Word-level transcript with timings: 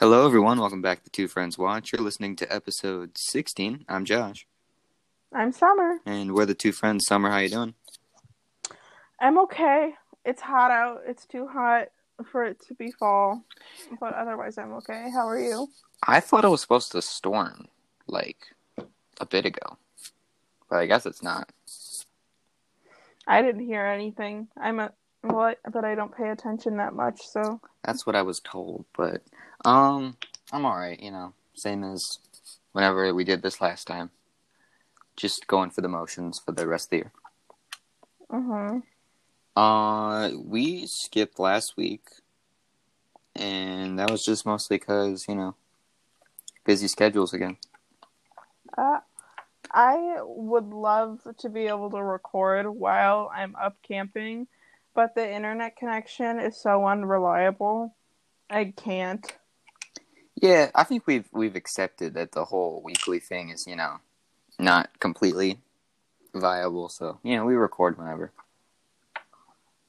Hello, 0.00 0.24
everyone. 0.26 0.58
Welcome 0.58 0.80
back 0.80 1.04
to 1.04 1.10
Two 1.10 1.28
Friends 1.28 1.58
Watch. 1.58 1.92
You're 1.92 2.00
listening 2.00 2.34
to 2.36 2.50
episode 2.50 3.18
16. 3.18 3.84
I'm 3.86 4.06
Josh, 4.06 4.46
I'm 5.30 5.52
Summer. 5.52 5.98
and 6.06 6.32
we're 6.32 6.46
the 6.46 6.54
two 6.54 6.72
friends. 6.72 7.04
Summer, 7.06 7.30
how 7.30 7.36
you 7.36 7.50
doing? 7.50 7.74
I'm 9.20 9.38
okay. 9.40 9.92
It's 10.24 10.40
hot 10.40 10.70
out. 10.70 11.02
It's 11.06 11.26
too 11.26 11.46
hot 11.46 11.88
for 12.24 12.44
it 12.44 12.60
to 12.68 12.74
be 12.74 12.90
fall, 12.92 13.44
but 14.00 14.14
otherwise 14.14 14.56
I'm 14.56 14.72
okay. 14.76 15.10
How 15.12 15.28
are 15.28 15.38
you? 15.38 15.68
I 16.06 16.20
thought 16.20 16.46
it 16.46 16.48
was 16.48 16.62
supposed 16.62 16.92
to 16.92 17.02
storm 17.02 17.68
like 18.06 18.38
a 19.20 19.26
bit 19.26 19.44
ago, 19.44 19.76
but 20.70 20.78
I 20.78 20.86
guess 20.86 21.04
it's 21.04 21.22
not. 21.22 21.52
I 23.26 23.42
didn't 23.42 23.66
hear 23.66 23.84
anything. 23.84 24.48
I'm 24.58 24.80
a 24.80 24.92
what, 25.22 25.58
but 25.72 25.84
I 25.84 25.94
don't 25.94 26.14
pay 26.14 26.30
attention 26.30 26.76
that 26.78 26.94
much. 26.94 27.26
So 27.26 27.60
That's 27.84 28.06
what 28.06 28.16
I 28.16 28.22
was 28.22 28.40
told, 28.40 28.84
but 28.96 29.22
um, 29.64 30.16
I'm 30.52 30.64
all 30.64 30.76
right. 30.76 31.00
You 31.00 31.10
know, 31.10 31.34
same 31.54 31.84
as 31.84 32.18
whenever 32.72 33.12
we 33.14 33.24
did 33.24 33.42
this 33.42 33.60
last 33.60 33.86
time. 33.86 34.10
Just 35.16 35.46
going 35.46 35.70
for 35.70 35.82
the 35.82 35.88
motions 35.88 36.38
for 36.38 36.52
the 36.52 36.66
rest 36.66 36.86
of 36.86 36.90
the 36.90 36.96
year. 36.96 37.12
uh-huh. 38.30 38.80
Uh, 39.60 40.30
we 40.42 40.86
skipped 40.86 41.38
last 41.38 41.76
week, 41.76 42.04
and 43.36 43.98
that 43.98 44.10
was 44.10 44.24
just 44.24 44.46
mostly 44.46 44.78
because 44.78 45.26
you 45.28 45.34
know, 45.34 45.54
busy 46.64 46.88
schedules 46.88 47.34
again. 47.34 47.58
Uh, 48.78 49.00
I 49.72 50.16
would 50.22 50.70
love 50.70 51.20
to 51.38 51.48
be 51.48 51.66
able 51.66 51.90
to 51.90 52.02
record 52.02 52.66
while 52.66 53.30
I'm 53.34 53.54
up 53.56 53.76
camping, 53.82 54.46
but 54.94 55.14
the 55.14 55.30
internet 55.30 55.76
connection 55.76 56.38
is 56.38 56.60
so 56.60 56.86
unreliable. 56.86 57.94
I 58.48 58.72
can't. 58.76 59.24
Yeah, 60.36 60.70
I 60.74 60.84
think 60.84 61.06
we've 61.06 61.28
we've 61.32 61.56
accepted 61.56 62.14
that 62.14 62.32
the 62.32 62.44
whole 62.44 62.82
weekly 62.84 63.20
thing 63.20 63.50
is 63.50 63.66
you 63.66 63.76
know, 63.76 63.98
not 64.58 64.98
completely 64.98 65.58
viable. 66.34 66.88
So 66.88 67.18
you 67.22 67.36
know, 67.36 67.44
we 67.44 67.54
record 67.54 67.98
whenever. 67.98 68.32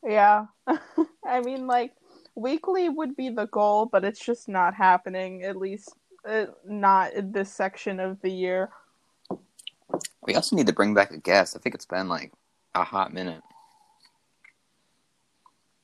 Yeah. 0.03 0.48
I 1.26 1.42
mean, 1.42 1.67
like, 1.67 1.94
weekly 2.36 2.89
would 2.89 3.16
be 3.16 3.30
the 3.30 3.45
goal, 3.48 3.86
but 3.86 4.04
it's 4.04 4.23
just 4.23 4.50
not 4.50 4.73
happening, 4.73 5.44
at 5.44 5.58
least 5.58 5.94
uh, 6.28 6.45
not 6.66 7.14
in 7.14 7.31
this 7.31 7.52
section 7.52 8.00
of 8.00 8.22
the 8.22 8.31
year. 8.31 8.70
We 10.23 10.36
also 10.36 10.56
need 10.56 10.67
to 10.67 10.73
bring 10.73 10.94
back 10.94 11.11
a 11.11 11.17
guest. 11.17 11.56
I 11.56 11.59
think 11.59 11.76
it's 11.76 11.86
been 11.86 12.08
like 12.08 12.31
a 12.76 12.83
hot 12.83 13.14
minute. 13.14 13.42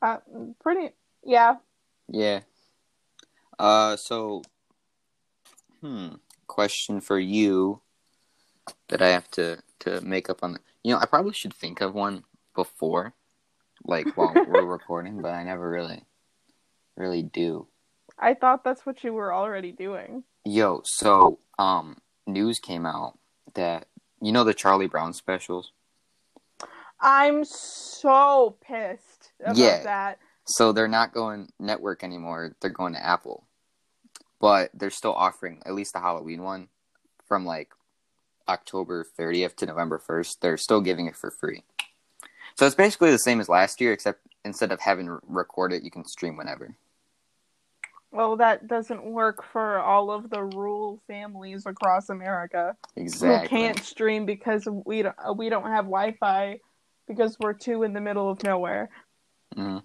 Uh, 0.02 0.18
pretty, 0.62 0.94
yeah. 1.24 1.56
Yeah. 2.08 2.42
Uh, 3.58 3.96
so, 3.96 4.44
hmm, 5.82 6.10
question 6.46 7.02
for 7.02 7.20
you 7.20 7.82
that 8.90 9.02
I 9.02 9.10
have 9.10 9.30
to 9.32 9.60
to 9.80 10.02
make 10.02 10.30
up 10.30 10.44
on. 10.44 10.54
The, 10.54 10.60
you 10.84 10.94
know, 10.94 11.00
I 11.00 11.06
probably 11.06 11.34
should 11.34 11.54
think 11.54 11.82
of 11.82 11.94
one 11.94 12.24
before, 12.56 13.14
like 13.84 14.16
while 14.16 14.34
we're 14.48 14.66
recording, 14.66 15.22
but 15.22 15.34
I 15.34 15.44
never 15.44 15.70
really, 15.70 16.04
really 16.96 17.24
do. 17.24 17.68
I 18.20 18.34
thought 18.34 18.64
that's 18.64 18.86
what 18.86 19.04
you 19.04 19.14
were 19.14 19.34
already 19.34 19.72
doing. 19.72 20.24
Yo, 20.46 20.82
so 20.86 21.40
um, 21.60 21.98
news 22.26 22.60
came 22.60 22.86
out 22.86 23.18
that 23.54 23.88
you 24.22 24.32
know 24.32 24.44
the 24.44 24.54
Charlie 24.54 24.88
Brown 24.88 25.14
specials. 25.14 25.72
I'm 27.00 27.46
so 27.46 28.58
pissed 28.62 29.17
Yeah. 29.40 29.84
that. 29.84 30.20
So 30.46 30.72
they're 30.72 30.88
not 30.88 31.14
going 31.14 31.50
network 31.60 32.04
anymore. 32.04 32.56
They're 32.62 32.70
going 32.72 32.94
to 32.94 33.06
Apple. 33.06 33.44
But 34.40 34.70
they're 34.74 34.90
still 34.92 35.14
offering 35.14 35.62
at 35.66 35.74
least 35.74 35.94
the 35.94 36.00
Halloween 36.00 36.44
one 36.44 36.68
from 37.28 37.46
like 37.46 37.70
October 38.48 39.06
30th 39.18 39.56
to 39.58 39.66
November 39.66 40.00
1st. 40.00 40.38
They're 40.42 40.58
still 40.58 40.80
giving 40.82 41.08
it 41.08 41.16
for 41.16 41.32
free. 41.32 41.64
So 42.56 42.66
it's 42.66 42.76
basically 42.76 43.12
the 43.12 43.18
same 43.20 43.40
as 43.40 43.50
last 43.50 43.82
year, 43.82 43.94
except 43.94 44.22
instead 44.46 44.72
of 44.72 44.80
having 44.80 45.08
to 45.08 45.20
record 45.28 45.74
it, 45.74 45.84
you 45.84 45.92
can 45.92 46.06
stream 46.06 46.38
whenever. 46.38 46.76
Well, 48.12 48.38
that 48.38 48.68
doesn't 48.68 49.04
work 49.04 49.44
for 49.44 49.80
all 49.80 50.12
of 50.12 50.30
the 50.30 50.44
rural 50.44 51.02
families 51.08 51.66
across 51.66 52.10
America 52.10 52.76
Exactly. 52.96 53.50
who 53.50 53.64
can't 53.64 53.84
stream 53.84 54.26
because 54.26 54.68
we 54.86 55.02
don't, 55.02 55.16
we 55.36 55.50
don't 55.50 55.66
have 55.66 55.86
Wi-Fi 55.86 56.60
because 57.08 57.38
we're 57.40 57.54
too 57.54 57.84
in 57.84 57.94
the 57.94 58.02
middle 58.02 58.30
of 58.30 58.42
nowhere. 58.44 58.90
Mhm. 59.56 59.84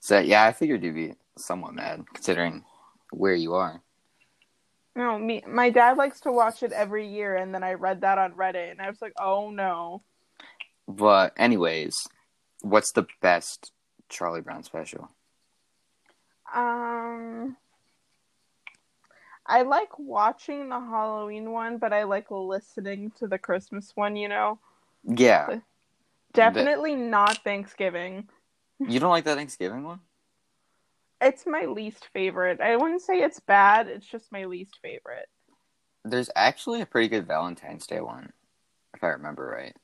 So 0.00 0.18
yeah, 0.18 0.44
I 0.44 0.52
figured 0.52 0.82
you'd 0.82 0.94
be 0.94 1.14
somewhat 1.36 1.74
mad 1.74 2.04
considering 2.12 2.64
where 3.12 3.34
you 3.34 3.54
are. 3.54 3.82
No, 4.96 5.18
me, 5.18 5.42
my 5.46 5.70
dad 5.70 5.96
likes 5.96 6.20
to 6.20 6.32
watch 6.32 6.62
it 6.62 6.72
every 6.72 7.06
year, 7.06 7.36
and 7.36 7.54
then 7.54 7.62
I 7.62 7.74
read 7.74 8.00
that 8.00 8.18
on 8.18 8.32
Reddit, 8.32 8.72
and 8.72 8.80
I 8.80 8.88
was 8.88 9.00
like, 9.00 9.12
oh 9.18 9.50
no. 9.50 10.02
But 10.88 11.32
anyways, 11.36 12.08
what's 12.62 12.92
the 12.92 13.06
best 13.22 13.72
Charlie 14.08 14.40
Brown 14.40 14.64
special? 14.64 15.08
Um, 16.52 17.56
I 19.46 19.62
like 19.62 19.98
watching 19.98 20.68
the 20.68 20.80
Halloween 20.80 21.52
one, 21.52 21.78
but 21.78 21.92
I 21.92 22.02
like 22.02 22.30
listening 22.30 23.12
to 23.18 23.28
the 23.28 23.38
Christmas 23.38 23.92
one. 23.94 24.16
You 24.16 24.28
know, 24.28 24.58
Yeah. 25.04 25.60
definitely 26.32 26.96
not 26.96 27.38
Thanksgiving. 27.44 28.28
You 28.88 28.98
don't 28.98 29.10
like 29.10 29.24
the 29.24 29.34
Thanksgiving 29.34 29.84
one? 29.84 30.00
It's 31.20 31.46
my 31.46 31.66
least 31.66 32.08
favorite. 32.12 32.60
I 32.60 32.76
wouldn't 32.76 33.02
say 33.02 33.18
it's 33.18 33.40
bad. 33.40 33.88
It's 33.88 34.06
just 34.06 34.32
my 34.32 34.46
least 34.46 34.78
favorite. 34.80 35.28
There's 36.04 36.30
actually 36.34 36.80
a 36.80 36.86
pretty 36.86 37.08
good 37.08 37.26
Valentine's 37.26 37.86
Day 37.86 38.00
one, 38.00 38.32
if 38.94 39.04
I 39.04 39.08
remember 39.08 39.46
right. 39.46 39.76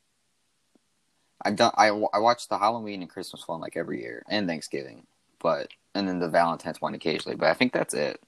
I 1.45 1.51
don't. 1.51 1.75
I 1.77 1.89
I 1.89 2.19
watch 2.19 2.49
the 2.49 2.57
Halloween 2.57 3.03
and 3.03 3.11
Christmas 3.11 3.47
one 3.47 3.61
like 3.61 3.77
every 3.77 4.01
year, 4.01 4.23
and 4.31 4.49
Thanksgiving, 4.49 5.07
but 5.39 5.69
and 5.95 6.09
then 6.09 6.19
the 6.19 6.31
Valentine's 6.31 6.81
one 6.81 6.95
occasionally. 6.95 7.37
But 7.37 7.51
I 7.51 7.55
think 7.55 7.75
that's 7.75 7.93
it. 7.93 8.19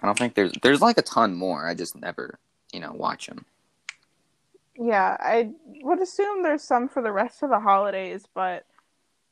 I 0.00 0.06
don't 0.06 0.16
think 0.16 0.34
there's 0.34 0.52
there's 0.62 0.80
like 0.80 0.98
a 0.98 1.02
ton 1.02 1.34
more. 1.34 1.66
I 1.66 1.74
just 1.74 1.96
never 1.96 2.38
you 2.72 2.78
know 2.78 2.92
watch 2.92 3.26
them. 3.26 3.44
Yeah, 4.78 5.16
I 5.18 5.50
would 5.82 6.00
assume 6.00 6.42
there's 6.42 6.62
some 6.62 6.88
for 6.88 7.02
the 7.02 7.10
rest 7.10 7.42
of 7.42 7.50
the 7.50 7.58
holidays, 7.58 8.28
but 8.32 8.64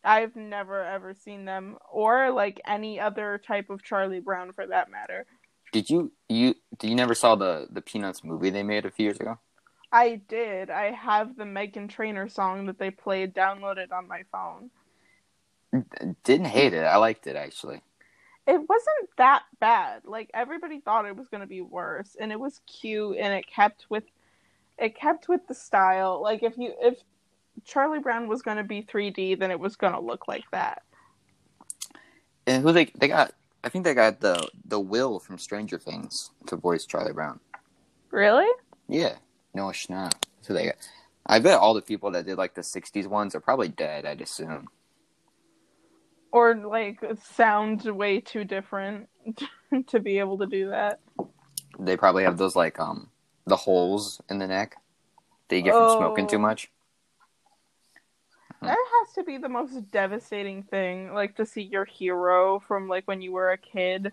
I've 0.05 0.37
never 0.37 0.85
ever 0.85 1.15
seen 1.15 1.45
them 1.45 1.77
or 1.91 2.31
like 2.31 2.61
any 2.67 3.01
other 3.01 3.41
type 3.45 3.71
of 3.71 3.83
Charlie 3.83 4.21
Brown 4.21 4.53
for 4.53 4.67
that 4.67 4.91
matter. 4.91 5.27
Did 5.73 5.91
you 5.91 6.13
you 6.29 6.55
did 6.79 6.91
you 6.91 6.97
never 6.97 7.15
saw 7.15 7.35
the 7.35 7.67
the 7.71 7.81
Peanuts 7.81 8.23
movie 8.23 8.51
they 8.51 8.63
made 8.63 8.85
a 8.85 8.91
few 8.91 9.05
years 9.05 9.19
ago? 9.19 9.39
I 9.91 10.21
did. 10.29 10.71
I 10.71 10.91
have 10.91 11.37
the 11.37 11.45
Meghan 11.45 11.89
Trainor 11.89 12.29
song 12.29 12.67
that 12.67 12.79
they 12.79 12.91
played 12.91 13.35
downloaded 13.35 13.93
on 13.93 14.09
my 14.09 14.25
phone. 14.31 14.71
Didn't 16.25 16.47
hate 16.47 16.75
it. 16.75 16.85
I 16.85 16.97
liked 16.97 17.27
it 17.27 17.37
actually. 17.37 17.81
It 18.47 18.61
wasn't 18.69 19.09
that 19.17 19.45
bad. 19.59 20.03
Like 20.05 20.31
everybody 20.35 20.81
thought 20.81 21.07
it 21.07 21.17
was 21.17 21.29
going 21.29 21.41
to 21.41 21.47
be 21.47 21.63
worse 21.63 22.17
and 22.21 22.31
it 22.31 22.39
was 22.39 22.61
cute 22.67 23.17
and 23.19 23.33
it 23.33 23.47
kept 23.47 23.87
with 23.89 24.05
it 24.79 24.97
kept 24.97 25.29
with 25.29 25.47
the 25.49 25.55
style. 25.55 26.21
Like 26.23 26.43
if 26.43 26.59
you 26.59 26.73
if 26.81 26.99
Charlie 27.65 28.01
Brown 28.01 28.29
was 28.29 28.43
going 28.43 28.57
to 28.59 28.65
be 28.65 28.83
3D, 28.83 29.39
then 29.39 29.51
it 29.51 29.61
was 29.61 29.77
going 29.77 29.93
to 29.93 30.01
look 30.01 30.29
like 30.29 30.45
that. 30.53 30.83
And 32.47 32.63
who 32.63 32.73
they 32.73 32.87
they 32.99 33.09
got? 33.09 33.33
I 33.63 33.69
think 33.71 33.85
they 33.85 33.95
got 33.95 34.21
the 34.21 34.49
the 34.67 34.81
Will 34.81 35.19
from 35.19 35.39
Stranger 35.39 35.79
Things 35.79 36.31
to 36.47 36.57
voice 36.57 36.85
Charlie 36.87 37.13
Brown. 37.13 37.41
Really? 38.11 38.49
Yeah, 38.89 39.17
Noah 39.55 39.73
Schnapp. 39.73 40.13
So 40.43 40.53
they 40.53 40.67
got. 40.67 40.77
I 41.27 41.39
bet 41.39 41.59
all 41.59 41.73
the 41.75 41.83
people 41.83 42.11
that 42.13 42.27
did 42.27 42.37
like 42.37 42.55
the 42.55 42.61
'60s 42.63 43.07
ones 43.07 43.35
are 43.35 43.41
probably 43.41 43.69
dead. 43.69 44.05
I'd 44.05 44.21
assume. 44.21 44.69
Or 46.33 46.55
like 46.55 47.03
sound 47.23 47.85
way 47.85 48.21
too 48.21 48.45
different 48.45 49.09
to 49.87 50.01
be 50.01 50.19
able 50.19 50.39
to 50.39 50.47
do 50.47 50.71
that. 50.71 51.01
They 51.79 51.97
probably 51.97 52.25
have 52.25 52.37
those 52.39 52.57
like 52.57 52.79
um 52.79 53.09
the 53.47 53.57
holes 53.57 54.21
in 54.29 54.39
the 54.39 54.47
neck 54.47 54.77
that 55.49 55.57
you 55.57 55.63
get 55.63 55.77
from 55.77 55.89
smoking 55.89 56.27
too 56.27 56.39
Oh. 56.39 56.41
much. 56.41 56.71
That 58.65 58.73
uh-huh. 58.73 59.05
has 59.07 59.15
to 59.15 59.25
be 59.25 59.39
the 59.39 59.49
most 59.49 59.91
devastating 59.91 60.63
thing, 60.63 61.13
like 61.13 61.37
to 61.37 61.47
see 61.47 61.63
your 61.63 61.85
hero 61.85 62.61
from 62.61 62.89
like 62.89 63.07
when 63.07 63.21
you 63.23 63.33
were 63.33 63.51
a 63.51 63.59
kid, 63.59 64.13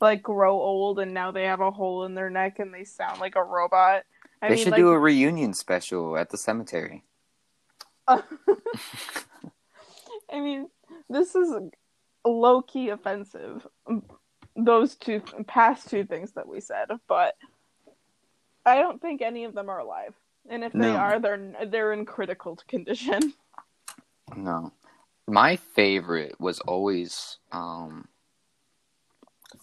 like 0.00 0.22
grow 0.22 0.60
old 0.60 0.98
and 0.98 1.14
now 1.14 1.30
they 1.30 1.44
have 1.44 1.60
a 1.60 1.70
hole 1.70 2.04
in 2.04 2.14
their 2.14 2.30
neck 2.30 2.58
and 2.58 2.72
they 2.72 2.84
sound 2.84 3.20
like 3.20 3.36
a 3.36 3.42
robot. 3.42 4.04
I 4.42 4.48
they 4.48 4.54
mean, 4.54 4.64
should 4.64 4.72
like, 4.72 4.80
do 4.80 4.90
a 4.90 4.98
reunion 4.98 5.54
special 5.54 6.16
at 6.16 6.30
the 6.30 6.38
cemetery. 6.38 7.04
I 8.08 8.22
mean, 10.32 10.68
this 11.08 11.34
is 11.34 11.54
low 12.24 12.62
key 12.62 12.88
offensive. 12.88 13.66
Um, 13.86 14.02
those 14.56 14.96
two 14.96 15.20
past 15.46 15.88
two 15.88 16.04
things 16.04 16.32
that 16.32 16.48
we 16.48 16.60
said, 16.60 16.88
but 17.08 17.36
I 18.66 18.76
don't 18.76 19.00
think 19.00 19.22
any 19.22 19.44
of 19.44 19.54
them 19.54 19.68
are 19.68 19.78
alive. 19.78 20.14
And 20.48 20.64
if 20.64 20.72
they 20.72 20.78
No. 20.78 20.96
are, 20.96 21.20
they're 21.20 21.66
they're 21.66 21.92
in 21.92 22.04
critical 22.04 22.56
condition. 22.68 23.32
No, 24.36 24.72
my 25.26 25.56
favorite 25.56 26.40
was 26.40 26.60
always 26.60 27.38
um 27.52 28.08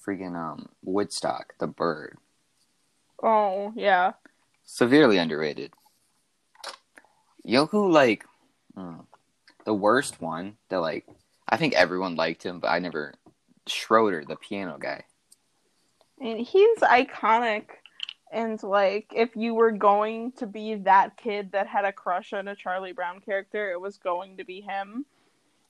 freaking 0.05 0.35
um 0.35 0.69
Woodstock, 0.83 1.53
the 1.59 1.67
bird. 1.67 2.17
Oh 3.21 3.73
yeah. 3.75 4.13
Severely 4.63 5.17
underrated. 5.17 5.73
You 7.43 7.53
know 7.53 7.65
who 7.67 7.91
like 7.91 8.25
hmm, 8.75 8.99
the 9.65 9.73
worst 9.73 10.21
one 10.21 10.57
that 10.69 10.81
like 10.81 11.05
I 11.47 11.57
think 11.57 11.73
everyone 11.73 12.15
liked 12.15 12.43
him, 12.43 12.59
but 12.59 12.69
I 12.69 12.79
never 12.79 13.13
Schroeder, 13.67 14.23
the 14.25 14.35
piano 14.35 14.77
guy. 14.79 15.03
And 16.19 16.39
he's 16.39 16.79
iconic. 16.79 17.65
And 18.31 18.61
like, 18.61 19.11
if 19.15 19.35
you 19.35 19.53
were 19.53 19.71
going 19.71 20.33
to 20.33 20.45
be 20.47 20.75
that 20.75 21.17
kid 21.17 21.51
that 21.53 21.67
had 21.67 21.85
a 21.85 21.93
crush 21.93 22.33
on 22.33 22.47
a 22.47 22.55
Charlie 22.55 22.91
Brown 22.91 23.21
character, 23.21 23.71
it 23.71 23.79
was 23.79 23.97
going 23.97 24.37
to 24.37 24.43
be 24.43 24.61
him. 24.61 25.05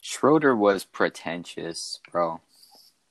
Schroeder 0.01 0.55
was 0.55 0.85
pretentious, 0.85 1.99
bro. 2.11 2.41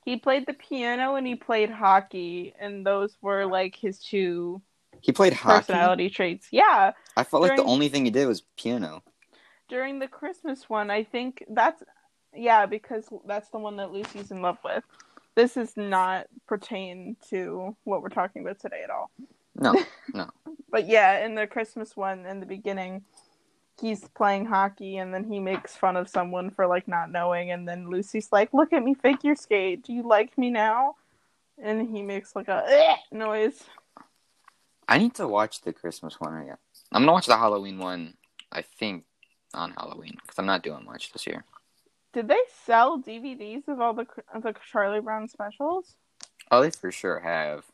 He 0.05 0.17
played 0.17 0.45
the 0.47 0.53
piano 0.53 1.15
and 1.15 1.27
he 1.27 1.35
played 1.35 1.69
hockey, 1.69 2.53
and 2.59 2.85
those 2.85 3.17
were 3.21 3.45
like 3.45 3.75
his 3.75 3.99
two 3.99 4.61
He 5.01 5.11
played 5.11 5.33
hockey. 5.33 5.73
personality 5.73 6.09
traits. 6.09 6.47
Yeah, 6.51 6.93
I 7.17 7.23
felt 7.23 7.43
like 7.43 7.55
the 7.57 7.63
only 7.63 7.89
thing 7.89 8.05
he 8.05 8.11
did 8.11 8.25
was 8.27 8.41
piano. 8.57 9.03
during 9.69 9.99
the 9.99 10.07
Christmas 10.07 10.69
one, 10.69 10.89
I 10.89 11.03
think 11.03 11.43
that's 11.49 11.83
yeah, 12.33 12.65
because 12.65 13.09
that's 13.25 13.49
the 13.49 13.59
one 13.59 13.77
that 13.77 13.91
Lucy's 13.91 14.31
in 14.31 14.41
love 14.41 14.57
with. 14.63 14.83
This 15.35 15.57
is 15.57 15.75
not 15.77 16.27
pertain 16.47 17.15
to 17.29 17.75
what 17.83 18.01
we're 18.01 18.09
talking 18.09 18.41
about 18.41 18.59
today 18.59 18.81
at 18.83 18.89
all. 18.89 19.11
No, 19.59 19.75
no. 20.13 20.29
But 20.69 20.87
yeah, 20.87 21.25
in 21.25 21.35
the 21.35 21.47
Christmas 21.47 21.95
one 21.95 22.25
in 22.25 22.39
the 22.39 22.45
beginning, 22.45 23.03
he's 23.79 24.07
playing 24.09 24.45
hockey 24.45 24.97
and 24.97 25.13
then 25.13 25.23
he 25.23 25.39
makes 25.39 25.75
fun 25.75 25.95
of 25.95 26.09
someone 26.09 26.49
for 26.49 26.67
like 26.67 26.87
not 26.87 27.11
knowing 27.11 27.51
and 27.51 27.67
then 27.67 27.89
Lucy's 27.89 28.29
like, 28.31 28.53
"Look 28.53 28.73
at 28.73 28.83
me 28.83 28.93
figure 28.93 29.35
skate. 29.35 29.83
Do 29.83 29.93
you 29.93 30.03
like 30.03 30.37
me 30.37 30.49
now?" 30.49 30.95
And 31.61 31.89
he 31.89 32.01
makes 32.01 32.35
like 32.35 32.47
a 32.47 32.63
"Eh" 32.67 32.95
noise. 33.11 33.63
I 34.87 34.97
need 34.97 35.15
to 35.15 35.27
watch 35.27 35.61
the 35.61 35.73
Christmas 35.73 36.19
one 36.19 36.35
again. 36.35 36.57
I'm 36.91 37.01
gonna 37.01 37.13
watch 37.13 37.25
the 37.25 37.37
Halloween 37.37 37.79
one. 37.79 38.15
I 38.51 38.61
think 38.61 39.03
on 39.53 39.71
Halloween 39.71 40.17
because 40.21 40.37
I'm 40.37 40.45
not 40.45 40.63
doing 40.63 40.85
much 40.85 41.11
this 41.11 41.27
year. 41.27 41.43
Did 42.13 42.27
they 42.27 42.39
sell 42.65 42.99
DVDs 42.99 43.67
of 43.67 43.79
all 43.79 43.93
the 43.93 44.07
of 44.33 44.43
the 44.43 44.53
Charlie 44.71 45.01
Brown 45.01 45.27
specials? 45.27 45.95
Oh, 46.51 46.61
they 46.61 46.71
for 46.71 46.91
sure 46.91 47.19
have. 47.19 47.65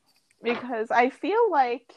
Because 0.43 0.91
I 0.91 1.09
feel 1.09 1.51
like 1.51 1.93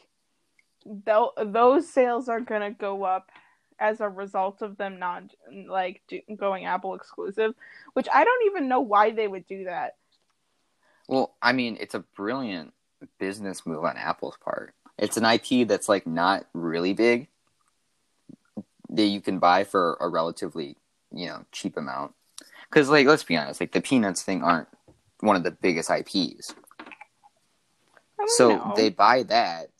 th- 0.85 1.47
those 1.47 1.89
sales 1.89 2.29
are 2.29 2.41
gonna 2.41 2.71
go 2.71 3.05
up 3.05 3.31
as 3.79 4.01
a 4.01 4.09
result 4.09 4.63
of 4.63 4.77
them 4.77 4.99
not 4.99 5.25
like 5.67 6.03
do- 6.09 6.23
going 6.37 6.65
Apple 6.65 6.95
exclusive, 6.95 7.55
which 7.93 8.07
I 8.13 8.25
don't 8.25 8.47
even 8.47 8.69
know 8.69 8.81
why 8.81 9.11
they 9.11 9.29
would 9.29 9.47
do 9.47 9.65
that. 9.65 9.97
Well, 11.09 11.35
I 11.43 11.53
mean, 11.53 11.77
it's 11.81 11.95
a 11.95 12.01
brilliant 12.01 12.73
business 13.19 13.67
move 13.67 13.85
on 13.85 13.97
Apple's 13.97 14.39
part. 14.43 14.75
It's 14.99 15.17
an 15.17 15.25
IP 15.25 15.69
that's 15.69 15.89
like 15.89 16.07
not 16.07 16.47
really 16.55 16.95
big 16.95 17.29
that 18.89 19.07
you 19.07 19.21
can 19.21 19.39
buy 19.39 19.65
for 19.65 19.97
a 20.01 20.09
relatively, 20.09 20.77
you 21.13 21.27
know, 21.27 21.45
cheap 21.53 21.77
amount. 21.77 22.15
Because, 22.69 22.89
like, 22.89 23.07
let's 23.07 23.25
be 23.25 23.37
honest, 23.37 23.61
like 23.61 23.73
the 23.73 23.81
Peanuts 23.81 24.23
thing 24.23 24.43
aren't 24.43 24.69
one 25.21 25.37
of 25.37 25.45
the 25.45 25.51
biggest 25.51 25.91
IPs. 25.91 26.55
So 28.37 28.49
know. 28.49 28.73
they 28.77 28.91
buy 28.91 29.25
that, 29.25 29.71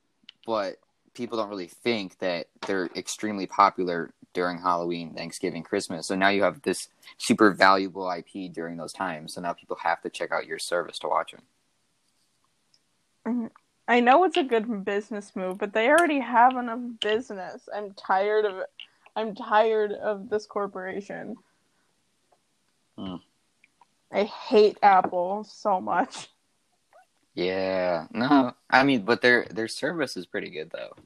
but 0.47 0.77
people 1.15 1.39
don't 1.39 1.49
really 1.49 1.69
think 1.69 2.19
that 2.19 2.49
they're 2.67 2.91
extremely 2.95 3.47
popular 3.47 4.13
during 4.35 4.59
Halloween, 4.59 5.15
Thanksgiving, 5.15 5.63
Christmas. 5.63 6.07
So 6.07 6.15
now 6.15 6.29
you 6.29 6.43
have 6.43 6.61
this 6.63 6.89
super 7.17 7.53
valuable 7.53 8.11
IP 8.11 8.53
during 8.53 8.77
those 8.77 8.93
times. 8.93 9.33
So 9.33 9.41
now 9.41 9.55
people 9.55 9.79
have 9.83 10.03
to 10.03 10.11
check 10.11 10.31
out 10.31 10.47
your 10.47 10.59
service 10.59 10.99
to 11.01 11.09
watch 11.09 11.33
them. 11.33 11.43
I 13.89 14.01
know 14.01 14.25
it's 14.25 14.37
a 14.37 14.43
good 14.43 14.85
business 14.85 15.35
move, 15.35 15.59
but 15.59 15.73
they 15.73 15.89
already 15.89 16.21
have 16.21 16.57
enough 16.57 16.81
business. 17.01 17.69
I'm 17.75 17.95
tired 17.95 18.45
of 18.45 18.59
it. 18.59 18.67
I'm 19.17 19.35
tired 19.35 19.93
of 19.93 20.29
this 20.29 20.45
corporation. 20.45 21.37
Hmm. 22.99 23.17
I 24.13 24.25
hate 24.25 24.79
Apple 24.83 25.45
so 25.45 25.81
much. 25.81 26.29
Yeah, 27.37 28.07
no, 28.13 28.55
I 28.71 28.83
mean, 28.83 29.03
but 29.05 29.21
their 29.21 29.45
their 29.51 29.69
service 29.69 30.17
is 30.17 30.25
pretty 30.27 30.49
good 30.49 30.71
though. 30.71 30.97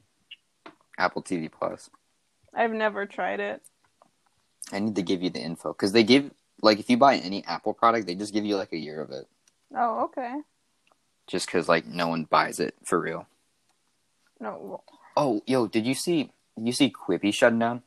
Apple 0.97 1.23
TV 1.23 1.51
Plus. 1.51 1.91
I've 2.55 2.71
never 2.73 3.05
tried 3.05 3.41
it. 3.41 3.63
I 4.73 4.79
need 4.79 4.95
to 4.95 5.03
give 5.03 5.23
you 5.23 5.31
the 5.31 5.41
info 5.41 5.73
because 5.73 5.91
they 5.93 6.05
give 6.05 6.31
like 6.63 6.79
if 6.79 6.89
you 6.89 6.97
buy 6.97 7.17
any 7.17 7.45
Apple 7.47 7.75
product, 7.75 8.07
they 8.07 8.15
just 8.15 8.33
give 8.33 8.45
you 8.45 8.57
like 8.57 8.73
a 8.73 8.79
year 8.79 9.01
of 9.03 9.11
it, 9.11 9.27
Oh, 9.77 10.05
okay. 10.05 10.37
just 11.27 11.47
because 11.47 11.69
like 11.69 11.85
no 11.87 12.07
one 12.07 12.25
buys 12.25 12.61
it 12.61 12.75
for 12.85 13.01
real. 13.01 13.27
No. 14.39 14.83
Oh, 15.17 15.43
yo, 15.49 15.67
did 15.67 15.85
you 15.85 15.95
see? 15.95 16.31
Did 16.57 16.67
you 16.67 16.73
see 16.73 16.93
Quibi 16.93 17.35
shutting 17.35 17.59
down? 17.59 17.83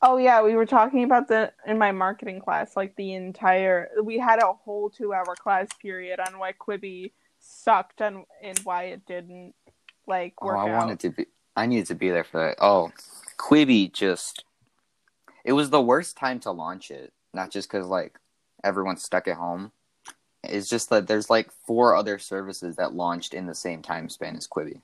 Oh 0.00 0.18
yeah, 0.18 0.40
we 0.42 0.54
were 0.54 0.66
talking 0.66 1.02
about 1.02 1.26
the 1.26 1.52
in 1.66 1.78
my 1.78 1.90
marketing 1.90 2.40
class, 2.40 2.76
like 2.76 2.94
the 2.94 3.14
entire 3.14 3.88
we 4.04 4.18
had 4.18 4.40
a 4.40 4.52
whole 4.52 4.88
two 4.88 5.12
hour 5.12 5.34
class 5.34 5.66
period 5.80 6.20
on 6.20 6.38
why 6.38 6.52
Quibi 6.52 7.10
sucked 7.42 8.00
and 8.00 8.24
and 8.42 8.58
why 8.60 8.84
it 8.84 9.04
didn't 9.06 9.54
like 10.06 10.34
Oh, 10.40 10.46
work 10.46 10.58
I 10.58 10.70
out. 10.70 10.78
wanted 10.78 11.00
to 11.00 11.10
be. 11.10 11.26
I 11.56 11.66
needed 11.66 11.86
to 11.86 11.94
be 11.94 12.08
there 12.10 12.24
for 12.24 12.38
that. 12.40 12.56
Oh, 12.60 12.92
Quibi 13.38 13.92
just. 13.92 14.44
It 15.44 15.52
was 15.52 15.70
the 15.70 15.82
worst 15.82 16.16
time 16.16 16.38
to 16.40 16.50
launch 16.52 16.90
it. 16.90 17.12
Not 17.34 17.50
just 17.50 17.68
because 17.70 17.86
like 17.86 18.18
everyone's 18.64 19.02
stuck 19.02 19.26
at 19.28 19.36
home. 19.36 19.72
It's 20.44 20.68
just 20.68 20.90
that 20.90 21.06
there's 21.06 21.30
like 21.30 21.50
four 21.66 21.94
other 21.94 22.18
services 22.18 22.76
that 22.76 22.94
launched 22.94 23.34
in 23.34 23.46
the 23.46 23.54
same 23.54 23.82
time 23.82 24.08
span 24.08 24.36
as 24.36 24.48
Quibi. 24.48 24.80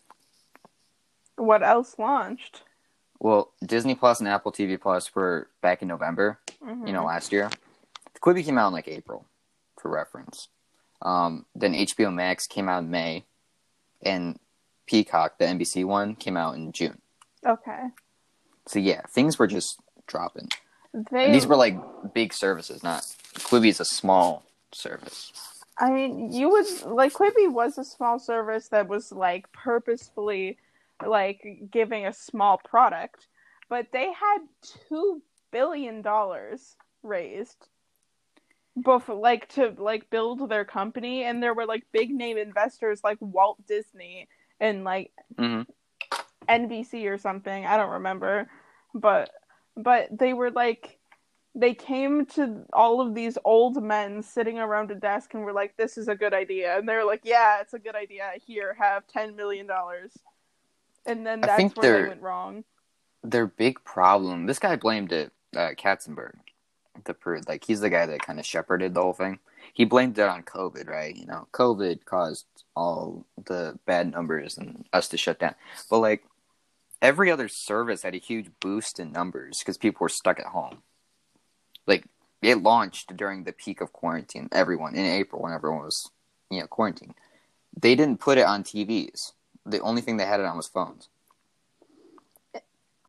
What 1.37 1.63
else 1.63 1.99
launched? 1.99 2.63
Well, 3.21 3.53
Disney 3.65 3.95
Plus 3.97 4.21
and 4.21 4.29
Apple 4.29 4.53
TV 4.53 4.81
Plus 4.81 5.15
were 5.15 5.49
back 5.61 5.83
in 5.83 5.89
November. 5.89 6.39
Mhm. 6.63 6.87
You 6.87 6.93
know, 6.93 7.05
last 7.05 7.33
year. 7.33 7.51
Quibi 8.21 8.45
came 8.45 8.59
out 8.59 8.69
in 8.69 8.73
like 8.73 8.89
April, 8.89 9.27
for 9.81 9.91
reference. 9.91 10.49
Um, 11.03 11.47
then 11.55 11.75
HBO 11.75 12.13
Max 12.13 12.47
came 12.47 12.69
out 12.69 12.83
in 12.83 12.91
May, 12.91 13.25
and 14.03 14.39
Peacock, 14.87 15.39
the 15.39 15.45
NBC 15.45 15.85
one, 15.85 16.17
came 16.17 16.37
out 16.37 16.57
in 16.57 16.73
June. 16.73 17.01
Okay. 17.47 17.89
So 18.67 18.79
yeah, 18.79 19.03
things 19.09 19.39
were 19.39 19.47
just 19.47 19.81
dropping. 20.07 20.49
They 20.93 21.27
And 21.27 21.35
these 21.35 21.47
were 21.47 21.57
like 21.57 21.79
big 22.15 22.33
services, 22.33 22.83
not 22.83 23.03
Quibi 23.35 23.69
is 23.69 23.81
a 23.81 23.85
small 23.85 24.45
service. 24.73 25.33
I 25.79 25.91
mean, 25.91 26.33
you 26.33 26.51
would 26.51 26.67
like 26.87 27.13
Quibi 27.13 27.51
was 27.51 27.79
a 27.79 27.85
small 27.85 28.19
service 28.19 28.69
that 28.69 28.89
was 28.89 29.13
like 29.13 29.51
purposefully 29.53 30.59
like 31.07 31.69
giving 31.71 32.07
a 32.07 32.13
small 32.13 32.59
product, 32.59 33.29
but 33.69 33.87
they 33.93 34.07
had 34.07 34.39
two 34.89 35.23
billion 35.53 36.03
dollars 36.03 36.77
raised 37.03 37.69
before 38.83 39.17
like 39.17 39.49
to 39.51 39.75
like 39.79 40.11
build 40.11 40.49
their 40.49 40.65
company 40.65 41.25
and 41.25 41.43
there 41.43 41.55
were 41.55 41.67
like 41.67 41.85
big 41.93 42.11
name 42.11 42.39
investors 42.39 43.01
like 43.05 43.19
Walt 43.21 43.59
Disney 43.67 44.29
and 44.61 44.85
like 44.85 45.13
hmm 45.39 45.63
NBC 46.49 47.07
or 47.11 47.19
something. 47.19 47.67
I 47.67 47.77
don't 47.77 47.91
remember, 47.91 48.49
but 48.95 49.31
but 49.77 50.09
they 50.17 50.33
were 50.33 50.51
like 50.51 50.99
they 51.55 51.75
came 51.75 52.27
to 52.27 52.65
all 52.73 53.01
of 53.01 53.15
these 53.15 53.37
old 53.45 53.83
men 53.83 54.23
sitting 54.23 54.59
around 54.59 54.91
a 54.91 54.95
desk 54.95 55.35
and 55.35 55.45
were 55.45 55.53
like, 55.53 55.77
"This 55.77 55.99
is 55.99 56.09
a 56.09 56.15
good 56.15 56.35
idea," 56.35 56.79
and 56.79 56.89
they're 56.89 57.05
like, 57.05 57.23
"Yeah, 57.25 57.61
it's 57.61 57.75
a 57.75 57.79
good 57.79 57.97
idea. 57.97 58.33
Here, 58.47 58.77
have 58.79 59.07
ten 59.09 59.37
million 59.37 59.67
dollars." 59.67 60.13
And 61.07 61.27
then 61.27 61.45
that's 61.45 61.75
where 61.77 61.91
they 61.91 62.03
went 62.03 62.23
wrong. 62.23 62.65
Their 63.23 63.47
big 63.47 63.83
problem. 63.85 64.47
This 64.47 64.59
guy 64.59 64.77
blamed 64.77 65.13
it. 65.13 65.33
Uh, 65.57 65.71
Katzenberg, 65.77 66.35
the 67.05 67.15
per- 67.15 67.41
like 67.47 67.65
he's 67.65 67.81
the 67.81 67.91
guy 67.91 68.07
that 68.07 68.23
kind 68.23 68.39
of 68.39 68.47
shepherded 68.47 68.95
the 68.95 69.03
whole 69.03 69.13
thing. 69.13 69.39
He 69.73 69.85
blamed 69.85 70.19
it 70.19 70.29
on 70.29 70.43
COVID, 70.43 70.89
right? 70.89 71.15
You 71.15 71.27
know, 71.27 71.47
COVID 71.53 72.05
caused 72.05 72.47
all 72.75 73.27
the 73.45 73.79
bad 73.87 74.11
numbers 74.11 74.59
and 74.59 74.85
us 74.93 75.09
to 75.09 75.17
shut 75.17 75.39
down. 75.39 75.55
But 75.91 75.99
like 75.99 76.25
every 77.01 77.31
other 77.31 77.49
service 77.49 78.03
had 78.03 78.15
a 78.15 78.19
huge 78.19 78.51
boost 78.61 78.99
in 78.99 79.13
numbers 79.13 79.59
because 79.59 79.79
people 79.79 80.05
were 80.05 80.09
stuck 80.09 80.39
at 80.39 80.47
home. 80.47 80.79
Like 81.87 82.05
it 82.43 82.63
launched 82.63 83.17
during 83.17 83.45
the 83.45 83.53
peak 83.53 83.81
of 83.81 83.93
quarantine. 83.93 84.49
Everyone 84.53 84.95
in 84.95 85.05
April 85.05 85.43
when 85.43 85.53
everyone 85.53 85.85
was, 85.85 86.11
you 86.51 86.61
know, 86.61 86.67
quarantined. 86.67 87.15
They 87.81 87.95
didn't 87.95 88.21
put 88.21 88.39
it 88.39 88.47
on 88.47 88.63
TVs. 88.63 89.33
The 89.67 89.81
only 89.81 90.03
thing 90.03 90.17
they 90.17 90.25
had 90.25 90.41
it 90.41 90.47
on 90.47 90.57
was 90.57 90.67
phones. 90.67 91.09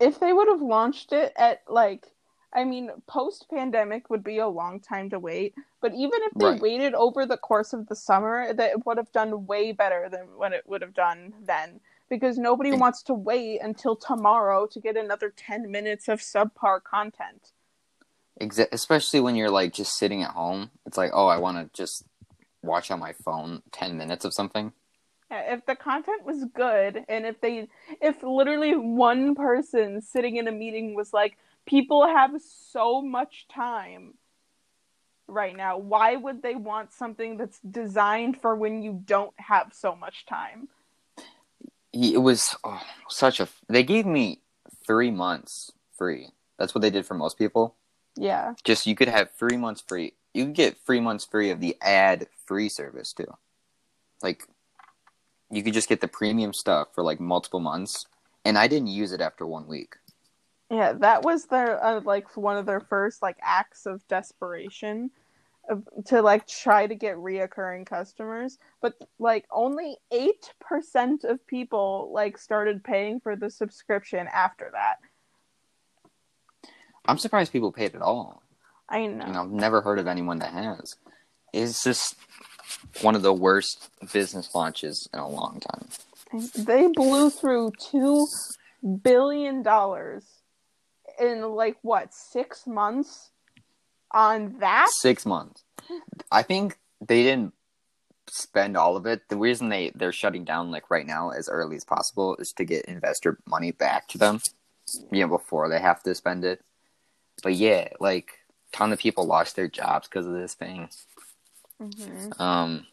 If 0.00 0.18
they 0.18 0.32
would 0.32 0.48
have 0.48 0.62
launched 0.62 1.12
it 1.12 1.32
at 1.36 1.62
like 1.68 2.06
I 2.52 2.64
mean, 2.64 2.90
post 3.06 3.46
pandemic 3.48 4.10
would 4.10 4.24
be 4.24 4.38
a 4.38 4.48
long 4.48 4.80
time 4.80 5.08
to 5.10 5.18
wait, 5.18 5.54
but 5.80 5.94
even 5.94 6.20
if 6.24 6.34
they 6.34 6.44
Right. 6.46 6.60
waited 6.60 6.94
over 6.94 7.24
the 7.24 7.36
course 7.36 7.72
of 7.72 7.86
the 7.86 7.94
summer, 7.94 8.52
that 8.52 8.70
it 8.72 8.86
would 8.86 8.96
have 8.96 9.12
done 9.12 9.46
way 9.46 9.72
better 9.72 10.08
than 10.10 10.36
what 10.36 10.52
it 10.52 10.64
would 10.66 10.82
have 10.82 10.94
done 10.94 11.34
then. 11.42 11.80
Because 12.08 12.38
nobody 12.38 12.72
Ex- 12.72 12.80
wants 12.80 13.02
to 13.04 13.14
wait 13.14 13.60
until 13.60 13.94
tomorrow 13.94 14.66
to 14.66 14.80
get 14.80 14.96
another 14.96 15.30
10 15.30 15.70
minutes 15.70 16.08
of 16.08 16.18
subpar 16.20 16.82
content. 16.82 17.52
Exa- 18.40 18.68
especially 18.72 19.20
when 19.20 19.36
you're 19.36 19.50
like 19.50 19.72
just 19.72 19.96
sitting 19.96 20.22
at 20.22 20.30
home. 20.32 20.70
It's 20.86 20.96
like, 20.98 21.10
oh, 21.14 21.26
I 21.28 21.36
want 21.38 21.58
to 21.58 21.70
just 21.80 22.04
watch 22.62 22.90
on 22.90 22.98
my 22.98 23.12
phone 23.24 23.62
ten 23.70 23.96
minutes 23.96 24.24
of 24.24 24.34
something. 24.34 24.72
If 25.30 25.64
the 25.66 25.76
content 25.76 26.24
was 26.24 26.44
good, 26.46 27.04
and 27.08 27.24
if 27.24 27.40
they, 27.40 27.68
if 28.00 28.22
literally 28.24 28.74
one 28.74 29.36
person 29.36 30.00
sitting 30.02 30.36
in 30.36 30.48
a 30.48 30.52
meeting 30.52 30.94
was 30.94 31.12
like, 31.12 31.38
people 31.66 32.06
have 32.06 32.32
so 32.40 33.02
much 33.02 33.46
time 33.52 34.14
right 35.30 35.56
now, 35.56 35.78
why 35.78 36.16
would 36.16 36.42
they 36.42 36.54
want 36.54 36.92
something 36.92 37.36
that's 37.36 37.58
designed 37.60 38.40
for 38.40 38.54
when 38.54 38.82
you 38.82 39.00
don't 39.04 39.34
have 39.38 39.72
so 39.72 39.94
much 39.94 40.26
time? 40.26 40.68
It 41.92 42.20
was 42.20 42.54
oh, 42.64 42.82
such 43.08 43.40
a. 43.40 43.48
They 43.68 43.82
gave 43.82 44.06
me 44.06 44.40
three 44.86 45.10
months 45.10 45.72
free. 45.96 46.28
That's 46.58 46.74
what 46.74 46.82
they 46.82 46.90
did 46.90 47.06
for 47.06 47.14
most 47.14 47.38
people. 47.38 47.76
Yeah. 48.16 48.54
Just 48.64 48.86
you 48.86 48.94
could 48.94 49.08
have 49.08 49.30
three 49.32 49.56
months 49.56 49.82
free. 49.86 50.14
You 50.34 50.46
could 50.46 50.54
get 50.54 50.78
three 50.86 51.00
months 51.00 51.24
free 51.24 51.50
of 51.50 51.60
the 51.60 51.76
ad 51.80 52.28
free 52.46 52.68
service 52.68 53.12
too. 53.12 53.32
Like, 54.22 54.46
you 55.50 55.62
could 55.62 55.74
just 55.74 55.88
get 55.88 56.00
the 56.00 56.08
premium 56.08 56.52
stuff 56.52 56.88
for 56.94 57.02
like 57.02 57.18
multiple 57.18 57.60
months, 57.60 58.06
and 58.44 58.56
I 58.56 58.68
didn't 58.68 58.88
use 58.88 59.12
it 59.12 59.20
after 59.20 59.46
one 59.46 59.66
week. 59.66 59.96
Yeah, 60.70 60.92
that 60.92 61.24
was 61.24 61.46
their 61.46 61.84
uh, 61.84 62.00
like 62.04 62.36
one 62.36 62.56
of 62.56 62.64
their 62.64 62.80
first 62.80 63.22
like 63.22 63.36
acts 63.42 63.86
of 63.86 64.06
desperation 64.06 65.10
of, 65.68 65.82
to 66.06 66.22
like 66.22 66.46
try 66.46 66.86
to 66.86 66.94
get 66.94 67.16
reoccurring 67.16 67.86
customers, 67.86 68.58
but 68.80 68.94
like 69.18 69.46
only 69.50 69.96
8% 70.12 71.24
of 71.24 71.44
people 71.46 72.10
like 72.12 72.38
started 72.38 72.84
paying 72.84 73.18
for 73.18 73.34
the 73.34 73.50
subscription 73.50 74.28
after 74.32 74.70
that. 74.72 74.98
I'm 77.04 77.18
surprised 77.18 77.52
people 77.52 77.72
paid 77.72 77.96
at 77.96 78.02
all. 78.02 78.42
I 78.88 79.06
know. 79.06 79.26
You 79.26 79.32
know, 79.32 79.42
I've 79.42 79.50
never 79.50 79.80
heard 79.80 79.98
of 79.98 80.06
anyone 80.06 80.38
that 80.38 80.52
has. 80.52 80.96
It's 81.52 81.82
just 81.82 82.14
one 83.02 83.16
of 83.16 83.22
the 83.22 83.32
worst 83.32 83.90
business 84.12 84.54
launches 84.54 85.08
in 85.12 85.18
a 85.18 85.28
long 85.28 85.60
time. 85.60 85.88
They 86.56 86.86
blew 86.86 87.30
through 87.30 87.72
2 87.90 88.26
billion 89.02 89.62
dollars 89.62 90.39
in 91.20 91.42
like 91.42 91.76
what, 91.82 92.14
6 92.14 92.66
months 92.66 93.30
on 94.10 94.58
that? 94.60 94.88
6 94.90 95.26
months. 95.26 95.64
I 96.30 96.42
think 96.42 96.78
they 97.00 97.22
didn't 97.22 97.54
spend 98.28 98.76
all 98.76 98.96
of 98.96 99.06
it. 99.06 99.28
The 99.28 99.36
reason 99.36 99.68
they 99.68 99.90
they're 99.94 100.12
shutting 100.12 100.44
down 100.44 100.70
like 100.70 100.90
right 100.90 101.06
now 101.06 101.30
as 101.30 101.48
early 101.48 101.76
as 101.76 101.84
possible 101.84 102.36
is 102.36 102.52
to 102.52 102.64
get 102.64 102.84
investor 102.84 103.38
money 103.46 103.72
back 103.72 104.08
to 104.08 104.18
them, 104.18 104.40
you 105.10 105.22
know, 105.22 105.28
before 105.28 105.68
they 105.68 105.80
have 105.80 106.02
to 106.04 106.14
spend 106.14 106.44
it. 106.44 106.62
But 107.42 107.54
yeah, 107.54 107.88
like 107.98 108.38
ton 108.72 108.92
of 108.92 108.98
people 108.98 109.26
lost 109.26 109.56
their 109.56 109.68
jobs 109.68 110.08
because 110.08 110.26
of 110.26 110.32
this 110.32 110.54
thing. 110.54 110.88
Mm-hmm. 111.80 112.40
Um, 112.40 112.86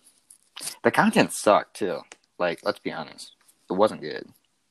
the 0.84 0.91
content 0.91 1.34
sucked 1.34 1.77
too. 1.77 2.00
Like, 2.39 2.60
let's 2.63 2.79
be 2.79 2.91
honest, 2.91 3.34
it 3.69 3.74
wasn't 3.74 4.01
good. 4.01 4.27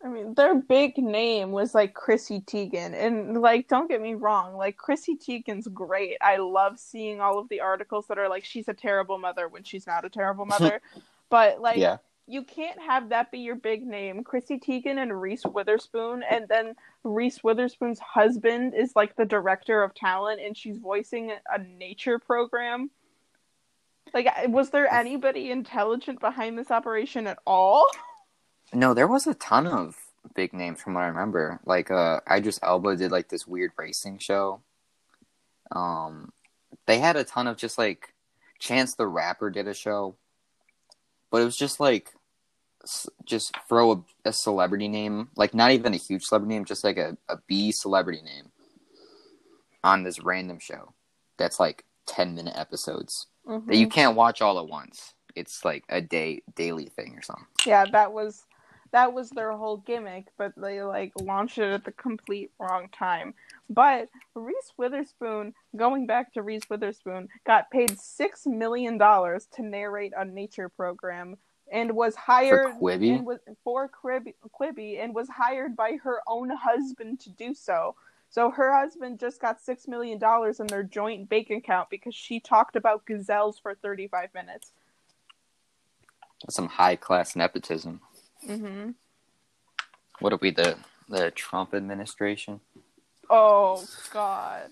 I 0.07 0.09
mean, 0.09 0.35
their 0.35 0.55
big 0.55 0.99
name 0.99 1.51
was 1.51 1.75
like 1.75 1.93
Chrissy 1.93 2.41
Teigen, 2.41 2.95
and 2.95 3.41
like, 3.41 3.67
don't 3.67 3.89
get 3.89 4.01
me 4.01 4.15
wrong, 4.15 4.57
like 4.57 4.77
Chrissy 4.77 5.17
Teigen's 5.17 5.67
great. 5.67 6.17
I 6.21 6.37
love 6.37 6.79
seeing 6.79 7.21
all 7.21 7.41
of 7.41 7.49
the 7.49 7.61
articles 7.61 8.07
that 8.07 8.17
are 8.17 8.29
like 8.29 8.45
she's 8.45 8.69
a 8.69 8.75
terrible 8.75 9.19
mother 9.19 9.49
when 9.49 9.65
she's 9.65 9.85
not 9.85 10.05
a 10.05 10.09
terrible 10.09 10.45
mother, 10.55 10.81
but 11.29 11.61
like, 11.61 11.79
Yeah. 11.79 11.97
you 12.29 12.45
can't 12.45 12.81
have 12.81 13.09
that 13.09 13.33
be 13.33 13.41
your 13.41 13.57
big 13.57 13.85
name. 13.85 14.23
Chrissy 14.23 14.61
Teigen 14.61 15.03
and 15.03 15.21
Reese 15.21 15.45
Witherspoon, 15.45 16.23
and 16.23 16.47
then 16.47 16.75
Reese 17.03 17.43
Witherspoon's 17.43 17.99
husband 17.99 18.75
is 18.77 18.95
like 18.95 19.17
the 19.17 19.25
director 19.27 19.83
of 19.83 19.93
talent, 19.93 20.41
and 20.41 20.57
she's 20.57 20.79
voicing 20.79 21.33
a 21.53 21.59
nature 21.59 22.21
program. 22.21 22.91
Like, 24.15 24.29
was 24.51 24.71
there 24.71 24.87
anybody 24.87 25.51
intelligent 25.51 26.21
behind 26.21 26.57
this 26.57 26.71
operation 26.71 27.27
at 27.27 27.41
all? 27.45 27.89
No, 28.73 28.95
there 28.95 29.07
was 29.07 29.27
a 29.27 29.35
ton 29.35 29.67
of 29.67 29.97
big 30.35 30.53
names 30.53 30.81
from 30.81 30.95
what 30.95 31.03
I 31.03 31.07
remember. 31.09 31.61
Like, 31.65 31.91
uh, 31.91 32.21
Idris 32.31 32.59
Elba 32.63 32.97
did 32.97 33.11
like 33.13 33.29
this 33.29 33.47
weird 33.47 33.73
racing 33.77 34.19
show. 34.19 34.61
Um, 35.71 36.33
they 36.87 36.99
had 36.99 37.17
a 37.17 37.25
ton 37.25 37.47
of 37.47 37.57
just 37.57 37.79
like 37.79 38.15
Chance 38.59 38.95
the 38.95 39.07
Rapper 39.07 39.51
did 39.51 39.69
a 39.69 39.75
show, 39.75 40.17
but 41.31 41.43
it 41.43 41.45
was 41.45 41.57
just 41.57 41.81
like 41.81 42.11
just 43.25 43.53
throw 43.69 43.93
a, 43.93 44.05
a 44.27 44.33
celebrity 44.33 44.87
name, 44.89 45.29
like 45.37 45.55
not 45.55 45.73
even 45.73 45.93
a 45.93 45.97
huge 45.99 46.23
celebrity 46.23 46.55
name, 46.55 46.65
just 46.65 46.85
like 46.85 46.97
a, 46.97 47.17
a 47.29 47.37
B 47.49 47.73
celebrity 47.73 48.23
name 48.23 48.53
on 49.83 50.05
this 50.05 50.21
random 50.23 50.59
show. 50.61 50.93
That's 51.37 51.59
like 51.59 51.85
ten 52.07 52.35
minute 52.35 52.55
episodes 52.57 53.27
that 53.67 53.77
you 53.77 53.89
can't 53.89 54.17
watch 54.17 54.41
all 54.41 54.59
at 54.59 54.69
once. 54.69 55.15
It's 55.35 55.65
like 55.65 55.85
a 55.89 56.01
day 56.01 56.43
daily 56.55 56.87
thing 56.87 57.15
or 57.17 57.23
something. 57.23 57.47
yeah 57.67 57.85
that 57.93 58.13
was 58.13 58.45
that 58.93 59.13
was 59.13 59.31
their 59.31 59.53
whole 59.53 59.79
gimmick 59.79 60.27
but 60.39 60.53
they 60.57 60.83
like 60.83 61.13
launched 61.21 61.59
it 61.59 61.73
at 61.73 61.85
the 61.85 61.93
complete 61.93 62.51
wrong 62.59 62.89
time 62.93 63.35
but 63.71 64.09
reese 64.35 64.73
witherspoon 64.77 65.55
going 65.77 66.07
back 66.07 66.33
to 66.33 66.43
reese 66.43 66.69
witherspoon 66.71 67.29
got 67.47 67.71
paid 67.71 67.99
six 67.99 68.47
million 68.47 68.99
dollars 68.99 69.47
to 69.55 69.63
narrate 69.63 70.13
a 70.17 70.25
nature 70.25 70.69
program 70.69 71.37
and 71.73 71.93
was 71.93 72.15
hired 72.15 72.77
Quibi? 72.81 73.17
and 73.17 73.27
was 73.27 73.41
for 73.65 73.89
Quibi, 73.89 74.35
Quibi 74.59 75.03
and 75.03 75.15
was 75.15 75.29
hired 75.29 75.77
by 75.77 75.99
her 76.03 76.21
own 76.27 76.51
husband 76.51 77.21
to 77.21 77.31
do 77.31 77.55
so 77.55 77.95
so 78.29 78.51
her 78.51 78.73
husband 78.73 79.19
just 79.21 79.41
got 79.41 79.61
six 79.61 79.89
million 79.89 80.19
dollars 80.19 80.61
in 80.61 80.67
their 80.69 80.83
joint 80.83 81.29
bank 81.29 81.51
account 81.51 81.91
because 81.91 82.15
she 82.15 82.41
talked 82.41 82.77
about 82.77 83.07
gazelles 83.07 83.59
for 83.59 83.75
35 83.75 84.31
minutes 84.35 84.73
Some 86.51 86.69
high 86.69 86.97
class 86.97 87.35
nepotism. 87.35 88.01
Mm-hmm. 88.47 88.91
What 90.21 90.33
are 90.33 90.39
we 90.41 90.51
the 90.51 90.77
the 91.09 91.31
Trump 91.31 91.75
administration? 91.75 92.61
Oh 93.29 93.85
God. 94.13 94.71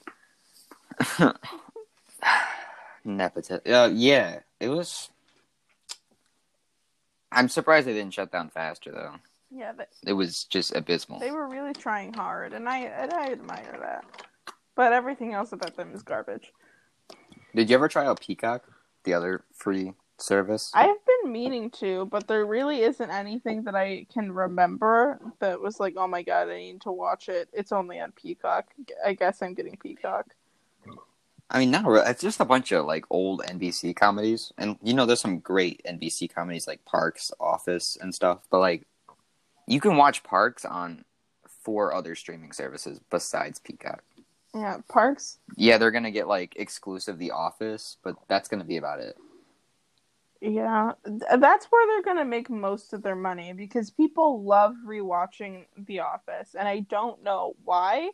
Nepotism. 3.04 3.60
Uh, 3.66 3.90
yeah, 3.92 4.40
it 4.60 4.68
was. 4.68 5.10
I'm 7.30 7.48
surprised 7.48 7.86
they 7.86 7.92
didn't 7.92 8.14
shut 8.14 8.32
down 8.32 8.48
faster 8.50 8.92
though. 8.92 9.14
Yeah, 9.50 9.72
they, 9.72 9.84
It 10.06 10.14
was 10.14 10.44
just 10.44 10.74
abysmal. 10.74 11.20
they 11.20 11.30
were 11.30 11.48
really 11.48 11.74
trying 11.74 12.12
hard, 12.12 12.52
and 12.52 12.68
I 12.68 12.78
and 12.78 13.12
I 13.12 13.32
admire 13.32 13.76
that. 13.80 14.04
But 14.74 14.92
everything 14.92 15.34
else 15.34 15.52
about 15.52 15.76
them 15.76 15.92
is 15.94 16.02
garbage. 16.02 16.52
Did 17.54 17.70
you 17.70 17.76
ever 17.76 17.88
try 17.88 18.06
out 18.06 18.20
Peacock, 18.20 18.64
the 19.04 19.14
other 19.14 19.44
free 19.52 19.92
service? 20.18 20.70
I 20.74 20.86
have 20.86 20.96
been 21.06 21.32
meaning 21.32 21.70
to, 21.70 22.06
but 22.06 22.28
there 22.28 22.46
really 22.46 22.82
isn't 22.82 23.10
anything 23.10 23.64
that 23.64 23.74
I 23.74 24.06
can 24.12 24.32
remember 24.32 25.20
that 25.40 25.60
was 25.60 25.80
like, 25.80 25.94
oh 25.96 26.06
my 26.06 26.22
god, 26.22 26.48
I 26.48 26.58
need 26.58 26.80
to 26.82 26.92
watch 26.92 27.28
it. 27.28 27.48
It's 27.52 27.72
only 27.72 28.00
on 28.00 28.12
Peacock. 28.12 28.66
I 29.04 29.14
guess 29.14 29.42
I'm 29.42 29.54
getting 29.54 29.76
Peacock. 29.76 30.26
I 31.50 31.58
mean, 31.58 31.70
not 31.70 31.84
really. 31.84 32.08
It's 32.08 32.22
just 32.22 32.40
a 32.40 32.44
bunch 32.44 32.72
of 32.72 32.86
like 32.86 33.04
old 33.10 33.42
NBC 33.42 33.94
comedies, 33.94 34.52
and 34.58 34.76
you 34.82 34.94
know, 34.94 35.06
there's 35.06 35.20
some 35.20 35.38
great 35.38 35.82
NBC 35.84 36.34
comedies 36.34 36.66
like 36.66 36.84
Parks, 36.84 37.30
Office, 37.38 37.98
and 38.00 38.14
stuff. 38.14 38.40
But 38.50 38.60
like, 38.60 38.86
you 39.66 39.80
can 39.80 39.96
watch 39.96 40.22
Parks 40.22 40.64
on 40.64 41.04
four 41.46 41.94
other 41.94 42.14
streaming 42.14 42.52
services 42.52 43.00
besides 43.10 43.58
Peacock. 43.58 44.02
Yeah, 44.54 44.78
Parks. 44.88 45.38
Yeah, 45.56 45.78
they're 45.78 45.90
gonna 45.90 46.10
get 46.10 46.28
like 46.28 46.54
exclusive 46.56 47.18
The 47.18 47.32
Office, 47.32 47.98
but 48.02 48.16
that's 48.28 48.48
gonna 48.48 48.64
be 48.64 48.78
about 48.78 49.00
it. 49.00 49.16
Yeah, 50.40 50.92
th- 51.06 51.22
that's 51.38 51.66
where 51.66 51.86
they're 51.86 52.02
gonna 52.14 52.24
make 52.24 52.50
most 52.50 52.92
of 52.92 53.02
their 53.02 53.16
money 53.16 53.52
because 53.52 53.90
people 53.90 54.42
love 54.42 54.74
rewatching 54.86 55.64
The 55.76 56.00
Office, 56.00 56.54
and 56.54 56.68
I 56.68 56.80
don't 56.80 57.22
know 57.22 57.56
why. 57.64 58.10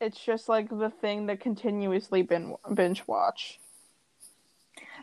It's 0.00 0.22
just 0.22 0.48
like 0.48 0.68
the 0.68 0.90
thing 0.90 1.26
that 1.26 1.40
continuously 1.40 2.22
bin- 2.22 2.56
binge 2.74 3.06
watch. 3.06 3.60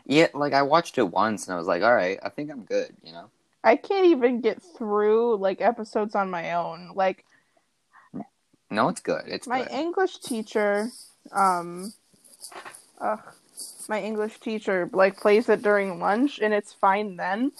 Yeah, 0.06 0.28
like 0.34 0.52
I 0.52 0.62
watched 0.62 0.98
it 0.98 1.10
once 1.10 1.46
and 1.46 1.54
I 1.54 1.58
was 1.58 1.66
like, 1.66 1.82
all 1.82 1.94
right, 1.94 2.18
I 2.22 2.28
think 2.28 2.50
I'm 2.50 2.64
good. 2.64 2.94
You 3.02 3.12
know. 3.12 3.30
I 3.62 3.76
can't 3.76 4.06
even 4.06 4.40
get 4.40 4.62
through 4.62 5.36
like 5.36 5.60
episodes 5.60 6.14
on 6.14 6.30
my 6.30 6.52
own. 6.54 6.92
Like 6.94 7.24
No, 8.70 8.88
it's 8.88 9.00
good. 9.00 9.22
It's 9.26 9.46
my 9.46 9.62
good. 9.62 9.72
English 9.72 10.18
teacher, 10.18 10.90
um, 11.32 11.92
ugh, 13.00 13.20
my 13.88 14.00
English 14.00 14.40
teacher 14.40 14.88
like 14.92 15.16
plays 15.18 15.48
it 15.48 15.62
during 15.62 15.98
lunch, 15.98 16.38
and 16.40 16.52
it's 16.52 16.72
fine 16.72 17.16
then. 17.16 17.52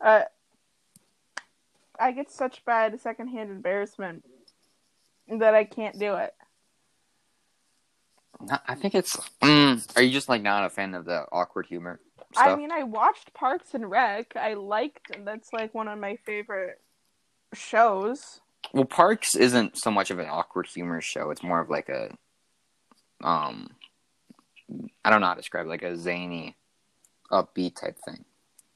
Uh, 0.00 0.22
I 1.98 2.12
get 2.12 2.30
such 2.30 2.64
bad 2.64 3.00
secondhand 3.00 3.50
embarrassment 3.50 4.24
that 5.28 5.54
I 5.54 5.64
can't 5.64 5.98
do 5.98 6.14
it. 6.14 6.34
No, 8.40 8.56
I 8.68 8.74
think 8.74 8.94
it's. 8.94 9.16
Mm, 9.42 9.96
are 9.96 10.02
you 10.02 10.12
just 10.12 10.28
like 10.28 10.42
not 10.42 10.64
a 10.64 10.70
fan 10.70 10.94
of 10.94 11.04
the 11.04 11.26
awkward 11.32 11.66
humor 11.66 12.00
stuff? 12.32 12.46
I 12.46 12.54
mean, 12.56 12.70
I 12.70 12.84
watched 12.84 13.34
Parks 13.34 13.74
and 13.74 13.90
Rec. 13.90 14.36
I 14.36 14.54
liked. 14.54 15.10
That's 15.24 15.52
like 15.52 15.74
one 15.74 15.88
of 15.88 15.98
my 15.98 16.16
favorite 16.24 16.80
shows. 17.52 18.40
well, 18.72 18.84
Parks 18.84 19.34
isn't 19.34 19.76
so 19.78 19.90
much 19.90 20.10
of 20.10 20.18
an 20.18 20.28
awkward 20.28 20.66
humor 20.66 21.00
show. 21.00 21.30
It's 21.30 21.42
more 21.42 21.60
of 21.60 21.68
like 21.68 21.88
a, 21.88 22.16
um, 23.26 23.70
I 25.04 25.10
don't 25.10 25.20
know 25.20 25.26
how 25.26 25.34
to 25.34 25.40
describe 25.40 25.66
it, 25.66 25.68
like 25.68 25.82
a 25.82 25.96
zany 25.96 26.56
upbeat 27.30 27.76
type 27.76 27.98
thing. 28.04 28.24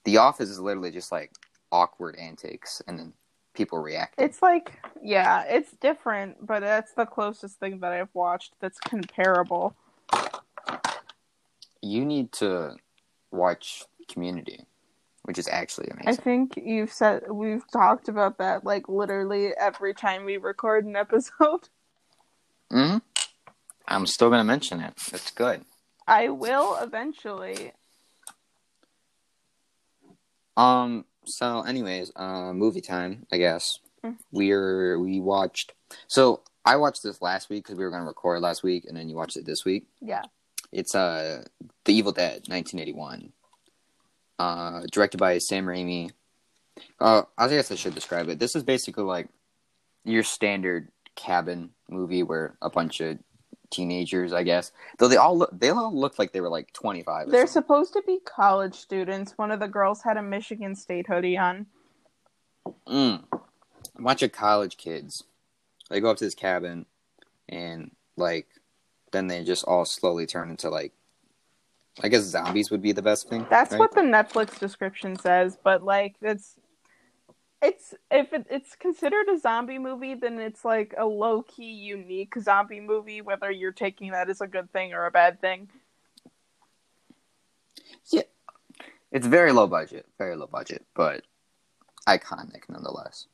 The 0.04 0.18
Office 0.18 0.48
is 0.48 0.58
literally 0.58 0.90
just 0.90 1.12
like 1.12 1.32
awkward 1.70 2.16
antics 2.16 2.82
and 2.86 2.98
then 2.98 3.12
people 3.54 3.78
react. 3.78 4.14
It's 4.18 4.42
like, 4.42 4.78
yeah, 5.02 5.44
it's 5.46 5.72
different, 5.72 6.44
but 6.44 6.60
that's 6.60 6.92
the 6.94 7.06
closest 7.06 7.58
thing 7.58 7.80
that 7.80 7.92
I've 7.92 8.14
watched 8.14 8.54
that's 8.60 8.78
comparable. 8.78 9.76
You 11.80 12.04
need 12.04 12.32
to 12.32 12.76
watch 13.30 13.84
Community, 14.08 14.66
which 15.22 15.38
is 15.38 15.48
actually 15.48 15.88
amazing. 15.88 16.20
I 16.20 16.22
think 16.22 16.54
you've 16.56 16.92
said 16.92 17.30
we've 17.30 17.64
talked 17.72 18.08
about 18.08 18.38
that 18.38 18.64
like 18.64 18.88
literally 18.88 19.52
every 19.58 19.94
time 19.94 20.24
we 20.24 20.36
record 20.36 20.84
an 20.84 20.96
episode. 20.96 21.68
hmm 22.70 22.98
I'm 23.86 24.06
still 24.06 24.30
gonna 24.30 24.44
mention 24.44 24.80
it. 24.80 24.94
It's 25.12 25.30
good. 25.30 25.64
I 26.12 26.28
will 26.28 26.76
eventually. 26.76 27.72
Um. 30.56 31.06
So, 31.24 31.62
anyways, 31.62 32.12
uh, 32.16 32.52
movie 32.52 32.80
time. 32.82 33.26
I 33.32 33.38
guess 33.38 33.78
Mhm. 34.04 34.18
we're 34.32 34.98
we 34.98 35.20
watched. 35.20 35.72
So 36.08 36.42
I 36.64 36.76
watched 36.76 37.02
this 37.02 37.22
last 37.22 37.48
week 37.48 37.64
because 37.64 37.78
we 37.78 37.84
were 37.84 37.90
gonna 37.90 38.04
record 38.04 38.42
last 38.42 38.62
week, 38.62 38.84
and 38.86 38.96
then 38.96 39.08
you 39.08 39.16
watched 39.16 39.36
it 39.36 39.46
this 39.46 39.64
week. 39.64 39.86
Yeah. 40.00 40.22
It's 40.70 40.94
uh, 40.94 41.44
The 41.84 41.92
Evil 41.94 42.12
Dead, 42.12 42.48
1981. 42.48 43.32
Uh, 44.38 44.82
directed 44.90 45.18
by 45.18 45.38
Sam 45.38 45.66
Raimi. 45.66 46.10
Uh, 46.98 47.22
I 47.38 47.48
guess 47.48 47.70
I 47.70 47.74
should 47.76 47.94
describe 47.94 48.28
it. 48.28 48.38
This 48.38 48.56
is 48.56 48.62
basically 48.62 49.04
like 49.04 49.28
your 50.04 50.22
standard 50.24 50.90
cabin 51.14 51.70
movie 51.88 52.22
where 52.22 52.56
a 52.62 52.70
bunch 52.70 53.00
of 53.00 53.18
teenagers, 53.72 54.32
I 54.32 54.42
guess, 54.44 54.70
though 54.98 55.08
they 55.08 55.16
all 55.16 55.36
look, 55.36 55.50
they 55.58 55.70
all 55.70 55.92
looked 55.92 56.18
like 56.18 56.32
they 56.32 56.40
were 56.40 56.48
like 56.48 56.72
25. 56.72 57.30
They're 57.30 57.46
something. 57.46 57.62
supposed 57.62 57.92
to 57.94 58.02
be 58.06 58.20
college 58.24 58.74
students. 58.74 59.32
One 59.36 59.50
of 59.50 59.58
the 59.58 59.68
girls 59.68 60.02
had 60.02 60.16
a 60.16 60.22
Michigan 60.22 60.76
State 60.76 61.06
hoodie 61.06 61.36
on. 61.36 61.66
Mm. 62.86 63.24
A 63.32 64.02
bunch 64.02 64.22
of 64.22 64.32
college 64.32 64.76
kids. 64.76 65.24
They 65.90 66.00
go 66.00 66.10
up 66.10 66.18
to 66.18 66.24
this 66.24 66.34
cabin, 66.34 66.86
and 67.48 67.90
like, 68.16 68.46
then 69.10 69.26
they 69.26 69.42
just 69.44 69.64
all 69.64 69.84
slowly 69.84 70.26
turn 70.26 70.50
into 70.50 70.70
like, 70.70 70.92
I 72.02 72.08
guess 72.08 72.22
zombies 72.22 72.70
would 72.70 72.82
be 72.82 72.92
the 72.92 73.02
best 73.02 73.28
thing. 73.28 73.46
That's 73.50 73.72
right? 73.72 73.78
what 73.78 73.94
the 73.94 74.00
Netflix 74.00 74.58
description 74.58 75.18
says, 75.18 75.58
but 75.62 75.82
like 75.82 76.14
it's 76.22 76.56
it's 77.62 77.94
if 78.10 78.32
it, 78.32 78.46
it's 78.50 78.74
considered 78.76 79.28
a 79.28 79.38
zombie 79.38 79.78
movie, 79.78 80.14
then 80.14 80.38
it's 80.38 80.64
like 80.64 80.94
a 80.98 81.06
low 81.06 81.42
key 81.42 81.70
unique 81.72 82.34
zombie 82.40 82.80
movie. 82.80 83.20
Whether 83.22 83.50
you're 83.50 83.72
taking 83.72 84.10
that 84.12 84.28
as 84.28 84.40
a 84.40 84.46
good 84.46 84.72
thing 84.72 84.92
or 84.92 85.06
a 85.06 85.10
bad 85.10 85.40
thing. 85.40 85.70
Yeah, 88.10 88.22
It's 89.12 89.26
very 89.26 89.52
low 89.52 89.66
budget, 89.68 90.06
very 90.18 90.34
low 90.34 90.46
budget, 90.46 90.84
but 90.94 91.22
iconic 92.08 92.68
nonetheless. 92.68 93.26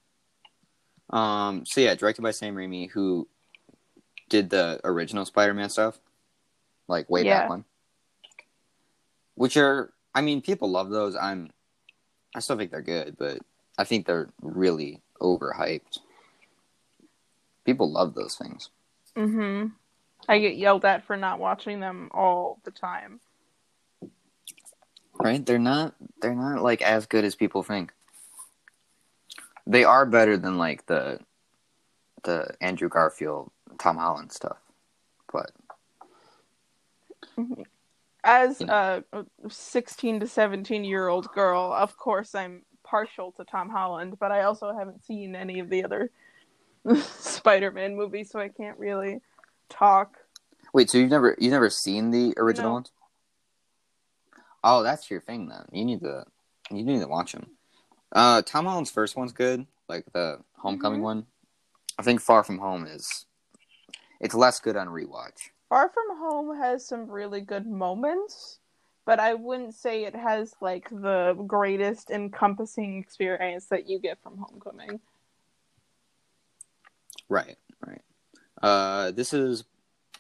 Um. 1.11 1.65
So 1.65 1.81
yeah, 1.81 1.95
directed 1.95 2.23
by 2.23 2.33
Sam 2.33 2.55
Raimi, 2.55 2.91
who 2.91 3.27
did 4.29 4.51
the 4.51 4.79
original 4.85 5.25
Spider-Man 5.25 5.71
stuff, 5.71 5.99
like 6.87 7.09
way 7.09 7.25
Yeah. 7.25 7.41
back 7.41 7.51
when. 7.51 7.65
Which 9.37 9.57
are, 9.57 9.95
I 10.15 10.21
mean, 10.21 10.43
people 10.43 10.69
love 10.69 10.91
those. 10.91 11.17
I'm, 11.17 11.51
I 12.35 12.41
still 12.41 12.59
think 12.59 12.71
they're 12.71 12.83
good, 12.83 13.17
but 13.17 13.39
I 13.79 13.85
think 13.85 14.07
they're 14.07 14.29
really 14.43 15.01
overhyped. 15.21 16.01
People 17.65 17.91
love 17.91 18.15
those 18.15 18.35
things. 18.35 18.71
Mm-hmm. 19.17 19.69
I 20.29 20.39
get 20.41 20.57
yelled 20.57 20.85
at 20.85 21.05
for 21.05 21.17
not 21.17 21.39
watching 21.39 21.81
them 21.81 22.11
all 22.13 22.59
the 22.65 22.71
time. 22.71 23.21
right 25.21 25.45
they're 25.45 25.59
not 25.59 25.95
they're 26.23 26.35
not 26.35 26.63
like 26.63 26.81
as 26.81 27.07
good 27.07 27.25
as 27.25 27.35
people 27.35 27.65
think 27.65 27.93
they 29.67 29.83
are 29.83 30.07
better 30.07 30.37
than 30.37 30.59
like 30.59 30.87
the 30.87 31.19
the 32.23 32.47
andrew 32.61 32.89
garfield 32.89 33.51
tom 33.81 33.97
holland 33.97 34.31
stuff 34.31 34.59
but 35.33 35.51
As 38.23 38.61
Yeah. 38.61 39.01
a 39.13 39.25
16 39.49 40.21
to 40.21 40.27
17 40.29 40.85
year 40.85 41.09
old 41.09 41.33
girl, 41.33 41.73
of 41.73 41.97
course 41.97 42.35
I'm 42.35 42.63
partial 42.89 43.33
to 43.33 43.45
Tom 43.45 43.69
Holland, 43.69 44.19
but 44.19 44.33
I 44.33 44.43
also 44.43 44.73
haven't 44.77 45.05
seen 45.05 45.35
any 45.37 45.59
of 45.61 45.69
the 45.69 45.85
other 45.85 46.11
Spider-Man 47.19 47.97
movies, 47.97 48.31
so 48.31 48.39
I 48.41 48.49
can't 48.49 48.79
really 48.79 49.21
talk. 49.69 50.17
wait 50.73 50.89
so 50.89 50.97
you've 50.99 51.11
never 51.11 51.37
you've 51.39 51.53
never 51.53 51.69
seen 51.71 52.11
the 52.11 52.33
original 52.39 52.71
No. 52.71 52.75
ones 52.75 52.91
oh 54.65 54.83
that's 54.83 55.11
your 55.11 55.21
thing 55.21 55.49
then 55.49 55.65
you 55.73 55.85
need 55.85 56.01
to 56.01 56.25
you 56.71 56.83
need 56.83 57.01
to 57.01 57.07
watch 57.07 57.33
them 57.33 57.51
uh 58.13 58.41
tom 58.43 58.65
holland's 58.65 58.91
first 58.91 59.15
one's 59.17 59.33
good 59.33 59.67
like 59.89 60.05
the 60.15 60.39
homecoming 60.57 61.01
Mhm. 61.01 61.05
one 61.05 61.27
i 61.99 62.03
think 62.03 62.21
far 62.21 62.43
from 62.45 62.59
home 62.59 62.87
is 62.87 63.27
it's 64.21 64.35
less 64.35 64.59
good 64.61 64.77
on 64.77 64.89
rewatch 64.89 65.51
Far 65.69 65.91
From 65.91 66.17
Home 66.17 66.57
has 66.57 66.87
some 66.89 67.11
really 67.11 67.43
good 67.43 67.67
moments, 67.67 68.59
but 69.09 69.19
I 69.19 69.33
wouldn't 69.33 69.75
say 69.75 70.05
it 70.05 70.15
has 70.15 70.55
like 70.61 70.91
the 70.91 71.33
greatest 71.47 72.11
encompassing 72.11 72.99
experience 72.99 73.65
that 73.71 73.89
you 73.89 73.99
get 73.99 74.23
from 74.23 74.37
Homecoming. 74.37 75.01
Right, 77.31 77.57
right. 77.87 78.03
Uh, 78.63 79.11
this 79.13 79.33
is 79.33 79.65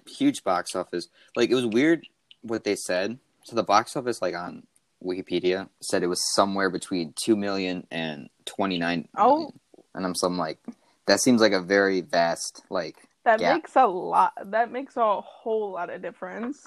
huge 0.06 0.42
box 0.42 0.74
office. 0.74 1.08
Like 1.36 1.50
it 1.50 1.54
was 1.54 1.66
weird 1.66 2.06
what 2.40 2.64
they 2.64 2.76
said. 2.76 3.18
So 3.44 3.56
the 3.56 3.62
box 3.62 3.94
office, 3.94 4.22
like 4.22 4.34
on 4.34 4.66
Wikipedia, 5.04 5.68
said 5.82 6.02
it 6.02 6.06
was 6.06 6.34
somewhere 6.34 6.70
between 6.70 7.12
two 7.14 7.36
million 7.36 7.86
and 7.90 8.30
twenty 8.46 8.78
nine. 8.78 9.06
Oh. 9.18 9.52
and 9.94 10.06
I'm 10.06 10.14
some 10.14 10.38
like 10.38 10.60
that 11.04 11.20
seems 11.20 11.42
like 11.42 11.52
a 11.52 11.60
very 11.60 12.00
vast 12.00 12.62
like. 12.70 12.96
That 13.24 13.38
Yeah. 13.38 13.52
makes 13.52 13.76
a 13.76 13.84
lot. 13.86 14.32
That 14.46 14.72
makes 14.72 14.96
a 14.96 15.20
whole 15.20 15.72
lot 15.72 15.90
of 15.90 16.00
difference. 16.00 16.66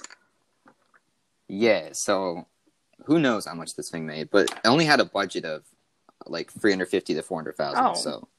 Yeah, 1.53 1.89
so 1.91 2.47
who 3.03 3.19
knows 3.19 3.45
how 3.45 3.55
much 3.55 3.75
this 3.75 3.89
thing 3.89 4.05
made, 4.05 4.29
but 4.31 4.49
it 4.49 4.59
only 4.63 4.85
had 4.85 5.01
a 5.01 5.05
budget 5.05 5.43
of 5.43 5.65
like 6.25 6.49
three 6.49 6.71
hundred 6.71 6.87
fifty 6.87 7.13
to 7.13 7.21
four 7.21 7.39
hundred 7.39 7.57
thousand. 7.57 7.85
Oh. 7.85 7.93
So 7.93 8.29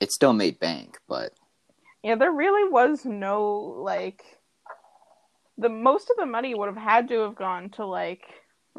it 0.00 0.10
still 0.10 0.32
made 0.32 0.58
bank, 0.58 0.98
but 1.06 1.32
Yeah, 2.02 2.16
there 2.16 2.32
really 2.32 2.68
was 2.68 3.04
no 3.04 3.52
like 3.84 4.24
the 5.58 5.68
most 5.68 6.10
of 6.10 6.16
the 6.16 6.26
money 6.26 6.56
would 6.56 6.66
have 6.66 6.76
had 6.76 7.06
to 7.10 7.20
have 7.20 7.36
gone 7.36 7.70
to 7.70 7.86
like 7.86 8.24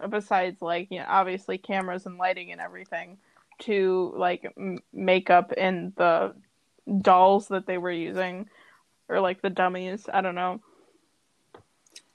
besides 0.09 0.61
like 0.61 0.89
you 0.91 0.99
know 0.99 1.05
obviously 1.07 1.57
cameras 1.57 2.05
and 2.05 2.17
lighting 2.17 2.51
and 2.51 2.59
everything 2.59 3.19
to 3.59 4.13
like 4.17 4.51
m- 4.57 4.79
makeup 4.91 5.53
and 5.55 5.93
the 5.95 6.33
dolls 7.01 7.47
that 7.47 7.67
they 7.67 7.77
were 7.77 7.91
using 7.91 8.49
or 9.07 9.19
like 9.19 9.41
the 9.41 9.49
dummies 9.49 10.09
i 10.11 10.21
don't 10.21 10.35
know 10.35 10.59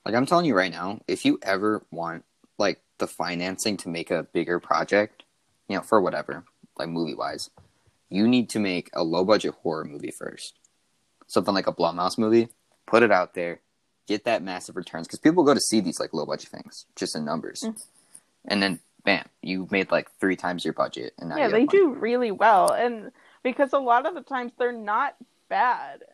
Like 0.06 0.14
I'm 0.14 0.24
telling 0.24 0.46
you 0.46 0.54
right 0.54 0.70
now, 0.70 1.00
if 1.08 1.24
you 1.24 1.40
ever 1.42 1.82
want 1.90 2.24
like 2.58 2.80
the 2.98 3.08
financing 3.08 3.76
to 3.78 3.88
make 3.88 4.12
a 4.12 4.22
bigger 4.22 4.60
project, 4.60 5.24
you 5.68 5.74
know, 5.76 5.82
for 5.82 6.00
whatever, 6.00 6.44
like 6.78 6.88
movie 6.88 7.16
wise, 7.16 7.50
you 8.08 8.28
need 8.28 8.48
to 8.50 8.60
make 8.60 8.88
a 8.94 9.02
low 9.02 9.24
budget 9.24 9.54
horror 9.62 9.84
movie 9.84 10.12
first. 10.12 10.54
Something 11.26 11.54
like 11.54 11.66
a 11.66 11.72
Blumhouse 11.72 12.16
movie, 12.18 12.46
put 12.86 13.02
it 13.02 13.10
out 13.10 13.34
there, 13.34 13.58
get 14.06 14.24
that 14.26 14.44
massive 14.44 14.76
returns 14.76 15.08
because 15.08 15.18
people 15.18 15.42
go 15.42 15.54
to 15.54 15.60
see 15.60 15.80
these 15.80 15.98
like 15.98 16.14
low 16.14 16.24
budget 16.24 16.50
things 16.50 16.86
just 16.94 17.16
in 17.16 17.24
numbers, 17.24 17.62
Mm. 17.64 17.82
and 18.44 18.62
then 18.62 18.78
bam, 19.04 19.24
you 19.42 19.66
made 19.72 19.90
like 19.90 20.08
three 20.20 20.36
times 20.36 20.64
your 20.64 20.72
budget, 20.72 21.14
and 21.18 21.30
now 21.30 21.36
yeah 21.36 21.48
they 21.48 21.64
money. 21.64 21.78
do 21.78 21.92
really 21.94 22.30
well 22.30 22.70
and 22.72 23.10
because 23.42 23.72
a 23.72 23.78
lot 23.80 24.06
of 24.06 24.14
the 24.14 24.22
times 24.22 24.52
they're 24.56 24.70
not 24.70 25.16
bad 25.48 26.04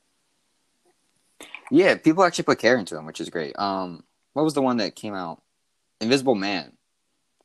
Yeah, 1.72 1.96
people 1.96 2.22
actually 2.22 2.44
put 2.44 2.58
care 2.58 2.76
into 2.76 2.94
them, 2.94 3.06
which 3.06 3.18
is 3.18 3.30
great. 3.30 3.58
Um, 3.58 4.04
what 4.34 4.42
was 4.42 4.52
the 4.52 4.60
one 4.60 4.76
that 4.76 4.94
came 4.94 5.14
out? 5.14 5.40
Invisible 6.02 6.34
Man. 6.34 6.72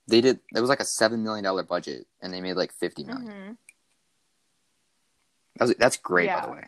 They 0.10 0.20
did. 0.20 0.42
It 0.54 0.60
was 0.60 0.70
like 0.70 0.82
a 0.82 0.86
seven 0.86 1.24
million 1.24 1.46
dollar 1.46 1.64
budget, 1.64 2.08
and 2.22 2.34
they 2.34 2.42
made 2.42 2.56
like 2.56 2.74
fifty 2.74 3.06
million. 3.06 3.28
Mhm. 3.28 3.58
That's 5.56 5.74
that's 5.76 5.98
great, 5.98 6.28
by 6.30 6.42
the 6.46 6.52
way. 6.52 6.64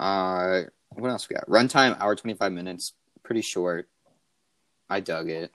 Uh, 0.00 0.62
what 0.90 1.10
else 1.10 1.28
we 1.28 1.34
got? 1.34 1.46
Runtime 1.46 1.98
hour 2.00 2.16
twenty 2.16 2.34
five 2.34 2.52
minutes, 2.52 2.94
pretty 3.22 3.42
short. 3.42 3.88
I 4.88 5.00
dug 5.00 5.28
it. 5.28 5.52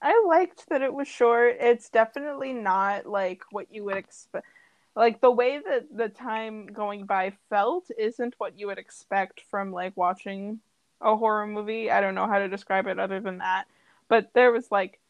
I 0.00 0.24
liked 0.28 0.68
that 0.68 0.82
it 0.82 0.94
was 0.94 1.08
short. 1.08 1.56
It's 1.58 1.88
definitely 1.88 2.52
not 2.52 3.06
like 3.06 3.42
what 3.50 3.72
you 3.72 3.84
would 3.84 3.96
expect. 3.96 4.46
Like 4.94 5.20
the 5.20 5.30
way 5.30 5.58
that 5.58 5.86
the 5.94 6.08
time 6.08 6.66
going 6.66 7.06
by 7.06 7.32
felt 7.48 7.90
isn't 7.98 8.34
what 8.38 8.58
you 8.58 8.66
would 8.66 8.78
expect 8.78 9.40
from 9.50 9.72
like 9.72 9.96
watching 9.96 10.60
a 11.00 11.16
horror 11.16 11.46
movie. 11.46 11.90
I 11.90 12.00
don't 12.00 12.14
know 12.14 12.26
how 12.26 12.38
to 12.38 12.48
describe 12.48 12.86
it 12.86 12.98
other 12.98 13.20
than 13.20 13.38
that. 13.38 13.64
But 14.08 14.30
there 14.34 14.52
was 14.52 14.70
like 14.70 15.00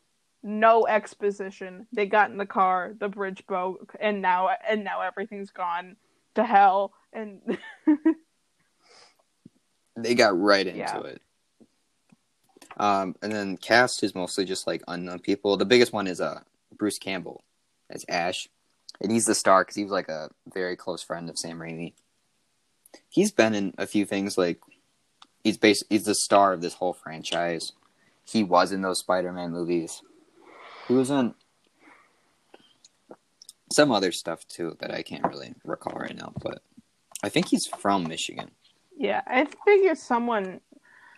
no 0.42 0.86
exposition. 0.86 1.86
They 1.92 2.06
got 2.06 2.30
in 2.30 2.36
the 2.38 2.46
car, 2.46 2.94
the 2.98 3.08
bridge 3.08 3.44
broke, 3.46 3.94
and 4.00 4.22
now 4.22 4.50
and 4.68 4.84
now 4.84 5.00
everything's 5.00 5.50
gone 5.50 5.96
to 6.34 6.44
hell. 6.44 6.92
And 7.12 7.40
They 9.96 10.14
got 10.14 10.38
right 10.38 10.66
into 10.66 10.78
Yeah. 10.78 11.00
it. 11.00 11.22
Um, 12.78 13.14
and 13.22 13.30
then 13.30 13.56
cast 13.58 14.02
is 14.02 14.14
mostly 14.14 14.44
just 14.44 14.66
like 14.66 14.82
unknown 14.88 15.18
people. 15.18 15.56
The 15.56 15.66
biggest 15.66 15.92
one 15.92 16.06
is 16.06 16.20
uh 16.20 16.40
Bruce 16.76 16.98
Campbell 16.98 17.44
as 17.90 18.04
Ash, 18.08 18.48
and 19.00 19.10
he's 19.10 19.24
the 19.24 19.34
star 19.34 19.62
because 19.62 19.76
he 19.76 19.82
was 19.82 19.92
like 19.92 20.08
a 20.08 20.30
very 20.52 20.76
close 20.76 21.02
friend 21.02 21.28
of 21.28 21.38
Sam 21.38 21.58
Raimi. 21.58 21.94
He's 23.08 23.32
been 23.32 23.54
in 23.54 23.74
a 23.78 23.86
few 23.86 24.04
things 24.04 24.38
like 24.38 24.60
he's 25.42 25.58
bas- 25.58 25.84
he's 25.88 26.04
the 26.04 26.14
star 26.14 26.52
of 26.52 26.60
this 26.60 26.74
whole 26.74 26.92
franchise. 26.92 27.72
He 28.24 28.42
was 28.44 28.72
in 28.72 28.82
those 28.82 29.00
Spider-Man 29.00 29.50
movies. 29.50 30.02
He 30.88 30.94
was 30.94 31.10
in 31.10 31.34
some 33.72 33.90
other 33.90 34.12
stuff 34.12 34.46
too 34.46 34.76
that 34.80 34.92
I 34.92 35.02
can't 35.02 35.24
really 35.24 35.54
recall 35.64 35.98
right 35.98 36.16
now, 36.16 36.32
but 36.42 36.62
I 37.22 37.28
think 37.28 37.48
he's 37.48 37.66
from 37.66 38.04
Michigan. 38.04 38.50
Yeah, 38.96 39.22
I 39.26 39.46
figure 39.64 39.94
someone 39.94 40.60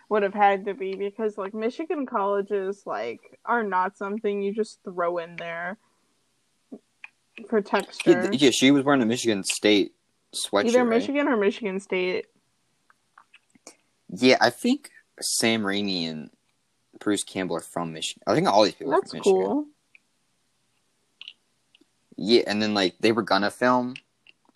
would 0.09 0.23
have 0.23 0.33
had 0.33 0.65
to 0.65 0.73
be 0.73 0.95
because 0.95 1.37
like 1.37 1.53
Michigan 1.53 2.05
colleges 2.05 2.83
like 2.85 3.21
are 3.43 3.63
not 3.63 3.97
something 3.97 4.41
you 4.41 4.53
just 4.53 4.79
throw 4.83 5.17
in 5.17 5.35
there 5.35 5.77
for 7.49 7.61
texture. 7.61 8.11
Yeah, 8.11 8.29
yeah, 8.31 8.49
she 8.51 8.71
was 8.71 8.83
wearing 8.83 9.01
a 9.01 9.05
Michigan 9.05 9.43
State 9.43 9.93
sweatshirt. 10.33 10.69
Either 10.69 10.79
right? 10.85 10.99
Michigan 10.99 11.27
or 11.27 11.37
Michigan 11.37 11.79
State. 11.79 12.27
Yeah, 14.09 14.37
I 14.41 14.49
think 14.49 14.91
Sam 15.21 15.63
Raimi 15.63 16.09
and 16.09 16.29
Bruce 16.99 17.23
Campbell 17.23 17.57
are 17.57 17.61
from 17.61 17.93
Michigan. 17.93 18.23
I 18.27 18.35
think 18.35 18.47
all 18.47 18.63
these 18.63 18.75
people 18.75 18.91
That's 18.91 19.07
are 19.07 19.09
from 19.09 19.17
Michigan. 19.19 19.45
cool. 19.45 19.65
Yeah, 22.17 22.43
and 22.47 22.61
then 22.61 22.73
like 22.73 22.95
they 22.99 23.11
were 23.11 23.23
gonna 23.23 23.51
film 23.51 23.95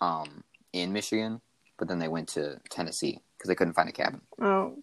um 0.00 0.44
in 0.72 0.92
Michigan, 0.92 1.40
but 1.78 1.88
then 1.88 1.98
they 1.98 2.08
went 2.08 2.28
to 2.30 2.58
Tennessee 2.70 3.20
because 3.36 3.48
they 3.48 3.54
couldn't 3.54 3.74
find 3.74 3.88
a 3.88 3.92
cabin. 3.92 4.20
Oh. 4.40 4.76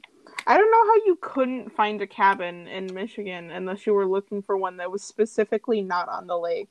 I 0.46 0.58
don't 0.58 0.72
know 0.72 0.86
how 0.86 0.96
you 1.06 1.18
couldn't 1.20 1.76
find 1.76 2.02
a 2.02 2.08
cabin 2.08 2.68
in 2.68 2.94
Michigan 2.94 3.52
unless 3.52 3.86
you 3.86 3.94
were 3.94 4.06
looking 4.06 4.42
for 4.42 4.56
one 4.56 4.78
that 4.78 4.92
was 4.92 5.04
specifically 5.04 5.82
not 5.82 6.08
on 6.08 6.28
the 6.28 6.38
lake. 6.38 6.70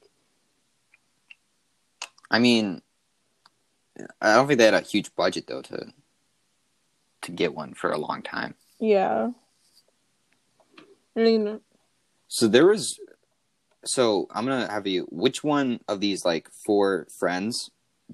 I 2.31 2.39
mean, 2.39 2.83
I 4.21 4.35
don't 4.35 4.47
think 4.47 4.59
they 4.59 4.65
had 4.65 4.75
a 4.75 4.81
huge 4.81 5.15
budget 5.15 5.47
though 5.47 5.62
to 5.62 5.93
to 7.23 7.33
get 7.33 7.55
one 7.55 7.75
for 7.75 7.91
a 7.91 7.99
long 7.99 8.23
time. 8.23 8.55
Yeah. 8.79 9.31
I 11.17 11.21
mean, 11.21 11.61
So 12.29 12.47
there 12.47 12.67
was. 12.67 12.99
So 13.85 14.27
I'm 14.33 14.45
gonna 14.45 14.71
have 14.71 14.87
you. 14.87 15.07
Which 15.11 15.43
one 15.45 15.81
of 15.89 16.01
these 16.01 16.25
like 16.25 16.51
four 16.67 17.07
friends 17.19 17.71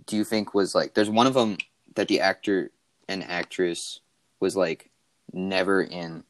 do 0.06 0.16
you 0.16 0.24
think 0.24 0.54
was 0.54 0.74
like? 0.74 0.94
There's 0.94 1.10
one 1.10 1.26
of 1.26 1.34
them 1.34 1.56
that 1.96 2.08
the 2.08 2.20
actor 2.20 2.70
and 3.08 3.24
actress 3.24 4.00
was 4.38 4.54
like 4.56 4.90
never 5.32 5.82
in 5.82 6.24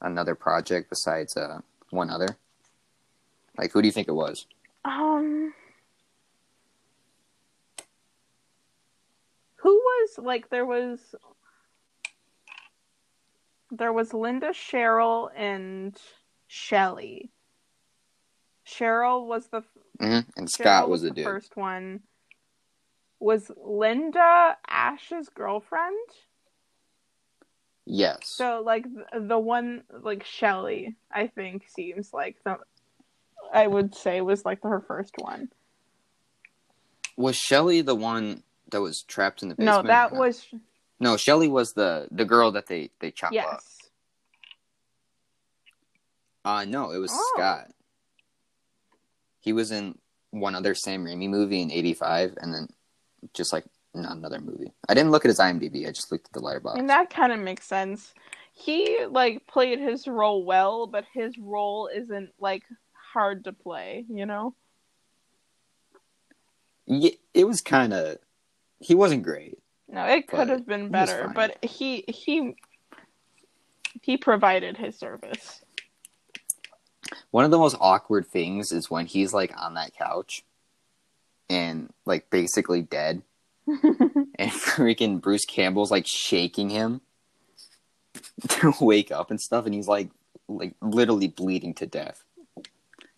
another 0.00 0.34
project 0.34 0.90
besides 0.90 1.36
uh 1.36 1.60
one 1.90 2.10
other. 2.10 2.36
Like 3.58 3.72
who 3.72 3.80
do 3.82 3.88
you 3.88 3.92
think 3.92 4.08
it 4.08 4.12
was? 4.12 4.46
um 4.84 5.54
Who 9.64 9.72
was 9.72 10.18
like 10.18 10.50
there 10.50 10.66
was 10.66 11.14
there 13.70 13.94
was 13.94 14.12
Linda 14.12 14.50
Cheryl 14.50 15.30
and 15.34 15.96
Shelly. 16.46 17.30
Cheryl 18.66 19.26
was 19.26 19.46
the 19.46 19.62
hmm 19.98 20.20
And 20.36 20.50
Scott 20.50 20.84
Cheryl 20.84 20.88
was, 20.90 21.00
the 21.00 21.08
the 21.08 21.14
dude. 21.14 21.24
first 21.24 21.56
one. 21.56 22.00
Was 23.20 23.50
Linda 23.56 24.58
Ash's 24.68 25.30
girlfriend? 25.30 25.96
Yes. 27.86 28.18
So 28.22 28.62
like 28.62 28.84
the, 28.84 29.20
the 29.20 29.38
one 29.38 29.84
like 30.02 30.24
Shelly, 30.24 30.94
I 31.10 31.28
think 31.28 31.64
seems 31.68 32.12
like 32.12 32.36
the 32.44 32.58
I 33.50 33.66
would 33.66 33.94
say 33.94 34.20
was 34.20 34.44
like 34.44 34.62
her 34.62 34.84
first 34.86 35.14
one. 35.18 35.48
was 37.16 37.36
Shelly 37.36 37.80
the 37.80 37.94
one 37.94 38.42
that 38.74 38.80
was 38.80 39.02
trapped 39.04 39.42
in 39.42 39.48
the 39.48 39.54
basement? 39.54 39.84
No, 39.84 39.88
that 39.88 40.12
not? 40.12 40.18
was 40.18 40.46
no. 41.00 41.16
Shelly 41.16 41.48
was 41.48 41.72
the 41.72 42.08
the 42.10 42.24
girl 42.24 42.50
that 42.52 42.66
they 42.66 42.90
they 43.00 43.10
chopped 43.10 43.36
up. 43.36 43.44
yes. 43.52 43.78
Uh 46.44 46.64
no, 46.66 46.90
it 46.90 46.98
was 46.98 47.10
Oh. 47.14 47.32
Scott. 47.36 47.70
He 49.40 49.52
was 49.52 49.70
in 49.70 49.96
one 50.30 50.54
other 50.54 50.74
Sam 50.74 51.04
Raimi 51.04 51.28
movie 51.28 51.62
in 51.62 51.70
'85, 51.70 52.36
and 52.40 52.52
then 52.52 52.68
just 53.32 53.52
like 53.52 53.64
not 53.94 54.16
another 54.16 54.40
movie. 54.40 54.72
I 54.88 54.94
didn't 54.94 55.12
look 55.12 55.24
at 55.24 55.28
his 55.28 55.38
IMDb. 55.38 55.86
I 55.86 55.92
just 55.92 56.10
looked 56.10 56.26
at 56.26 56.32
the 56.32 56.40
Letterboxd. 56.40 56.78
And 56.78 56.90
that 56.90 57.10
kind 57.10 57.32
of 57.32 57.38
makes 57.38 57.64
sense. 57.66 58.12
He 58.52 59.04
like 59.08 59.46
played 59.46 59.78
his 59.78 60.08
role 60.08 60.44
well, 60.44 60.86
but 60.88 61.04
his 61.12 61.38
role 61.38 61.88
isn't 61.94 62.30
like 62.40 62.64
hard 63.12 63.44
to 63.44 63.52
play, 63.52 64.04
you 64.08 64.26
know? 64.26 64.54
Yeah, 66.86 67.12
it 67.32 67.44
was 67.46 67.60
kind 67.60 67.92
of. 67.92 68.18
He 68.80 68.94
wasn't 68.94 69.22
great. 69.22 69.58
No, 69.88 70.04
it 70.06 70.26
could 70.26 70.48
have 70.48 70.66
been 70.66 70.90
better, 70.90 71.24
fine. 71.26 71.34
but 71.34 71.64
he 71.64 72.04
he 72.08 72.56
he 74.02 74.16
provided 74.16 74.76
his 74.76 74.98
service. 74.98 75.62
One 77.30 77.44
of 77.44 77.50
the 77.50 77.58
most 77.58 77.76
awkward 77.80 78.26
things 78.26 78.72
is 78.72 78.90
when 78.90 79.06
he's 79.06 79.32
like 79.32 79.52
on 79.56 79.74
that 79.74 79.94
couch, 79.94 80.44
and 81.50 81.92
like 82.06 82.30
basically 82.30 82.82
dead, 82.82 83.22
and 83.66 84.26
freaking 84.38 85.20
Bruce 85.20 85.44
Campbell's 85.44 85.90
like 85.90 86.06
shaking 86.06 86.70
him 86.70 87.00
to 88.48 88.72
wake 88.80 89.12
up 89.12 89.30
and 89.30 89.40
stuff, 89.40 89.66
and 89.66 89.74
he's 89.74 89.88
like 89.88 90.08
like 90.48 90.74
literally 90.80 91.28
bleeding 91.28 91.74
to 91.74 91.86
death. 91.86 92.24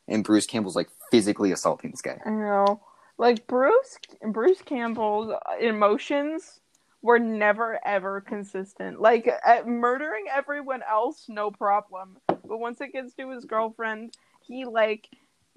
And 0.08 0.22
Bruce 0.22 0.46
Campbell's 0.46 0.76
like 0.76 0.88
physically 1.10 1.52
assaulting 1.52 1.90
this 1.90 2.02
guy. 2.02 2.20
I 2.24 2.30
know. 2.30 2.80
Like 3.18 3.46
Bruce 3.46 3.98
Bruce 4.30 4.60
Campbell's 4.62 5.32
emotions 5.60 6.60
were 7.02 7.18
never 7.18 7.78
ever 7.86 8.20
consistent. 8.20 9.00
Like 9.00 9.28
at 9.44 9.66
murdering 9.66 10.26
everyone 10.34 10.82
else, 10.88 11.24
no 11.28 11.50
problem. 11.50 12.18
But 12.26 12.58
once 12.58 12.80
it 12.80 12.92
gets 12.92 13.14
to 13.14 13.30
his 13.30 13.44
girlfriend, 13.44 14.14
he 14.42 14.64
like 14.64 15.08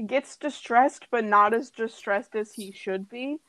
gets 0.06 0.38
distressed 0.38 1.08
but 1.12 1.26
not 1.26 1.54
as 1.54 1.70
distressed 1.70 2.36
as 2.36 2.54
he 2.54 2.72
should 2.72 3.10
be. 3.10 3.40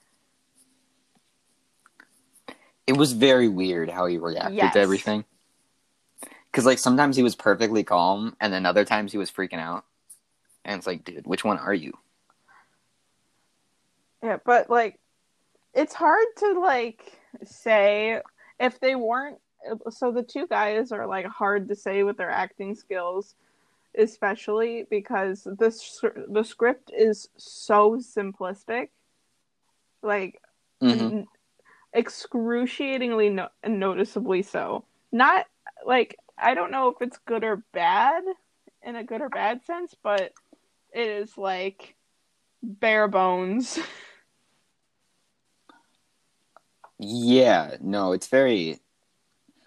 It 2.87 2.97
was 2.97 3.13
very 3.13 3.49
weird 3.49 3.89
how 3.89 4.07
he 4.07 4.19
reacted 4.19 4.55
Yes. 4.57 4.73
to 4.73 4.81
everything. 4.81 5.25
Cause 6.53 6.67
like 6.67 6.79
sometimes 6.81 7.17
he 7.17 7.23
was 7.23 7.37
perfectly 7.37 7.85
calm, 7.85 8.37
and 8.41 8.53
then 8.53 8.67
other 8.67 8.85
times 8.85 9.13
he 9.13 9.19
was 9.19 9.31
freaking 9.31 9.61
out. 9.61 9.85
And 10.65 10.79
it's 10.79 10.87
like, 10.87 11.05
dude, 11.05 11.27
which 11.27 11.45
one 11.45 11.59
are 11.59 11.73
you? 11.73 11.93
Yeah, 14.23 14.39
but 14.45 14.69
like 14.71 14.99
it's 15.75 15.95
hard 15.95 16.27
to 16.39 16.61
like 16.61 17.19
say 17.45 18.21
if 18.59 18.81
they 18.81 18.95
weren't 18.95 19.39
so 19.91 20.11
the 20.11 20.23
two 20.23 20.47
guys 20.47 20.91
are 20.93 21.07
like 21.07 21.27
hard 21.27 21.69
to 21.69 21.77
say 21.77 22.03
with 22.03 22.17
their 22.17 22.31
acting 22.31 22.75
skills 22.75 23.35
especially 23.99 24.87
because 24.89 25.47
this 25.59 26.05
the 26.29 26.45
script 26.45 26.93
is 26.97 27.29
so 27.37 27.97
simplistic. 27.97 28.91
Like 30.03 30.41
Mhm. 30.81 31.11
n- 31.11 31.29
excruciatingly 31.93 33.31
no- 33.31 33.49
noticeably 33.67 34.43
so. 34.43 34.85
Not 35.13 35.47
like 35.85 36.17
i 36.39 36.55
don't 36.55 36.71
know 36.71 36.89
if 36.89 36.97
it's 37.03 37.19
good 37.19 37.43
or 37.45 37.57
bad 37.73 38.23
in 38.83 38.97
a 38.97 39.05
good 39.05 39.21
or 39.21 39.29
bad 39.29 39.63
sense 39.65 39.95
but 40.03 40.33
it 40.93 41.07
is 41.07 41.37
like 41.37 41.95
bare 42.63 43.09
bones 43.09 43.79
Yeah, 47.03 47.77
no, 47.81 48.13
it's 48.13 48.27
very 48.29 48.79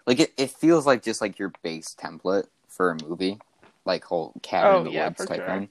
like 0.06 0.20
it, 0.20 0.34
it 0.38 0.52
feels 0.52 0.86
like 0.86 1.02
just 1.02 1.20
like 1.20 1.40
your 1.40 1.52
base 1.64 1.96
template 2.00 2.46
for 2.68 2.92
a 2.92 3.04
movie, 3.04 3.40
like 3.86 4.04
whole 4.04 4.34
cabin 4.44 4.72
Oh, 4.72 4.78
in 4.80 4.84
the 4.86 4.92
yeah, 4.92 5.06
woods 5.08 5.26
type 5.26 5.38
sure. 5.38 5.46
thing. 5.48 5.70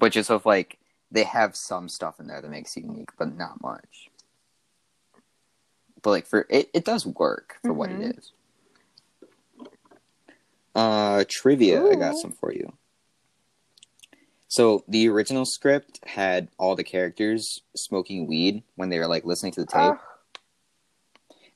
But 0.00 0.10
just 0.10 0.30
with 0.30 0.44
like 0.44 0.78
they 1.12 1.22
have 1.22 1.54
some 1.54 1.88
stuff 1.88 2.18
in 2.18 2.26
there 2.26 2.40
that 2.42 2.50
makes 2.50 2.76
it 2.76 2.82
unique, 2.82 3.10
but 3.16 3.36
not 3.36 3.62
much. 3.62 4.10
But 6.02 6.10
like 6.10 6.26
for 6.26 6.44
it, 6.50 6.70
it 6.74 6.84
does 6.84 7.06
work 7.06 7.58
for 7.62 7.72
what 7.72 7.90
Mhm. 7.90 8.00
it 8.10 8.16
is. 8.18 8.32
Uh, 10.74 11.24
trivia. 11.28 11.84
I 11.88 11.94
got 11.94 12.16
some 12.16 12.32
for 12.32 12.52
you. 12.52 12.72
So 14.48 14.82
the 14.88 15.08
original 15.08 15.44
script 15.46 16.00
had 16.04 16.48
all 16.58 16.74
the 16.74 16.82
characters 16.82 17.62
smoking 17.76 18.26
weed 18.26 18.64
when 18.74 18.88
they 18.88 18.98
were 18.98 19.06
like 19.06 19.24
listening 19.24 19.52
to 19.52 19.60
the 19.60 19.66
tape 19.66 19.92
Ugh. 19.92 19.98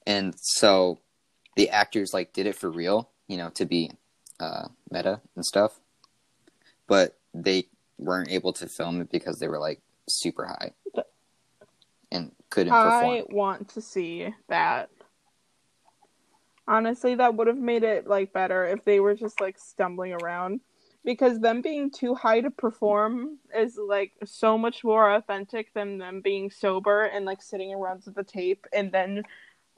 And 0.08 0.34
so 0.36 0.98
the 1.54 1.70
actors 1.70 2.12
like 2.12 2.32
did 2.32 2.46
it 2.46 2.56
for 2.56 2.70
real 2.70 3.10
you 3.28 3.36
know 3.36 3.50
to 3.50 3.64
be 3.64 3.90
uh 4.40 4.66
meta 4.90 5.20
and 5.36 5.44
stuff 5.44 5.78
but 6.88 7.16
they 7.34 7.68
weren't 7.98 8.30
able 8.30 8.52
to 8.52 8.66
film 8.66 9.00
it 9.00 9.10
because 9.10 9.38
they 9.38 9.46
were 9.46 9.58
like 9.58 9.80
super 10.08 10.46
high 10.46 10.72
and 12.10 12.32
couldn't 12.50 12.72
perform 12.72 12.94
I 12.94 13.20
perform 13.20 13.36
want 13.36 13.68
to 13.70 13.80
see 13.80 14.34
that. 14.48 14.90
Honestly, 16.66 17.14
that 17.14 17.34
would 17.34 17.46
have 17.46 17.56
made 17.56 17.82
it 17.82 18.06
like 18.06 18.32
better 18.32 18.64
if 18.64 18.84
they 18.84 19.00
were 19.00 19.14
just 19.14 19.40
like 19.40 19.58
stumbling 19.58 20.12
around. 20.12 20.60
Because 21.04 21.38
them 21.40 21.62
being 21.62 21.90
too 21.90 22.14
high 22.14 22.40
to 22.40 22.50
perform 22.50 23.38
is 23.54 23.78
like 23.78 24.12
so 24.24 24.58
much 24.58 24.84
more 24.84 25.14
authentic 25.14 25.72
than 25.72 25.96
them 25.96 26.20
being 26.20 26.50
sober 26.50 27.04
and 27.04 27.24
like 27.24 27.40
sitting 27.40 27.72
around 27.72 28.02
with 28.04 28.14
the 28.14 28.24
tape 28.24 28.66
and 28.72 28.92
then 28.92 29.22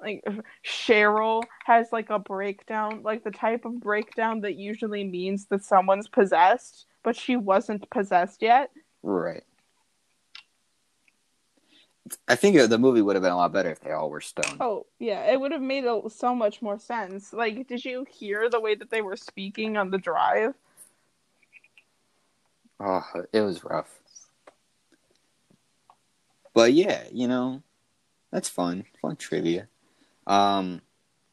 like 0.00 0.24
Cheryl 0.64 1.42
has 1.64 1.88
like 1.92 2.10
a 2.10 2.18
breakdown, 2.18 3.02
like 3.02 3.24
the 3.24 3.30
type 3.30 3.64
of 3.64 3.80
breakdown 3.80 4.40
that 4.42 4.56
usually 4.56 5.04
means 5.04 5.46
that 5.46 5.64
someone's 5.64 6.08
possessed, 6.08 6.86
but 7.02 7.16
she 7.16 7.36
wasn't 7.36 7.88
possessed 7.90 8.42
yet. 8.42 8.70
Right. 9.02 9.44
I 12.26 12.34
think 12.34 12.56
the 12.56 12.78
movie 12.78 13.02
would 13.02 13.14
have 13.14 13.22
been 13.22 13.32
a 13.32 13.36
lot 13.36 13.52
better 13.52 13.70
if 13.70 13.80
they 13.80 13.92
all 13.92 14.10
were 14.10 14.20
stoned. 14.20 14.60
Oh, 14.60 14.86
yeah, 14.98 15.30
it 15.30 15.40
would 15.40 15.52
have 15.52 15.60
made 15.60 15.84
a, 15.84 16.00
so 16.08 16.34
much 16.34 16.60
more 16.60 16.78
sense. 16.78 17.32
Like, 17.32 17.68
did 17.68 17.84
you 17.84 18.04
hear 18.10 18.48
the 18.48 18.60
way 18.60 18.74
that 18.74 18.90
they 18.90 19.02
were 19.02 19.16
speaking 19.16 19.76
on 19.76 19.90
the 19.90 19.98
drive? 19.98 20.54
Oh, 22.80 23.04
it 23.32 23.42
was 23.42 23.62
rough. 23.62 24.00
But 26.54 26.72
yeah, 26.72 27.04
you 27.12 27.28
know, 27.28 27.62
that's 28.32 28.48
fun. 28.48 28.84
Fun 29.02 29.16
trivia. 29.16 29.68
Um, 30.26 30.82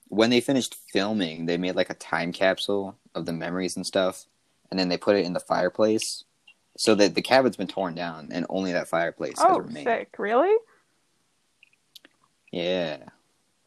when 0.10 0.30
they 0.30 0.42
finished 0.42 0.76
filming, 0.92 1.46
they 1.46 1.58
made 1.58 1.76
like 1.76 1.90
a 1.90 1.96
time 1.96 2.32
capsule 2.32 2.96
of 3.14 3.26
the 3.26 3.34
memories 3.34 3.76
and 3.76 3.86
stuff, 3.86 4.26
and 4.72 4.80
then 4.80 4.90
they 4.90 4.98
put 4.98 5.16
it 5.16 5.26
in 5.26 5.34
the 5.34 5.40
fireplace. 5.40 6.24
So 6.80 6.94
that 6.94 7.16
the 7.16 7.24
cabin's 7.24 7.58
been 7.58 7.68
torn 7.68 7.96
down, 7.96 8.30
and 8.32 8.46
only 8.50 8.72
that 8.74 8.88
fireplace 8.88 9.38
oh, 9.40 9.48
has 9.48 9.68
remained. 9.68 9.88
sick! 9.88 10.16
Really? 10.20 10.56
Yeah. 12.52 12.98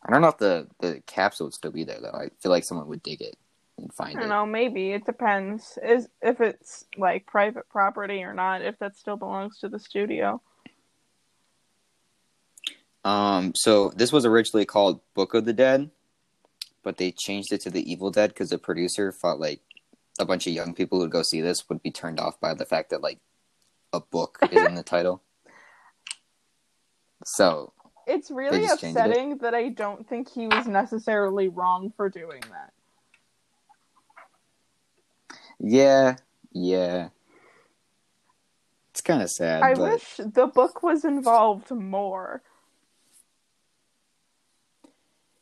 I 0.04 0.12
don't 0.12 0.22
know 0.22 0.28
if 0.28 0.38
the 0.38 0.68
the 0.80 1.02
capsule 1.06 1.46
would 1.46 1.54
still 1.54 1.72
be 1.72 1.84
there 1.84 2.00
though. 2.00 2.16
I 2.16 2.30
feel 2.40 2.52
like 2.52 2.64
someone 2.64 2.88
would 2.88 3.02
dig 3.02 3.20
it 3.20 3.36
and 3.76 3.92
find 3.92 4.12
it. 4.12 4.16
I 4.16 4.20
don't 4.20 4.30
it. 4.30 4.34
know. 4.34 4.46
Maybe 4.46 4.92
it 4.92 5.04
depends. 5.04 5.78
Is 5.82 6.08
if 6.22 6.40
it's 6.40 6.84
like 6.96 7.26
private 7.26 7.68
property 7.68 8.22
or 8.22 8.32
not. 8.32 8.62
If 8.62 8.78
that 8.78 8.96
still 8.96 9.16
belongs 9.16 9.58
to 9.58 9.68
the 9.68 9.78
studio. 9.78 10.40
Um, 13.04 13.52
so 13.54 13.90
this 13.96 14.12
was 14.12 14.26
originally 14.26 14.66
called 14.66 15.00
Book 15.14 15.34
of 15.34 15.44
the 15.44 15.52
Dead, 15.52 15.90
but 16.82 16.98
they 16.98 17.12
changed 17.12 17.52
it 17.52 17.60
to 17.62 17.70
The 17.70 17.90
Evil 17.90 18.10
Dead 18.10 18.28
because 18.30 18.50
the 18.50 18.58
producer 18.58 19.10
thought 19.12 19.40
like 19.40 19.60
a 20.18 20.24
bunch 20.26 20.46
of 20.46 20.52
young 20.52 20.74
people 20.74 21.00
who'd 21.00 21.10
go 21.10 21.22
see 21.22 21.40
this 21.40 21.68
would 21.68 21.82
be 21.82 21.90
turned 21.90 22.20
off 22.20 22.38
by 22.40 22.52
the 22.52 22.66
fact 22.66 22.90
that 22.90 23.02
like 23.02 23.18
a 23.92 24.00
book 24.00 24.38
is 24.52 24.62
in 24.66 24.74
the 24.74 24.82
title. 24.82 25.22
So 27.22 27.74
It's 28.06 28.30
really 28.30 28.60
changed 28.66 28.82
it. 28.82 28.88
upsetting 28.88 29.38
that 29.38 29.54
I 29.54 29.68
don't 29.68 30.08
think 30.08 30.30
he 30.32 30.46
was 30.46 30.66
necessarily 30.66 31.48
wrong 31.48 31.92
for 31.96 32.08
doing 32.08 32.40
that. 32.50 32.72
yeah, 35.58 36.16
yeah, 36.52 37.08
it's 38.90 39.02
kind 39.02 39.20
of 39.22 39.30
sad. 39.30 39.62
I 39.62 39.74
but 39.74 39.92
wish 39.92 40.16
the 40.16 40.46
book 40.46 40.82
was 40.82 41.04
involved 41.04 41.70
more. 41.70 42.42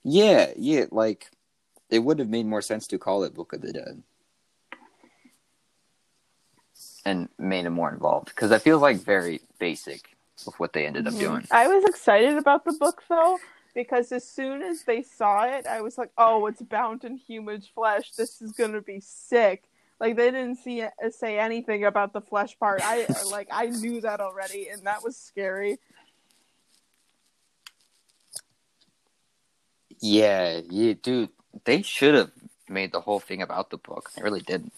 Yeah, 0.05 0.53
yeah, 0.57 0.87
like 0.91 1.31
it 1.91 2.01
would 2.01 2.19
have 2.19 2.29
made 2.29 2.47
more 2.47 2.63
sense 2.63 2.87
to 2.89 2.99
call 2.99 3.25
it 3.25 3.35
Book 3.35 3.53
of 3.53 3.61
the 3.63 3.73
Dead 3.73 4.03
and 7.05 7.29
made 7.39 7.65
it 7.65 7.71
more 7.71 7.91
involved 7.93 8.27
because 8.27 8.53
I 8.53 8.59
feel 8.59 8.79
like 8.79 8.99
very 8.99 9.41
basic 9.59 10.17
of 10.47 10.55
what 10.57 10.73
they 10.73 10.87
ended 10.87 11.07
up 11.07 11.15
Mhm. 11.15 11.21
doing. 11.21 11.47
I 11.51 11.67
was 11.69 11.85
excited 11.85 12.37
about 12.37 12.65
the 12.65 12.73
book 12.73 13.03
though 13.09 13.39
because 13.75 14.13
as 14.13 14.29
soon 14.29 14.63
as 14.63 14.83
they 14.85 15.03
saw 15.03 15.45
it, 15.45 15.67
I 15.67 15.81
was 15.81 15.99
like, 15.99 16.11
"Oh, 16.19 16.47
it's 16.47 16.63
bound 16.63 17.05
in 17.05 17.17
human 17.17 17.61
flesh. 17.63 18.13
This 18.13 18.41
is 18.43 18.53
gonna 18.53 18.81
be 18.83 19.01
sick." 19.01 19.65
Like 20.01 20.17
they 20.17 20.31
didn't 20.31 20.57
see 20.57 20.85
say 21.11 21.39
anything 21.39 21.85
about 21.85 22.13
the 22.13 22.21
flesh 22.21 22.59
part. 22.59 22.81
I 22.85 23.07
like 23.25 23.49
I 23.51 23.67
knew 23.67 24.01
that 24.03 24.21
already, 24.21 24.69
and 24.69 24.83
that 24.87 25.03
was 25.03 25.17
scary. 25.17 25.79
Yeah, 30.01 30.61
yeah, 30.69 30.95
dude. 31.01 31.31
They 31.65 31.83
should 31.83 32.15
have 32.15 32.31
made 32.69 32.93
the 32.93 33.01
whole 33.01 33.21
thing 33.21 33.43
about 33.43 33.71
the 33.71 33.79
book. 33.79 34.11
They 34.15 34.23
really 34.23 34.41
didn't. 34.41 34.73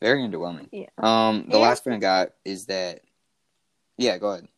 Very 0.00 0.22
underwhelming. 0.22 0.68
Yeah. 0.70 0.88
Um, 0.98 1.46
the 1.48 1.58
last 1.58 1.84
thing 1.84 1.94
I 1.94 1.98
got 1.98 2.28
is 2.44 2.66
that. 2.66 3.00
Yeah, 3.96 4.18
go 4.18 4.30
ahead. 4.30 4.48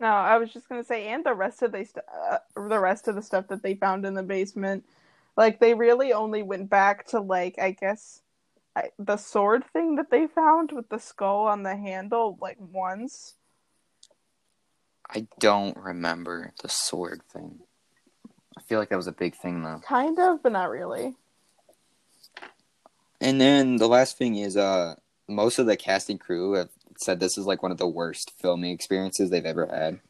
No, 0.00 0.08
I 0.08 0.38
was 0.38 0.50
just 0.50 0.66
gonna 0.68 0.82
say, 0.82 1.08
and 1.08 1.24
the 1.24 1.34
rest 1.34 1.62
of 1.62 1.72
the 1.72 1.84
st- 1.84 2.04
uh, 2.30 2.38
the 2.56 2.80
rest 2.80 3.06
of 3.06 3.14
the 3.14 3.22
stuff 3.22 3.48
that 3.48 3.62
they 3.62 3.74
found 3.74 4.06
in 4.06 4.14
the 4.14 4.22
basement, 4.22 4.86
like 5.36 5.60
they 5.60 5.74
really 5.74 6.14
only 6.14 6.42
went 6.42 6.70
back 6.70 7.06
to 7.08 7.20
like 7.20 7.58
I 7.58 7.72
guess 7.72 8.22
I, 8.74 8.90
the 8.98 9.18
sword 9.18 9.62
thing 9.74 9.96
that 9.96 10.10
they 10.10 10.26
found 10.26 10.72
with 10.72 10.88
the 10.88 10.98
skull 10.98 11.46
on 11.46 11.64
the 11.64 11.76
handle 11.76 12.38
like 12.40 12.56
once. 12.58 13.34
I 15.12 15.26
don't 15.38 15.76
remember 15.76 16.52
the 16.62 16.68
sword 16.68 17.22
thing. 17.32 17.60
I 18.56 18.62
feel 18.62 18.78
like 18.78 18.90
that 18.90 18.96
was 18.96 19.06
a 19.06 19.12
big 19.12 19.34
thing 19.34 19.62
though. 19.62 19.80
Kind 19.86 20.18
of, 20.18 20.42
but 20.42 20.52
not 20.52 20.70
really. 20.70 21.16
And 23.20 23.40
then 23.40 23.76
the 23.76 23.88
last 23.88 24.16
thing 24.16 24.36
is, 24.36 24.56
uh, 24.56 24.94
most 25.28 25.58
of 25.58 25.66
the 25.66 25.76
casting 25.76 26.18
crew 26.18 26.54
have 26.54 26.70
said 26.98 27.20
this 27.20 27.36
is 27.36 27.46
like 27.46 27.62
one 27.62 27.72
of 27.72 27.78
the 27.78 27.86
worst 27.86 28.32
filming 28.40 28.72
experiences 28.72 29.30
they've 29.30 29.44
ever 29.44 29.66
had, 29.66 30.00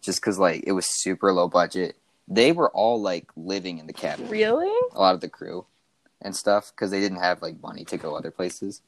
just 0.00 0.20
because 0.20 0.38
like 0.38 0.64
it 0.66 0.72
was 0.72 0.86
super 1.02 1.32
low 1.32 1.48
budget. 1.48 1.96
They 2.26 2.52
were 2.52 2.70
all 2.70 3.00
like 3.00 3.30
living 3.36 3.78
in 3.78 3.86
the 3.86 3.92
cabin. 3.92 4.28
Really? 4.28 4.72
a 4.92 5.00
lot 5.00 5.14
of 5.14 5.20
the 5.20 5.28
crew 5.28 5.66
and 6.20 6.34
stuff 6.34 6.72
because 6.74 6.90
they 6.90 7.00
didn't 7.00 7.20
have 7.20 7.42
like 7.42 7.62
money 7.62 7.84
to 7.86 7.96
go 7.96 8.16
other 8.16 8.30
places. 8.30 8.82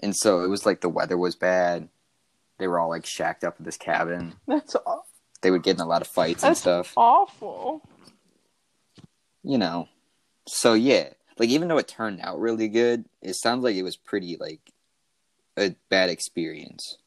And 0.00 0.16
so 0.16 0.40
it 0.42 0.48
was 0.48 0.66
like 0.66 0.80
the 0.80 0.88
weather 0.88 1.16
was 1.16 1.36
bad. 1.36 1.88
They 2.62 2.68
were 2.68 2.78
all 2.78 2.88
like 2.90 3.04
shacked 3.04 3.42
up 3.42 3.58
in 3.58 3.64
this 3.64 3.76
cabin. 3.76 4.34
That's 4.46 4.76
aw- 4.76 5.02
They 5.40 5.50
would 5.50 5.64
get 5.64 5.74
in 5.74 5.80
a 5.82 5.86
lot 5.86 6.00
of 6.00 6.06
fights 6.06 6.44
and 6.44 6.56
stuff, 6.56 6.92
awful. 6.96 7.82
you 9.42 9.58
know. 9.58 9.88
So 10.46 10.74
yeah, 10.74 11.08
like 11.38 11.48
even 11.48 11.66
though 11.66 11.78
it 11.78 11.88
turned 11.88 12.20
out 12.20 12.38
really 12.38 12.68
good, 12.68 13.04
it 13.20 13.34
sounds 13.34 13.64
like 13.64 13.74
it 13.74 13.82
was 13.82 13.96
pretty 13.96 14.36
like 14.38 14.60
a 15.56 15.74
bad 15.88 16.08
experience. 16.08 16.98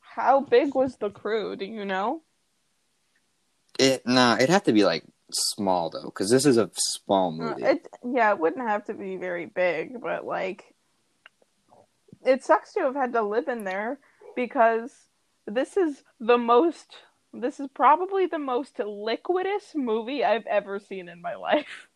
How 0.00 0.40
big 0.40 0.74
was 0.74 0.96
the 0.96 1.08
crew? 1.10 1.54
Do 1.54 1.64
you 1.64 1.84
know? 1.84 2.22
It 3.78 4.04
nah, 4.04 4.34
it'd 4.34 4.50
have 4.50 4.64
to 4.64 4.72
be 4.72 4.84
like 4.84 5.04
small 5.32 5.88
though, 5.90 6.06
because 6.06 6.30
this 6.30 6.46
is 6.46 6.56
a 6.58 6.68
small 6.74 7.28
Uh, 7.28 7.30
movie. 7.50 7.62
It 7.62 7.86
yeah, 8.04 8.32
it 8.32 8.40
wouldn't 8.40 8.66
have 8.68 8.86
to 8.86 8.94
be 8.94 9.16
very 9.18 9.46
big, 9.46 10.00
but 10.02 10.26
like 10.26 10.74
it 12.26 12.42
sucks 12.44 12.72
to 12.74 12.80
have 12.80 12.96
had 12.96 13.12
to 13.12 13.22
live 13.22 13.46
in 13.46 13.62
there 13.62 14.00
because 14.34 14.90
this 15.46 15.76
is 15.76 16.02
the 16.18 16.38
most 16.38 16.96
this 17.32 17.60
is 17.60 17.68
probably 17.74 18.26
the 18.26 18.38
most 18.38 18.76
liquidous 18.78 19.74
movie 19.74 20.24
I've 20.24 20.46
ever 20.46 20.80
seen 20.80 21.08
in 21.08 21.22
my 21.22 21.36
life. 21.36 21.88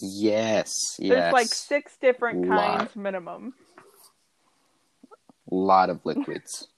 yes, 0.00 0.96
yes. 0.98 1.10
There's 1.10 1.32
like 1.32 1.46
six 1.46 1.96
different 2.00 2.46
Lot. 2.46 2.78
kinds 2.78 2.96
minimum. 2.96 3.54
lot 5.50 5.90
of 5.90 6.04
liquids. 6.04 6.68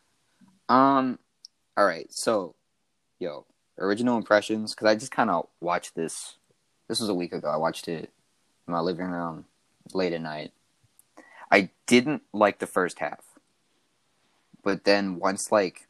um, 0.68 1.18
all 1.76 1.86
right. 1.86 2.12
So, 2.12 2.54
yo, 3.18 3.46
original 3.78 4.16
impressions 4.16 4.74
because 4.74 4.86
I 4.86 4.94
just 4.96 5.12
kind 5.12 5.30
of 5.30 5.46
watched 5.60 5.94
this. 5.94 6.36
This 6.88 7.00
was 7.00 7.08
a 7.08 7.14
week 7.14 7.32
ago. 7.32 7.48
I 7.48 7.56
watched 7.56 7.88
it 7.88 8.10
in 8.66 8.72
my 8.72 8.80
living 8.80 9.06
room 9.06 9.46
late 9.94 10.12
at 10.12 10.20
night. 10.20 10.52
I 11.50 11.70
didn't 11.86 12.22
like 12.32 12.58
the 12.58 12.66
first 12.66 12.98
half, 12.98 13.25
but 14.66 14.82
then 14.82 15.20
once 15.20 15.52
like, 15.52 15.86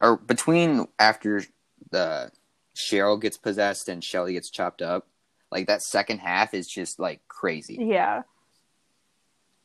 or 0.00 0.16
between 0.16 0.88
after 0.98 1.42
the 1.90 2.32
Cheryl 2.74 3.20
gets 3.20 3.36
possessed 3.36 3.90
and 3.90 4.02
Shelly 4.02 4.32
gets 4.32 4.48
chopped 4.48 4.80
up, 4.80 5.06
like 5.52 5.66
that 5.66 5.82
second 5.82 6.20
half 6.20 6.54
is 6.54 6.66
just 6.66 6.98
like 6.98 7.20
crazy 7.28 7.76
Yeah. 7.78 8.22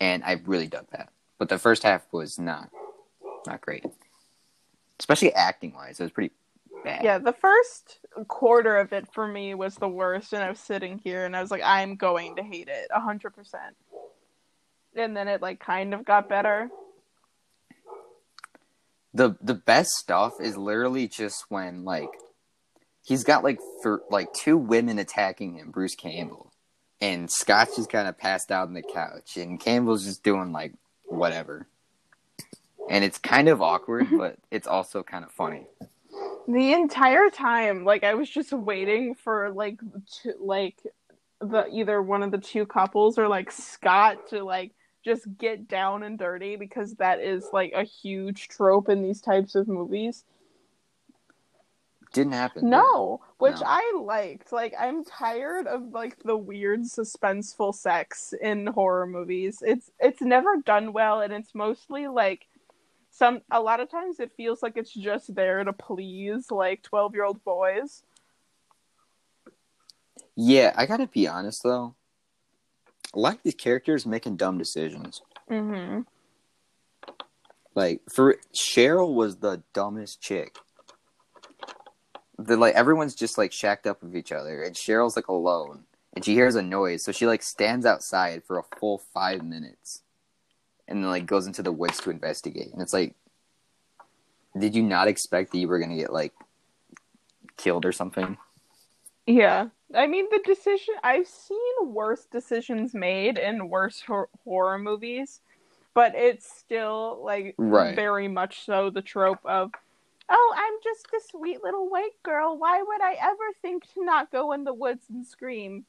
and 0.02 0.22
I 0.26 0.42
really 0.46 0.68
dug 0.68 0.88
that. 0.92 1.14
But 1.40 1.48
the 1.48 1.58
first 1.58 1.84
half 1.84 2.02
was 2.12 2.38
not 2.38 2.70
not 3.48 3.62
great, 3.62 3.86
especially 5.00 5.34
acting 5.34 5.74
wise. 5.74 6.00
It 6.02 6.04
was 6.04 6.12
pretty 6.12 6.34
bad. 6.84 7.06
Yeah, 7.06 7.20
the 7.20 7.32
first 7.34 8.00
quarter 8.28 8.76
of 8.78 8.92
it 8.92 9.08
for 9.14 9.26
me 9.26 9.56
was 9.56 9.76
the 9.76 9.88
worst, 9.88 10.34
and 10.34 10.44
I 10.44 10.50
was 10.50 10.60
sitting 10.60 11.00
here 11.00 11.26
and 11.26 11.38
I 11.38 11.42
was 11.42 11.52
like, 11.52 11.64
I'm 11.64 11.96
going 11.96 12.36
to 12.36 12.44
hate 12.44 12.68
it 12.68 12.88
a 12.94 13.00
hundred 13.00 13.32
percent. 13.34 13.76
And 14.94 15.16
then 15.16 15.30
it 15.30 15.42
like 15.42 15.60
kind 15.62 15.94
of 15.94 16.04
got 16.04 16.28
better. 16.28 16.70
The 19.14 19.36
the 19.42 19.54
best 19.54 19.92
stuff 19.92 20.42
is 20.42 20.58
literally 20.58 21.08
just 21.08 21.46
when 21.50 21.84
like 21.84 22.10
he's 23.04 23.24
got 23.24 23.44
like 23.44 23.60
for 23.82 24.02
like 24.10 24.34
two 24.34 24.58
women 24.58 25.00
attacking 25.00 25.56
him, 25.56 25.72
Bruce 25.72 25.96
Campbell, 25.96 26.52
and 27.00 27.30
Scott's 27.30 27.76
just 27.76 27.92
kind 27.92 28.08
of 28.08 28.18
passed 28.18 28.52
out 28.52 28.68
on 28.68 28.74
the 28.74 28.82
couch, 28.82 29.38
and 29.38 29.60
Campbell's 29.60 30.06
just 30.06 30.24
doing 30.24 30.52
like 30.52 30.74
whatever. 31.06 31.68
And 32.90 33.04
it's 33.04 33.18
kind 33.18 33.48
of 33.48 33.62
awkward, 33.62 34.08
but 34.18 34.38
it's 34.52 34.68
also 34.68 35.04
kind 35.04 35.24
of 35.24 35.32
funny. 35.32 35.68
The 36.48 36.74
entire 36.74 37.30
time, 37.30 37.86
like 37.86 38.04
I 38.04 38.16
was 38.16 38.30
just 38.30 38.52
waiting 38.52 39.16
for 39.16 39.52
like 39.52 39.80
to 40.24 40.34
like 40.40 40.78
the 41.40 41.68
either 41.72 42.02
one 42.02 42.24
of 42.24 42.32
the 42.32 42.38
two 42.38 42.66
couples 42.66 43.18
or 43.18 43.28
like 43.28 43.52
Scott 43.52 44.30
to 44.30 44.44
like 44.44 44.72
just 45.04 45.38
get 45.38 45.68
down 45.68 46.04
and 46.04 46.18
dirty 46.18 46.56
because 46.56 46.96
that 46.96 47.20
is 47.20 47.48
like 47.52 47.74
a 47.76 47.84
huge 47.84 48.48
trope 48.48 48.90
in 48.90 49.02
these 49.02 49.22
types 49.22 49.56
of 49.56 49.68
movies. 49.68 50.24
Didn't 52.14 52.34
happen. 52.34 52.70
No, 52.70 53.22
which 53.40 53.60
No. 53.60 53.66
I 53.66 54.00
liked. 54.00 54.52
Like 54.52 54.76
I'm 54.80 55.04
tired 55.04 55.66
of 55.66 55.90
like 55.94 56.22
the 56.24 56.38
weird 56.38 56.82
suspenseful 56.82 57.74
sex 57.74 58.34
in 58.40 58.68
horror 58.68 59.08
movies. 59.08 59.64
It's 59.66 59.92
it's 60.00 60.22
never 60.22 60.58
done 60.58 60.94
well 60.94 61.22
and 61.22 61.34
it's 61.34 61.56
mostly 61.56 62.08
like 62.08 62.48
some 63.10 63.42
a 63.52 63.60
lot 63.60 63.80
of 63.80 63.90
times 63.90 64.20
it 64.20 64.32
feels 64.38 64.62
like 64.62 64.78
it's 64.78 64.94
just 64.94 65.34
there 65.34 65.64
to 65.64 65.74
please 65.74 66.52
like 66.52 66.84
12-year-old 66.84 67.44
boys. 67.44 68.04
Yeah, 70.36 70.72
I 70.76 70.86
gotta 70.86 71.08
be 71.08 71.28
honest 71.28 71.64
though. 71.64 71.96
Lot 73.14 73.40
these 73.44 73.56
characters 73.56 74.06
making 74.06 74.38
dumb 74.38 74.58
decisions. 74.58 75.22
Mhm. 75.50 76.06
Like 77.76 78.02
for 78.12 78.38
Cheryl 78.54 79.14
was 79.14 79.38
the 79.38 79.64
dumbest 79.74 80.22
chick. 80.22 80.58
The 82.38 82.58
like 82.58 82.76
everyone's 82.76 83.16
just 83.16 83.38
like 83.38 83.52
shacked 83.52 83.86
up 83.88 84.02
with 84.02 84.16
each 84.16 84.32
other, 84.32 84.64
and 84.64 84.76
Cheryl's 84.76 85.16
like 85.16 85.28
alone, 85.28 85.84
and 86.14 86.26
she 86.26 86.34
hears 86.34 86.56
a 86.56 86.62
noise, 86.62 87.04
so 87.04 87.12
she 87.12 87.28
like 87.28 87.44
stands 87.44 87.86
outside 87.86 88.44
for 88.44 88.58
a 88.58 88.64
full 88.80 88.98
five 89.14 89.44
minutes, 89.44 90.02
and 90.88 91.04
then 91.04 91.10
like 91.10 91.26
goes 91.26 91.46
into 91.46 91.62
the 91.62 91.72
woods 91.72 92.00
to 92.02 92.10
investigate. 92.10 92.74
And 92.74 92.82
it's 92.82 92.94
like, 92.94 93.16
did 94.60 94.76
you 94.76 94.82
not 94.84 95.08
expect 95.08 95.52
that 95.52 95.60
you 95.60 95.68
were 95.68 95.80
gonna 95.80 95.96
get 95.96 96.12
like 96.12 96.34
killed 97.58 97.86
or 97.86 97.92
something? 97.92 98.38
Yeah. 99.26 99.68
I 99.96 100.08
mean 100.08 100.28
the 100.32 100.42
decision 100.46 100.96
I've 101.04 101.28
seen 101.28 101.60
worse 101.82 102.26
decisions 102.26 102.94
made 102.94 103.38
in 103.38 103.70
worse 103.70 104.02
hor- 104.02 104.30
horror 104.44 104.80
movies, 104.80 105.42
but 105.94 106.14
it's 106.16 106.52
still 106.58 107.22
like 107.24 107.56
Right. 107.58 107.96
very 107.96 108.28
much 108.28 108.66
so 108.66 108.90
the 108.90 109.02
trope 109.02 109.46
of 109.46 109.72
Oh, 110.30 110.54
I'm 110.58 110.74
just 110.84 111.08
a 111.08 111.20
sweet 111.30 111.64
little 111.64 111.90
white 111.90 112.22
girl. 112.24 112.58
Why 112.58 112.82
would 112.82 113.02
I 113.02 113.18
ever 113.22 113.52
think 113.62 113.84
to 113.94 114.04
not 114.06 114.32
go 114.32 114.54
in 114.54 114.64
the 114.64 114.74
woods 114.74 115.06
and 115.10 115.26
scream? 115.26 115.86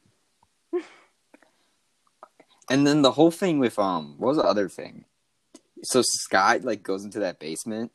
And 2.70 2.86
then 2.86 3.02
the 3.02 3.12
whole 3.12 3.30
thing 3.30 3.58
with 3.58 3.78
um, 3.78 4.14
what 4.18 4.28
was 4.28 4.36
the 4.38 4.44
other 4.44 4.68
thing? 4.68 5.04
So 5.82 6.00
Scott 6.02 6.64
like 6.64 6.82
goes 6.82 7.04
into 7.04 7.18
that 7.18 7.38
basement, 7.38 7.92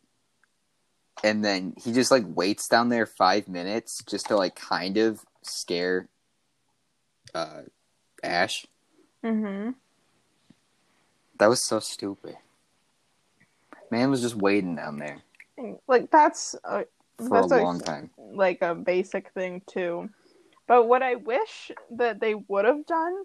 and 1.23 1.43
then 1.43 1.73
he 1.84 1.91
just 1.91 2.12
like 2.12 2.23
waits 2.28 2.67
down 2.67 2.89
there 2.89 3.08
five 3.08 3.47
minutes 3.47 4.04
just 4.08 4.28
to 4.28 4.36
like 4.38 4.56
kind 4.56 4.97
of 4.97 5.25
scare 5.43 6.08
uh 7.34 7.62
Ash. 8.23 8.65
Mm-hmm. 9.23 9.71
That 11.39 11.47
was 11.49 11.65
so 11.65 11.80
stupid. 11.80 12.36
Man 13.91 14.10
was 14.10 14.21
just 14.21 14.36
waiting 14.36 14.75
down 14.75 14.99
there 14.99 15.17
Like 15.88 16.12
that's 16.12 16.56
a, 16.63 16.86
for 17.17 17.30
that's 17.30 17.52
a 17.52 17.62
long 17.62 17.80
time. 17.80 18.10
like 18.17 18.62
a 18.62 18.75
basic 18.75 19.32
thing 19.32 19.62
too. 19.67 20.10
But 20.67 20.88
what 20.88 21.02
I 21.02 21.15
wish 21.15 21.71
that 21.91 22.19
they 22.19 22.36
would 22.36 22.65
have 22.65 22.86
done 22.86 23.23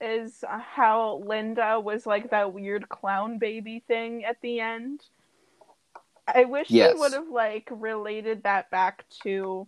is 0.00 0.42
how 0.48 1.22
Linda 1.26 1.80
was 1.80 2.06
like 2.06 2.30
that 2.30 2.52
weird 2.54 2.88
clown 2.88 3.38
baby 3.38 3.82
thing 3.86 4.24
at 4.24 4.40
the 4.40 4.60
end. 4.60 5.02
I 6.26 6.44
wish 6.44 6.70
Yes. 6.70 6.92
they 6.94 6.98
would 6.98 7.12
have 7.12 7.28
like 7.28 7.68
related 7.70 8.44
that 8.44 8.70
back 8.70 9.04
to 9.22 9.66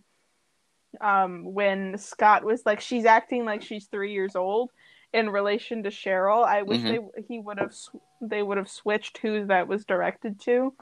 um 1.00 1.44
when 1.52 1.96
Scott 1.98 2.44
was 2.44 2.62
like 2.66 2.80
she's 2.80 3.04
acting 3.04 3.44
like 3.44 3.62
she's 3.62 3.86
3 3.86 4.12
years 4.12 4.34
old 4.34 4.70
in 5.12 5.30
relation 5.30 5.82
to 5.82 5.90
Cheryl. 5.90 6.44
I 6.44 6.62
wish 6.62 6.82
they 6.82 6.98
he 7.28 7.38
would 7.38 7.58
have 7.58 7.74
sw- 7.74 7.96
they 8.20 8.42
would 8.42 8.58
have 8.58 8.68
switched 8.68 9.18
who 9.18 9.46
that 9.46 9.68
was 9.68 9.84
directed 9.84 10.40
to. 10.42 10.72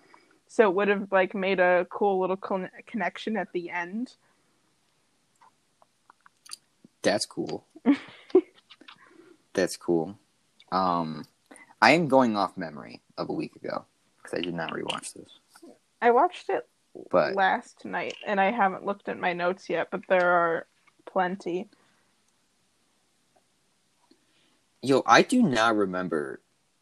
So 0.49 0.69
it 0.69 0.75
would 0.75 0.89
have 0.89 1.13
like 1.13 1.35
made 1.35 1.61
a 1.61 1.87
cool 1.91 2.21
little 2.21 2.37
con- 2.37 2.71
connection 2.87 3.37
at 3.37 3.53
the 3.53 3.71
end. 3.71 4.15
That's 7.03 7.27
cool. 7.27 7.65
That's 9.55 9.77
cool. 9.77 10.19
Um, 10.73 11.27
I 11.81 11.93
am 11.93 12.09
going 12.09 12.37
off 12.37 12.57
memory 12.57 13.01
of 13.17 13.29
a 13.29 13.33
week 13.33 13.57
ago 13.57 13.85
because 14.23 14.39
I 14.39 14.43
did 14.43 14.55
not 14.55 14.73
rewatch 14.73 15.15
this. 15.15 15.39
I 16.03 16.11
watched 16.11 16.51
it 16.51 16.67
But 17.11 17.35
last 17.35 17.85
night 17.85 18.17
and 18.27 18.41
I 18.41 18.51
haven't 18.51 18.85
looked 18.85 19.09
at 19.09 19.19
my 19.19 19.33
notes 19.33 19.69
yet, 19.69 19.89
but 19.91 20.03
there 20.09 20.31
are 20.31 20.67
plenty. 21.07 21.69
Yo, 24.83 25.03
I 25.07 25.23
do 25.23 25.43
not 25.43 25.77
remember 25.77 26.41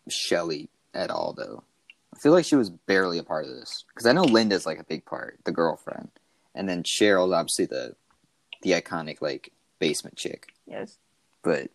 Shelly 0.08 0.68
at 0.92 1.10
all, 1.10 1.34
though. 1.36 1.62
I 2.14 2.18
feel 2.18 2.32
like 2.32 2.44
she 2.44 2.56
was 2.56 2.70
barely 2.70 3.18
a 3.18 3.22
part 3.22 3.44
of 3.44 3.50
this 3.50 3.84
because 3.88 4.06
I 4.06 4.12
know 4.12 4.24
Linda's 4.24 4.66
like 4.66 4.78
a 4.78 4.84
big 4.84 5.04
part, 5.04 5.38
the 5.44 5.52
girlfriend, 5.52 6.10
and 6.54 6.68
then 6.68 6.82
Cheryl's 6.82 7.32
obviously 7.32 7.66
the 7.66 7.94
the 8.62 8.72
iconic 8.72 9.20
like 9.20 9.52
basement 9.78 10.16
chick. 10.16 10.52
Yes. 10.66 10.98
But 11.42 11.70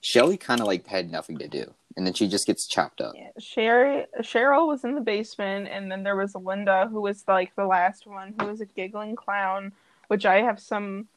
Shelly 0.00 0.36
kind 0.36 0.60
of 0.60 0.66
like 0.66 0.86
had 0.86 1.10
nothing 1.10 1.38
to 1.38 1.48
do, 1.48 1.74
and 1.96 2.06
then 2.06 2.14
she 2.14 2.28
just 2.28 2.46
gets 2.46 2.66
chopped 2.66 3.00
up. 3.00 3.14
Yeah. 3.16 3.30
Sherry 3.38 4.06
Cheryl 4.20 4.66
was 4.66 4.84
in 4.84 4.94
the 4.94 5.00
basement 5.00 5.68
and 5.68 5.90
then 5.90 6.02
there 6.02 6.16
was 6.16 6.34
Linda 6.34 6.88
who 6.90 7.00
was 7.00 7.24
like 7.26 7.54
the 7.56 7.66
last 7.66 8.06
one 8.06 8.34
who 8.38 8.46
was 8.46 8.60
a 8.60 8.66
giggling 8.66 9.16
clown, 9.16 9.72
which 10.08 10.24
I 10.24 10.42
have 10.42 10.60
some 10.60 11.08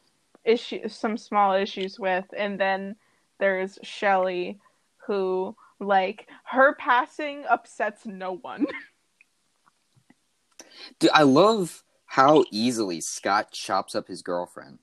issue 0.44 0.88
some 0.90 1.18
small 1.18 1.54
issues 1.54 2.00
with, 2.00 2.26
and 2.36 2.60
then 2.60 2.96
there's 3.40 3.78
Shelly 3.84 4.60
who 5.06 5.56
like 5.80 6.28
her 6.46 6.76
passing 6.76 7.44
upsets 7.50 8.06
no 8.06 8.38
one. 8.38 8.66
Dude, 11.00 11.12
I 11.14 11.24
love 11.24 11.84
how 12.06 12.46
easily 12.52 13.00
Scott 13.00 13.52
chops 13.52 13.96
up 13.96 14.08
his 14.08 14.22
girlfriend 14.22 14.80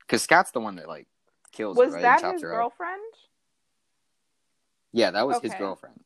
because 0.00 0.22
Scott's 0.22 0.50
the 0.50 0.60
one 0.60 0.76
that 0.76 0.88
like 0.88 1.06
kills 1.52 1.76
was 1.76 1.88
her, 1.88 1.94
right? 1.94 2.02
that 2.02 2.32
his 2.32 2.44
up. 2.44 2.50
Yeah, 4.94 5.10
that 5.10 5.26
was 5.26 5.40
his 5.42 5.52
girlfriend. 5.54 5.98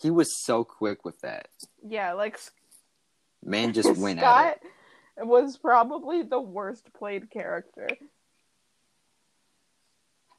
He 0.00 0.10
was 0.10 0.36
so 0.36 0.64
quick 0.64 1.04
with 1.04 1.20
that. 1.20 1.46
Yeah, 1.86 2.14
like 2.14 2.40
Man 3.44 3.72
just 3.72 3.96
went 3.96 4.18
at 4.18 4.24
Scott 4.24 4.58
it. 5.16 5.26
was 5.26 5.56
probably 5.56 6.22
the 6.22 6.40
worst 6.40 6.92
played 6.92 7.30
character. 7.30 7.86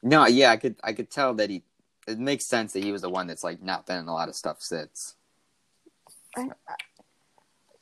No, 0.04 0.28
yeah, 0.28 0.52
I 0.52 0.58
could 0.58 0.76
I 0.84 0.92
could 0.92 1.10
tell 1.10 1.34
that 1.36 1.50
he 1.50 1.64
it 2.10 2.20
makes 2.20 2.46
sense 2.46 2.74
that 2.74 2.84
he 2.84 2.92
was 2.92 3.04
the 3.04 3.10
one 3.10 3.28
that's 3.28 3.46
like 3.46 3.64
not 3.64 3.88
been 3.88 4.00
in 4.00 4.10
a 4.10 4.14
lot 4.14 4.28
of 4.28 4.36
stuff 4.36 4.62
since. 4.62 5.16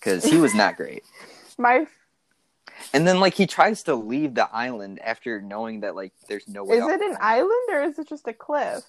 Cuz 0.01 0.23
he 0.23 0.37
was 0.37 0.53
not 0.53 0.77
great. 0.77 1.03
My 1.57 1.87
And 2.93 3.07
then 3.07 3.19
like 3.19 3.33
he 3.33 3.47
tries 3.47 3.83
to 3.83 3.95
leave 3.95 4.33
the 4.35 4.49
island 4.53 4.99
after 5.01 5.41
knowing 5.41 5.81
that 5.81 5.95
like 5.95 6.13
there's 6.27 6.47
no 6.47 6.63
way 6.63 6.77
is 6.77 6.85
it 6.87 7.01
an 7.01 7.17
island 7.19 7.69
or 7.71 7.83
is 7.83 7.97
it 7.99 8.07
just 8.07 8.27
a 8.27 8.33
cliff? 8.33 8.83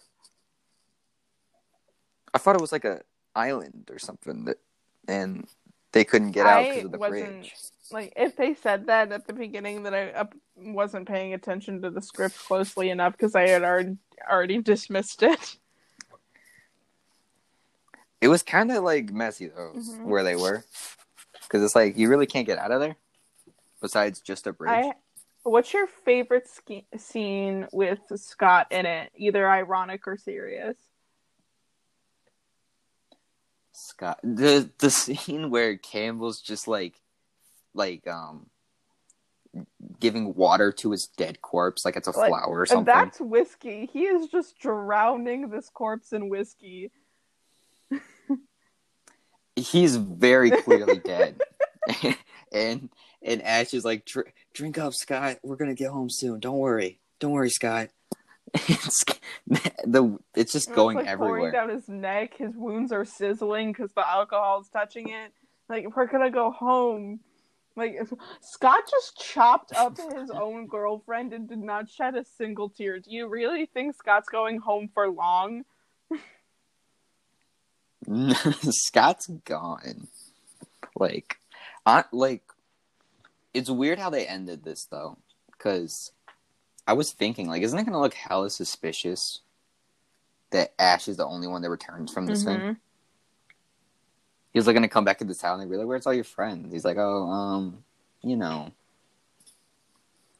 I 2.35 2.39
thought 2.39 2.57
it 2.57 2.61
was 2.61 2.73
like 2.73 2.85
a 2.85 3.03
island 3.35 3.91
or 3.93 3.99
something 3.99 4.45
that 4.47 4.59
and 5.09 5.47
they 5.93 6.05
couldn't 6.05 6.33
get 6.33 6.47
out 6.47 6.65
because 6.69 6.85
of 6.85 6.93
the 6.93 6.99
wasn't- 6.99 7.41
bridge. 7.43 7.55
Like 7.91 8.15
if 8.17 8.37
they 8.37 8.55
said 8.55 8.87
that 8.87 9.13
at 9.13 9.27
the 9.27 9.35
beginning, 9.35 9.83
that 9.83 9.93
I 9.95 10.11
uh, 10.13 10.25
wasn't 10.57 11.07
paying 11.07 11.35
attention 11.35 11.83
to 11.83 11.91
the 11.91 12.01
script 12.01 12.39
closely 12.39 12.89
enough 12.89 13.13
because 13.13 13.35
I 13.35 13.47
had 13.49 13.63
already 13.63 13.99
already 14.31 14.63
dismissed 14.63 15.23
it. 15.23 15.57
It 18.21 18.29
was 18.29 18.43
kind 18.45 18.71
of 18.71 18.85
like 18.85 19.13
messy 19.13 19.49
though, 19.49 19.73
Mhm. 19.77 20.05
where 20.05 20.23
they 20.23 20.37
were, 20.37 20.63
because 21.43 21.61
it's 21.63 21.75
like 21.75 21.97
you 21.99 22.09
really 22.09 22.27
can't 22.27 22.47
get 22.47 22.57
out 22.57 22.71
of 22.71 22.81
there, 22.81 22.95
besides 23.83 24.21
just 24.21 24.47
a 24.47 24.53
bridge. 24.55 24.71
I. 24.71 24.93
What's 25.45 25.75
your 25.75 25.89
favorite 25.89 26.49
ski- 26.49 26.87
scene 26.97 27.67
with 27.73 27.99
Scott 28.15 28.69
in 28.71 28.87
it? 28.87 29.11
Either 29.17 29.51
ironic 29.51 30.07
or 30.07 30.17
serious. 30.17 30.77
Scott, 33.73 34.21
the 34.23 34.71
the 34.79 34.89
scene 34.91 35.51
where 35.51 35.77
Campbell's 35.77 36.41
just 36.41 36.69
like, 36.69 36.95
like 37.75 38.07
um, 38.07 38.47
giving 39.99 40.35
water 40.35 40.71
to 40.73 40.93
his 40.93 41.09
dead 41.09 41.41
corpse, 41.43 41.85
like 41.85 41.97
it's 41.97 42.07
a 42.07 42.13
Like, 42.13 42.29
flower 42.29 42.61
or 42.61 42.67
something. 42.67 42.85
that's 42.85 43.21
whiskey. 43.21 43.91
He 43.93 44.05
is 44.05 44.29
just 44.29 44.59
drowning 44.61 45.49
this 45.51 45.69
corpse 45.69 46.13
in 46.13 46.29
whiskey. 46.29 46.93
He's 49.57 49.97
very 49.97 50.51
clearly 50.51 50.99
dead, 50.99 51.41
and 52.53 52.89
and 53.25 53.43
Ash 53.43 53.75
is 53.75 53.85
like, 53.85 54.05
"Dr- 54.05 54.33
"Drink 54.53 54.79
up, 54.79 54.95
Scott. 54.95 55.39
We're 55.43 55.57
gonna 55.57 55.75
get 55.75 55.91
home 55.91 56.09
soon. 56.11 56.41
Don't 56.41 56.59
worry. 56.59 57.01
Don't 57.19 57.33
worry, 57.33 57.51
Scott." 57.51 57.89
it's 58.55 59.05
the 59.85 60.19
it's 60.35 60.53
just 60.53 60.73
going 60.73 60.99
like, 60.99 61.07
everywhere. 61.07 61.39
Pouring 61.39 61.53
down 61.53 61.69
his 61.71 61.89
neck. 61.89 62.37
His 62.37 62.55
wounds 62.55 62.93
are 62.93 63.05
sizzling 63.05 63.73
because 63.73 63.93
the 63.93 64.07
alcohol 64.07 64.61
is 64.61 64.69
touching 64.69 65.09
it. 65.09 65.33
Like 65.69 65.97
we're 65.97 66.07
gonna 66.07 66.31
go 66.31 66.51
home. 66.51 67.21
Like 67.77 67.99
Scott 68.43 68.83
just 68.91 69.19
chopped 69.19 69.73
up 69.75 69.97
his 70.19 70.31
own 70.31 70.67
girlfriend 70.67 71.33
and 71.33 71.49
did 71.49 71.61
not 71.61 71.89
shed 71.89 72.15
a 72.15 72.25
single 72.25 72.69
tear. 72.69 72.99
Do 72.99 73.11
you 73.11 73.27
really 73.29 73.67
think 73.67 73.95
Scott's 73.95 74.29
going 74.29 74.59
home 74.59 74.91
for 74.93 75.09
long? 75.09 75.65
Scott's 78.71 79.29
gone. 79.45 80.09
Like, 80.97 81.39
I 81.87 82.05
like. 82.13 82.43
It's 83.55 83.71
weird 83.71 83.99
how 83.99 84.11
they 84.11 84.27
ended 84.27 84.65
this 84.65 84.85
though, 84.85 85.19
because 85.51 86.13
I 86.87 86.95
was 86.95 87.13
thinking, 87.13 87.49
like, 87.49 87.63
isn't 87.63 87.79
it 87.79 87.85
gonna 87.85 88.01
look 88.01 88.15
hella 88.15 88.51
suspicious 88.51 89.41
that 90.51 90.73
Ash 90.79 91.09
is 91.09 91.17
the 91.17 91.27
only 91.27 91.47
one 91.47 91.63
that 91.63 91.71
returns 91.71 92.13
from 92.13 92.27
this 92.27 92.43
Mhm. 92.43 92.45
thing? 92.45 92.77
He's 94.53 94.67
like 94.67 94.75
gonna 94.75 94.89
come 94.89 95.05
back 95.05 95.19
to 95.19 95.25
the 95.25 95.35
town 95.35 95.61
and 95.61 95.71
be 95.71 95.77
like, 95.77 95.87
"Where's 95.87 96.07
all 96.07 96.13
your 96.13 96.25
friends?" 96.25 96.73
He's 96.73 96.85
like, 96.85 96.99
"Oh, 96.99 97.25
um, 97.25 97.85
you 98.23 98.37
know, 98.37 98.73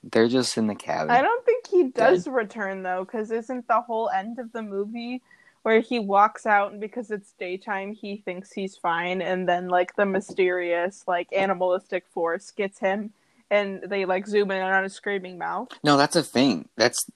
they're 0.03 0.29
just 0.29 0.59
in 0.59 0.67
the 0.67 0.75
cabin." 0.75 1.11
I 1.11 1.23
don't 1.23 1.45
think 1.47 1.67
he 1.67 1.85
does 1.85 2.27
return 2.27 2.83
though, 2.83 3.05
because 3.05 3.31
isn't 3.31 3.69
the 3.69 3.81
whole 3.81 4.11
end 4.11 4.39
of 4.39 4.53
the 4.53 4.63
movie 4.63 5.23
where 5.63 5.81
he 5.81 5.99
walks 5.99 6.47
out 6.47 6.73
and 6.73 6.81
because 6.81 7.11
it's 7.11 7.33
daytime 7.39 7.93
he 7.93 8.17
thinks 8.17 8.53
he's 8.53 8.77
fine, 8.77 9.23
and 9.23 9.49
then 9.49 9.69
like 9.69 9.95
the 9.97 10.07
mysterious 10.07 11.05
like 11.07 11.29
animalistic 11.33 12.05
force 12.09 12.51
gets 12.51 12.79
him, 12.79 13.13
and 13.51 13.83
they 13.87 14.05
like 14.05 14.27
zoom 14.27 14.51
in 14.51 14.63
on 14.63 14.83
his 14.83 14.95
screaming 14.95 15.39
mouth. 15.39 15.69
No, 15.85 15.97
that's 15.97 16.17
a 16.17 16.23
thing. 16.23 16.69
That's 16.77 17.07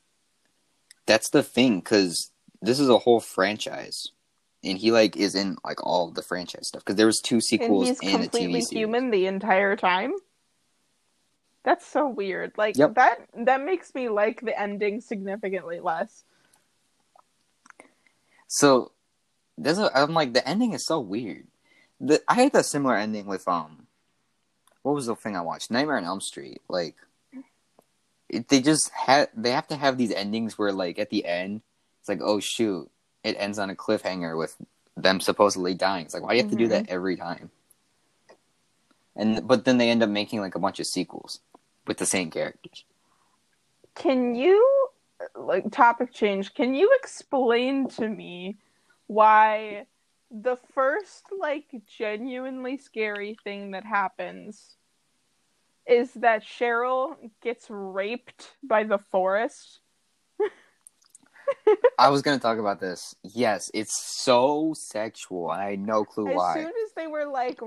that's 1.06 1.30
the 1.30 1.42
thing 1.42 1.80
because 1.80 2.30
this 2.62 2.80
is 2.80 2.88
a 2.88 2.98
whole 2.98 3.20
franchise, 3.20 4.08
and 4.62 4.78
he 4.78 4.90
like 4.90 5.16
is 5.16 5.34
in 5.34 5.56
like 5.64 5.84
all 5.84 6.10
the 6.10 6.22
franchise 6.22 6.68
stuff 6.68 6.84
because 6.84 6.96
there 6.96 7.06
was 7.06 7.20
two 7.20 7.36
And 7.36 7.42
sequels 7.42 7.88
he's 7.88 8.00
and, 8.00 8.08
a 8.08 8.18
completely 8.22 8.60
human 8.60 9.10
the 9.10 9.26
entire 9.26 9.76
time. 9.76 10.14
That's 11.64 11.84
so 11.84 12.08
weird. 12.08 12.52
Like 12.56 12.76
Yep. 12.76 12.94
that 12.94 13.26
that 13.38 13.64
makes 13.64 13.92
me 13.92 14.08
like 14.08 14.40
the 14.40 14.58
ending 14.58 15.00
significantly 15.00 15.80
less. 15.80 16.22
So 18.56 18.92
there's 19.58 19.78
a, 19.78 19.94
I'm 19.94 20.14
like 20.14 20.32
the 20.32 20.48
ending 20.48 20.72
is 20.72 20.86
so 20.86 20.98
weird. 20.98 21.46
The 22.00 22.22
I 22.26 22.36
had 22.36 22.54
a 22.54 22.62
similar 22.62 22.96
ending 22.96 23.26
with 23.26 23.46
um, 23.46 23.86
what 24.80 24.94
was 24.94 25.04
the 25.04 25.14
thing 25.14 25.36
I 25.36 25.42
watched? 25.42 25.70
Nightmare 25.70 25.98
on 25.98 26.04
Elm 26.04 26.22
Street. 26.22 26.62
Like, 26.66 26.94
it, 28.30 28.48
they 28.48 28.62
just 28.62 28.88
had 28.92 29.28
they 29.36 29.50
have 29.50 29.66
to 29.66 29.76
have 29.76 29.98
these 29.98 30.10
endings 30.10 30.56
where 30.56 30.72
like 30.72 30.98
at 30.98 31.10
the 31.10 31.26
end 31.26 31.60
it's 32.00 32.08
like 32.08 32.20
oh 32.22 32.40
shoot 32.40 32.90
it 33.22 33.36
ends 33.38 33.58
on 33.58 33.68
a 33.68 33.74
cliffhanger 33.74 34.38
with 34.38 34.56
them 34.96 35.20
supposedly 35.20 35.74
dying. 35.74 36.06
It's 36.06 36.14
like 36.14 36.22
why 36.22 36.30
do 36.30 36.36
you 36.38 36.42
have 36.44 36.52
to 36.52 36.56
do 36.56 36.68
that 36.68 36.88
every 36.88 37.16
time? 37.16 37.50
And 39.14 39.46
but 39.46 39.66
then 39.66 39.76
they 39.76 39.90
end 39.90 40.02
up 40.02 40.08
making 40.08 40.40
like 40.40 40.54
a 40.54 40.58
bunch 40.58 40.80
of 40.80 40.86
sequels 40.86 41.40
with 41.86 41.98
the 41.98 42.06
same 42.06 42.30
characters. 42.30 42.84
Can 43.94 44.34
you 44.34 44.85
like 45.34 45.70
topic 45.70 46.12
change? 46.12 46.54
Can 46.54 46.74
you 46.74 46.90
explain 47.00 47.88
to 47.90 48.08
me 48.08 48.58
why 49.06 49.86
the 50.30 50.56
first 50.74 51.26
like 51.38 51.66
genuinely 51.86 52.76
scary 52.76 53.36
thing 53.44 53.70
that 53.72 53.84
happens 53.84 54.76
is 55.86 56.12
that 56.14 56.42
Cheryl 56.42 57.16
gets 57.42 57.66
raped 57.68 58.56
by 58.62 58.84
the 58.84 58.98
forest? 58.98 59.80
I 61.98 62.08
was 62.08 62.22
gonna 62.22 62.38
talk 62.38 62.58
about 62.58 62.80
this. 62.80 63.14
Yes, 63.22 63.70
it's 63.72 63.96
so 63.96 64.74
sexual. 64.76 65.52
and 65.52 65.62
I 65.62 65.70
had 65.70 65.80
no 65.80 66.04
clue 66.04 66.28
as 66.30 66.36
why. 66.36 66.58
As 66.58 66.64
soon 66.64 66.72
as 66.84 66.92
they 66.96 67.06
were 67.06 67.26
like 67.26 67.60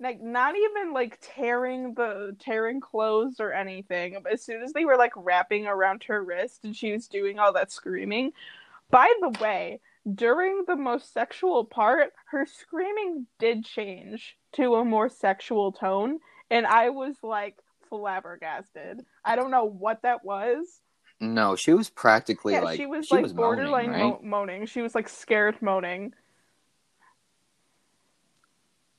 like 0.00 0.20
not 0.20 0.54
even 0.56 0.92
like 0.92 1.18
tearing 1.20 1.94
the 1.94 2.36
tearing 2.38 2.80
clothes 2.80 3.40
or 3.40 3.52
anything 3.52 4.16
as 4.30 4.42
soon 4.42 4.62
as 4.62 4.72
they 4.72 4.84
were 4.84 4.96
like 4.96 5.12
wrapping 5.16 5.66
around 5.66 6.04
her 6.04 6.22
wrist 6.22 6.60
and 6.64 6.76
she 6.76 6.92
was 6.92 7.08
doing 7.08 7.38
all 7.38 7.52
that 7.52 7.72
screaming 7.72 8.32
by 8.90 9.12
the 9.20 9.30
way 9.40 9.80
during 10.14 10.64
the 10.66 10.76
most 10.76 11.12
sexual 11.12 11.64
part 11.64 12.12
her 12.30 12.46
screaming 12.46 13.26
did 13.38 13.64
change 13.64 14.36
to 14.52 14.76
a 14.76 14.84
more 14.84 15.08
sexual 15.08 15.72
tone 15.72 16.18
and 16.50 16.66
i 16.66 16.88
was 16.88 17.16
like 17.22 17.56
flabbergasted. 17.88 19.04
I 19.24 19.36
don't 19.36 19.50
know 19.50 19.64
what 19.64 20.02
that 20.02 20.24
was. 20.24 20.80
No, 21.20 21.56
she 21.56 21.72
was 21.72 21.90
practically 21.90 22.52
yeah 22.52 22.60
like 22.60 22.76
she 22.76 22.86
was 22.86 23.06
she 23.06 23.16
like 23.16 23.22
was 23.24 23.32
borderline 23.32 23.90
moaning, 23.90 24.12
right? 24.12 24.22
mo- 24.22 24.28
moaning. 24.38 24.66
She 24.66 24.82
was 24.82 24.94
like 24.94 25.08
scared 25.08 25.60
moaning 25.60 26.14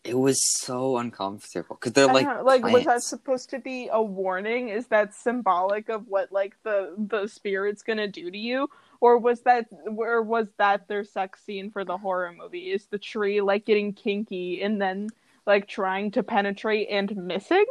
It 0.10 0.18
was 0.18 0.44
so 0.44 0.98
uncomfortable 0.98 1.76
because 1.76 1.94
they're 1.94 2.08
like 2.08 2.26
know, 2.26 2.42
like 2.44 2.64
was 2.64 2.86
that 2.86 3.04
supposed 3.04 3.50
to 3.52 3.60
be 3.60 3.90
a 3.92 4.02
warning? 4.02 4.70
Is 4.70 4.88
that 4.88 5.14
symbolic 5.14 5.90
of 5.90 6.08
what 6.08 6.32
like 6.32 6.56
the 6.64 6.96
the 6.98 7.28
spirit's 7.28 7.84
gonna 7.84 8.08
do 8.08 8.32
to 8.32 8.38
you, 8.38 8.70
or 9.00 9.18
was 9.18 9.42
that 9.42 9.68
or 9.86 10.22
was 10.22 10.48
that 10.58 10.88
their 10.88 11.04
sex 11.04 11.44
scene 11.44 11.70
for 11.72 11.86
the 11.86 11.98
horror 11.98 12.34
movie? 12.34 12.72
Is 12.72 12.86
the 12.88 12.98
tree 12.98 13.42
like 13.42 13.66
getting 13.66 13.94
kinky 13.94 14.62
and 14.62 14.82
then 14.82 15.10
like 15.46 15.68
trying 15.68 16.12
to 16.12 16.24
penetrate 16.24 16.90
and 16.90 17.16
missing? 17.16 17.66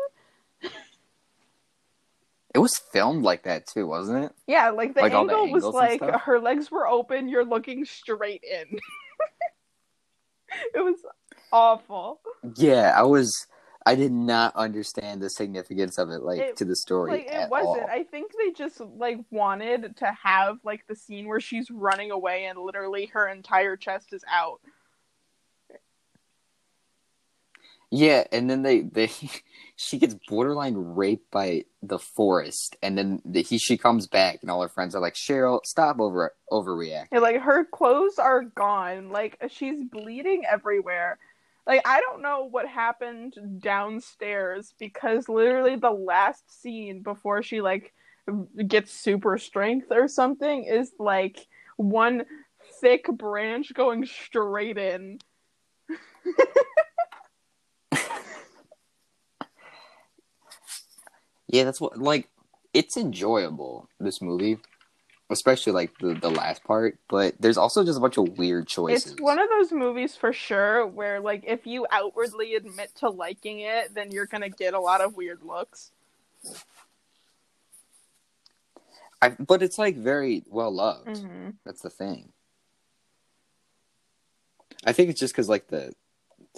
It 2.54 2.60
was 2.60 2.80
filmed 2.92 3.24
like 3.24 3.42
that 3.44 3.66
too, 3.66 3.86
wasn't 3.86 4.24
it? 4.24 4.32
Yeah, 4.46 4.70
like 4.70 4.94
the 4.94 5.02
Like 5.02 5.12
all 5.12 5.26
the 5.26 5.34
angle 5.34 5.52
was 5.52 5.64
like 5.64 6.00
her 6.00 6.40
legs 6.40 6.70
were 6.70 6.88
open, 6.88 7.28
you're 7.28 7.44
looking 7.44 7.84
straight 7.84 8.42
in. 8.42 8.78
it 10.74 10.80
was 10.80 10.96
awful. 11.52 12.20
Yeah, 12.56 12.92
I 12.96 13.02
was. 13.02 13.46
I 13.86 13.94
did 13.94 14.12
not 14.12 14.54
understand 14.54 15.22
the 15.22 15.30
significance 15.30 15.96
of 15.96 16.10
it, 16.10 16.22
like 16.22 16.40
It- 16.40 16.56
to 16.56 16.64
the 16.66 16.76
story 16.76 17.10
like 17.10 17.26
it 17.26 17.48
wasn't 17.48 17.84
all. 17.84 17.88
i 17.90 18.02
think 18.02 18.32
they 18.36 18.50
just 18.50 18.80
like 18.80 19.18
wanted 19.30 19.96
to 19.96 20.12
have 20.22 20.58
like 20.62 20.86
the 20.88 20.94
scene 20.94 21.26
where 21.26 21.40
she's 21.40 21.70
running 21.70 22.10
away 22.10 22.44
and 22.44 22.58
literally 22.58 23.06
her 23.06 23.26
entire 23.26 23.76
chest 23.76 24.12
is 24.12 24.22
out 24.30 24.60
Yeah, 27.90 28.24
and 28.32 28.50
then 28.50 28.62
they 28.62 28.80
they 28.80 29.10
she 29.76 29.98
gets 29.98 30.14
borderline 30.28 30.74
raped 30.76 31.30
by 31.30 31.64
the 31.82 31.98
forest, 31.98 32.76
and 32.82 32.98
then 32.98 33.22
the, 33.24 33.42
he 33.42 33.58
she 33.58 33.78
comes 33.78 34.06
back, 34.06 34.40
and 34.42 34.50
all 34.50 34.60
her 34.60 34.68
friends 34.68 34.94
are 34.94 35.00
like, 35.00 35.14
Cheryl, 35.14 35.60
stop 35.64 35.98
over 35.98 36.34
overreact. 36.52 37.06
And, 37.12 37.22
like 37.22 37.40
her 37.40 37.64
clothes 37.64 38.18
are 38.18 38.42
gone 38.42 39.10
like 39.10 39.38
she's 39.48 39.82
bleeding 39.82 40.44
everywhere 40.50 41.18
like 41.68 41.82
i 41.84 42.00
don't 42.00 42.22
know 42.22 42.48
what 42.50 42.66
happened 42.66 43.34
downstairs 43.60 44.74
because 44.78 45.28
literally 45.28 45.76
the 45.76 45.90
last 45.90 46.60
scene 46.60 47.02
before 47.02 47.42
she 47.42 47.60
like 47.60 47.94
gets 48.66 48.92
super 48.92 49.38
strength 49.38 49.86
or 49.90 50.08
something 50.08 50.64
is 50.64 50.92
like 50.98 51.46
one 51.76 52.24
thick 52.80 53.06
branch 53.06 53.72
going 53.74 54.04
straight 54.04 54.78
in. 54.78 55.18
Yeah, 61.50 61.64
that's 61.64 61.80
what 61.80 61.96
like 61.96 62.28
it's 62.74 62.98
enjoyable 62.98 63.88
this 63.98 64.20
movie, 64.20 64.58
especially 65.30 65.72
like 65.72 65.96
the 65.98 66.14
the 66.14 66.30
last 66.30 66.64
part. 66.64 66.98
But 67.08 67.34
there's 67.40 67.58
also 67.58 67.84
just 67.84 67.98
a 67.98 68.00
bunch 68.00 68.16
of 68.16 68.38
weird 68.38 68.66
choices. 68.66 69.12
It's 69.12 69.20
one 69.20 69.38
of 69.38 69.48
those 69.48 69.72
movies 69.72 70.16
for 70.16 70.32
sure 70.32 70.86
where 70.86 71.20
like 71.20 71.44
if 71.46 71.66
you 71.66 71.86
outwardly 71.90 72.54
admit 72.54 72.94
to 72.96 73.08
liking 73.08 73.60
it, 73.60 73.94
then 73.94 74.10
you're 74.10 74.26
gonna 74.26 74.48
get 74.48 74.74
a 74.74 74.80
lot 74.80 75.00
of 75.00 75.16
weird 75.16 75.42
looks. 75.42 75.92
I, 79.20 79.30
but 79.30 79.62
it's 79.62 79.78
like 79.78 79.96
very 79.96 80.44
well 80.48 80.70
loved. 80.70 81.08
Mm-hmm. 81.08 81.50
That's 81.64 81.82
the 81.82 81.90
thing. 81.90 82.32
I 84.86 84.92
think 84.92 85.10
it's 85.10 85.20
just 85.20 85.34
because 85.34 85.48
like 85.48 85.68
the 85.68 85.92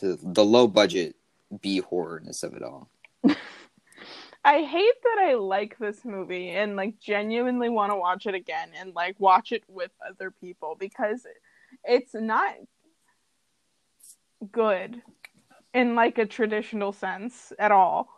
the 0.01 0.19
the 0.23 0.45
low 0.45 0.67
budget 0.67 1.17
B 1.63 1.81
horrorness 1.81 2.43
of 2.43 2.55
it 2.55 2.63
all. 2.63 2.89
I 4.45 4.63
hate 4.63 4.95
that 5.03 5.19
I 5.21 5.35
like 5.35 5.77
this 5.79 6.05
movie 6.05 6.51
and 6.51 6.75
like 6.75 6.99
genuinely 6.99 7.69
want 7.69 7.93
to 7.93 7.97
watch 7.97 8.27
it 8.27 8.35
again 8.35 8.71
and 8.79 8.95
like 8.95 9.17
watch 9.19 9.53
it 9.53 9.65
with 9.69 9.91
other 10.07 10.31
people 10.31 10.77
because 10.79 11.27
it's 11.85 12.15
not 12.15 12.55
good 14.51 15.03
in 15.75 15.95
like 15.95 16.17
a 16.19 16.27
traditional 16.27 16.93
sense 16.93 17.53
at 17.59 17.71
all. 17.71 18.09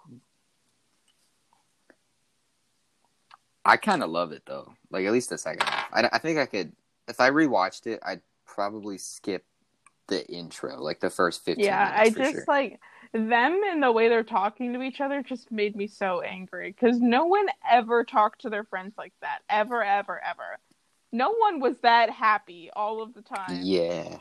I 3.65 3.77
kind 3.77 4.03
of 4.03 4.11
love 4.11 4.33
it 4.33 4.43
though. 4.47 4.73
Like 4.91 5.07
at 5.07 5.13
least 5.13 5.31
the 5.31 5.39
second 5.39 5.69
half. 5.69 5.89
I, 5.93 6.09
I 6.13 6.19
think 6.19 6.39
I 6.39 6.47
could 6.47 6.73
if 7.09 7.21
I 7.21 7.31
rewatched 7.31 7.87
it, 7.87 8.01
I'd 8.05 8.23
probably 8.47 8.97
skip 8.97 9.45
the 10.07 10.27
intro, 10.29 10.81
like 10.81 11.01
the 11.01 11.11
first 11.11 11.45
fifteen. 11.45 11.67
Yeah, 11.67 11.93
I 11.97 12.11
just 12.11 12.33
sure. 12.33 12.45
like 12.47 12.81
them 13.13 13.61
and 13.71 13.83
the 13.83 13.93
way 13.93 14.09
they're 14.09 14.23
talking 14.25 14.73
to 14.73 14.83
each 14.83 15.01
other 15.01 15.23
just 15.23 15.51
made 15.53 15.77
me 15.77 15.87
so 15.87 16.21
angry 16.23 16.71
because 16.73 16.99
no 17.01 17.27
one 17.27 17.47
ever 17.71 18.05
talked 18.05 18.41
to 18.43 18.51
their 18.51 18.65
friends 18.65 18.95
like 18.97 19.13
that 19.21 19.41
ever, 19.51 19.83
ever, 19.85 20.21
ever. 20.25 20.59
No 21.13 21.33
one 21.33 21.61
was 21.61 21.77
that 21.83 22.09
happy 22.11 22.71
all 22.75 23.03
of 23.03 23.13
the 23.13 23.23
time. 23.23 23.61
Yeah, 23.63 24.19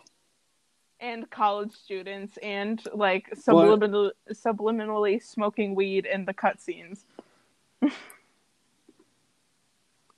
and 0.99 1.29
college 1.29 1.73
students 1.73 2.37
and 2.43 2.81
like 2.93 3.29
subliminal, 3.33 4.11
subliminally 4.31 5.21
smoking 5.21 5.73
weed 5.73 6.05
in 6.05 6.25
the 6.25 6.33
cutscenes. 6.33 7.03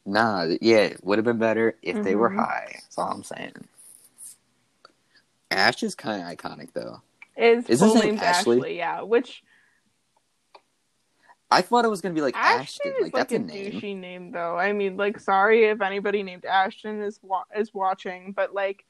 Nah, 0.05 0.47
yeah, 0.61 0.80
it 0.80 1.03
would 1.03 1.17
have 1.17 1.26
been 1.26 1.38
better 1.38 1.78
if 1.82 2.03
they 2.03 2.15
were 2.15 2.30
Mhm. 2.30 2.39
high. 2.39 2.69
That's 2.74 2.97
all 2.97 3.11
I'm 3.11 3.24
saying. 3.24 3.53
Ash 5.49 5.82
is 5.84 5.95
kind 5.95 6.21
of 6.21 6.28
iconic 6.28 6.74
though. 6.74 7.01
Is 7.36 7.67
Is 7.69 7.79
his 7.81 7.95
name 7.95 8.17
Ashley? 8.19 8.57
Ashley? 8.57 8.77
Yeah, 8.77 9.01
which 9.01 9.43
I 11.49 11.61
thought 11.61 11.86
it 11.86 11.89
was 11.89 12.01
gonna 12.01 12.15
be 12.15 12.21
like 12.21 12.36
Ashton 12.36 12.59
Ashton. 12.61 12.91
is 12.91 13.01
Like 13.03 13.13
like, 13.13 13.13
that's 13.13 13.34
a, 13.34 13.36
a 13.36 13.39
name. 13.39 13.71
douchey 13.71 13.97
name, 13.97 14.31
though. 14.31 14.57
I 14.57 14.71
mean, 14.73 14.97
like, 14.97 15.19
sorry 15.19 15.65
if 15.65 15.81
anybody 15.81 16.23
named 16.23 16.45
Ashton 16.45 17.01
is 17.01 17.19
wa- 17.21 17.43
is 17.55 17.73
watching, 17.73 18.31
but 18.34 18.53
like, 18.53 18.86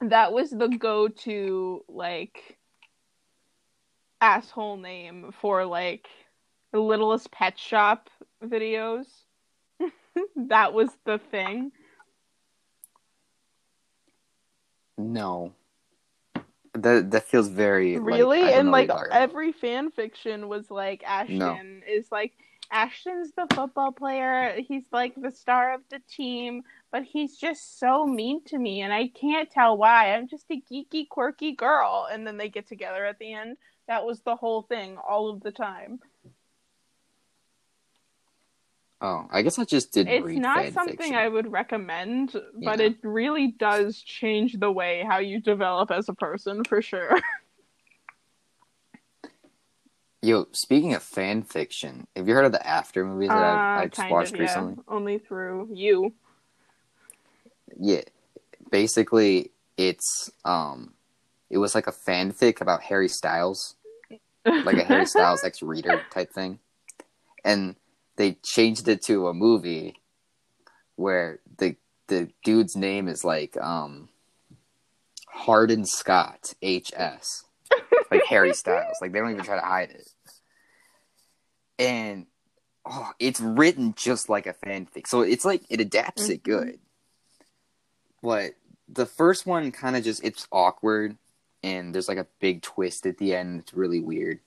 that 0.00 0.32
was 0.32 0.50
the 0.50 0.68
go-to 0.68 1.84
like 1.88 2.58
asshole 4.20 4.76
name 4.78 5.32
for 5.40 5.64
like 5.64 6.06
the 6.72 6.80
Littlest 6.80 7.30
Pet 7.30 7.58
Shop 7.58 8.08
videos. 8.44 9.06
that 10.36 10.72
was 10.72 10.90
the 11.04 11.18
thing. 11.30 11.72
No. 14.98 15.52
That 16.76 17.10
that 17.10 17.24
feels 17.24 17.48
very 17.48 17.98
really? 17.98 18.40
Don't 18.40 18.52
and 18.60 18.70
like 18.70 18.88
you're 18.88 18.96
talking 18.96 19.12
about. 19.12 19.20
every 19.22 19.52
fan 19.52 19.90
fiction 19.90 20.48
was 20.48 20.70
like 20.70 21.02
ashton 21.06 21.38
No. 21.38 21.56
is 21.88 22.10
like 22.12 22.32
ashton's 22.72 23.30
the 23.32 23.46
football 23.54 23.92
player 23.92 24.56
he's 24.66 24.82
like 24.90 25.14
the 25.16 25.30
star 25.30 25.72
of 25.72 25.82
the 25.88 26.00
team 26.10 26.62
but 26.90 27.04
he's 27.04 27.36
just 27.36 27.78
so 27.78 28.04
mean 28.04 28.42
to 28.44 28.58
me 28.58 28.80
and 28.80 28.92
i 28.92 29.06
can't 29.06 29.48
tell 29.50 29.76
why. 29.76 30.12
I'm 30.14 30.26
just 30.26 30.46
a 30.50 30.60
geeky 30.70 31.08
quirky 31.08 31.52
girl. 31.52 32.08
And 32.10 32.26
then 32.26 32.36
they 32.36 32.48
get 32.48 32.66
together 32.66 33.04
at 33.06 33.18
the 33.20 33.32
end. 33.32 33.56
That 33.86 34.04
was 34.04 34.20
the 34.22 34.34
whole 34.34 34.62
thing 34.62 34.96
all 34.98 35.30
of 35.30 35.42
the 35.42 35.52
time 35.52 36.00
Oh, 39.00 39.26
I 39.30 39.42
guess 39.42 39.58
I 39.58 39.64
just 39.64 39.92
didn't 39.92 40.12
it's 40.30 40.38
not 40.38 40.72
something 40.72 40.96
fiction. 40.96 41.14
i 41.16 41.28
would 41.28 41.52
recommend 41.52 42.32
but 42.64 42.80
Yeah. 42.80 42.86
it 42.86 42.96
really 43.02 43.48
does 43.58 44.00
change 44.00 44.54
the 44.58 44.70
way 44.72 45.04
how 45.06 45.18
you 45.18 45.38
develop 45.40 45.90
as 45.90 46.08
a 46.08 46.14
person 46.14 46.64
for 46.64 46.80
sure 46.80 47.18
Yo, 50.22 50.46
speaking 50.52 50.94
of 50.94 51.02
fan 51.04 51.42
fiction, 51.42 52.06
have 52.16 52.26
you 52.26 52.34
heard 52.34 52.46
of 52.46 52.50
the 52.52 52.66
After 52.66 53.04
movies 53.04 53.28
that 53.28 53.36
Uh, 53.36 53.60
I've, 53.76 53.82
I've 53.84 53.90
just 53.92 54.10
watched 54.10 54.32
of, 54.32 54.40
yeah. 54.40 54.42
recently? 54.44 54.82
only 54.88 55.18
through 55.18 55.68
you 55.72 56.14
Yeah, 57.78 58.00
basically, 58.70 59.50
it's 59.76 60.30
um, 60.44 60.94
it 61.50 61.58
was 61.58 61.74
like 61.76 61.86
a 61.86 61.92
fanfic 61.92 62.60
about 62.60 62.82
Harry 62.82 63.08
Styles, 63.08 63.76
like 64.64 64.78
a 64.78 64.82
Harry 64.84 65.06
Styles 65.14 65.44
ex 65.44 65.62
reader 65.62 66.02
type 66.10 66.32
thing, 66.32 66.58
and 67.44 67.76
they 68.16 68.32
changed 68.44 68.88
it 68.88 69.02
to 69.02 69.28
a 69.28 69.34
movie 69.34 69.96
where 70.96 71.40
the 71.58 71.76
the 72.08 72.30
dude's 72.44 72.76
name 72.76 73.08
is 73.08 73.24
like 73.24 73.56
um, 73.58 74.08
Hardin 75.28 75.84
Scott 75.84 76.54
H 76.62 76.92
S, 76.94 77.44
like 78.10 78.24
Harry 78.28 78.54
Styles. 78.54 78.96
Like 79.00 79.12
they 79.12 79.18
don't 79.18 79.30
even 79.32 79.44
try 79.44 79.56
to 79.56 79.66
hide 79.66 79.90
it, 79.90 80.08
and 81.78 82.26
oh, 82.84 83.10
it's 83.18 83.40
written 83.40 83.94
just 83.96 84.28
like 84.28 84.46
a 84.46 84.54
fanfic. 84.54 85.06
So 85.06 85.22
it's 85.22 85.44
like 85.44 85.62
it 85.68 85.80
adapts 85.80 86.28
it 86.28 86.42
Mhm. 86.42 86.44
good. 86.44 86.78
But 88.22 88.52
the 88.88 89.06
first 89.06 89.46
one 89.46 89.72
kind 89.72 89.96
of 89.96 90.04
just 90.04 90.24
it's 90.24 90.46
awkward 90.52 91.16
and 91.62 91.94
there's 91.94 92.08
like 92.08 92.18
a 92.18 92.26
big 92.40 92.62
twist 92.62 93.04
at 93.06 93.18
the 93.18 93.34
end. 93.34 93.60
It's 93.60 93.74
really 93.74 94.00
weird. 94.00 94.38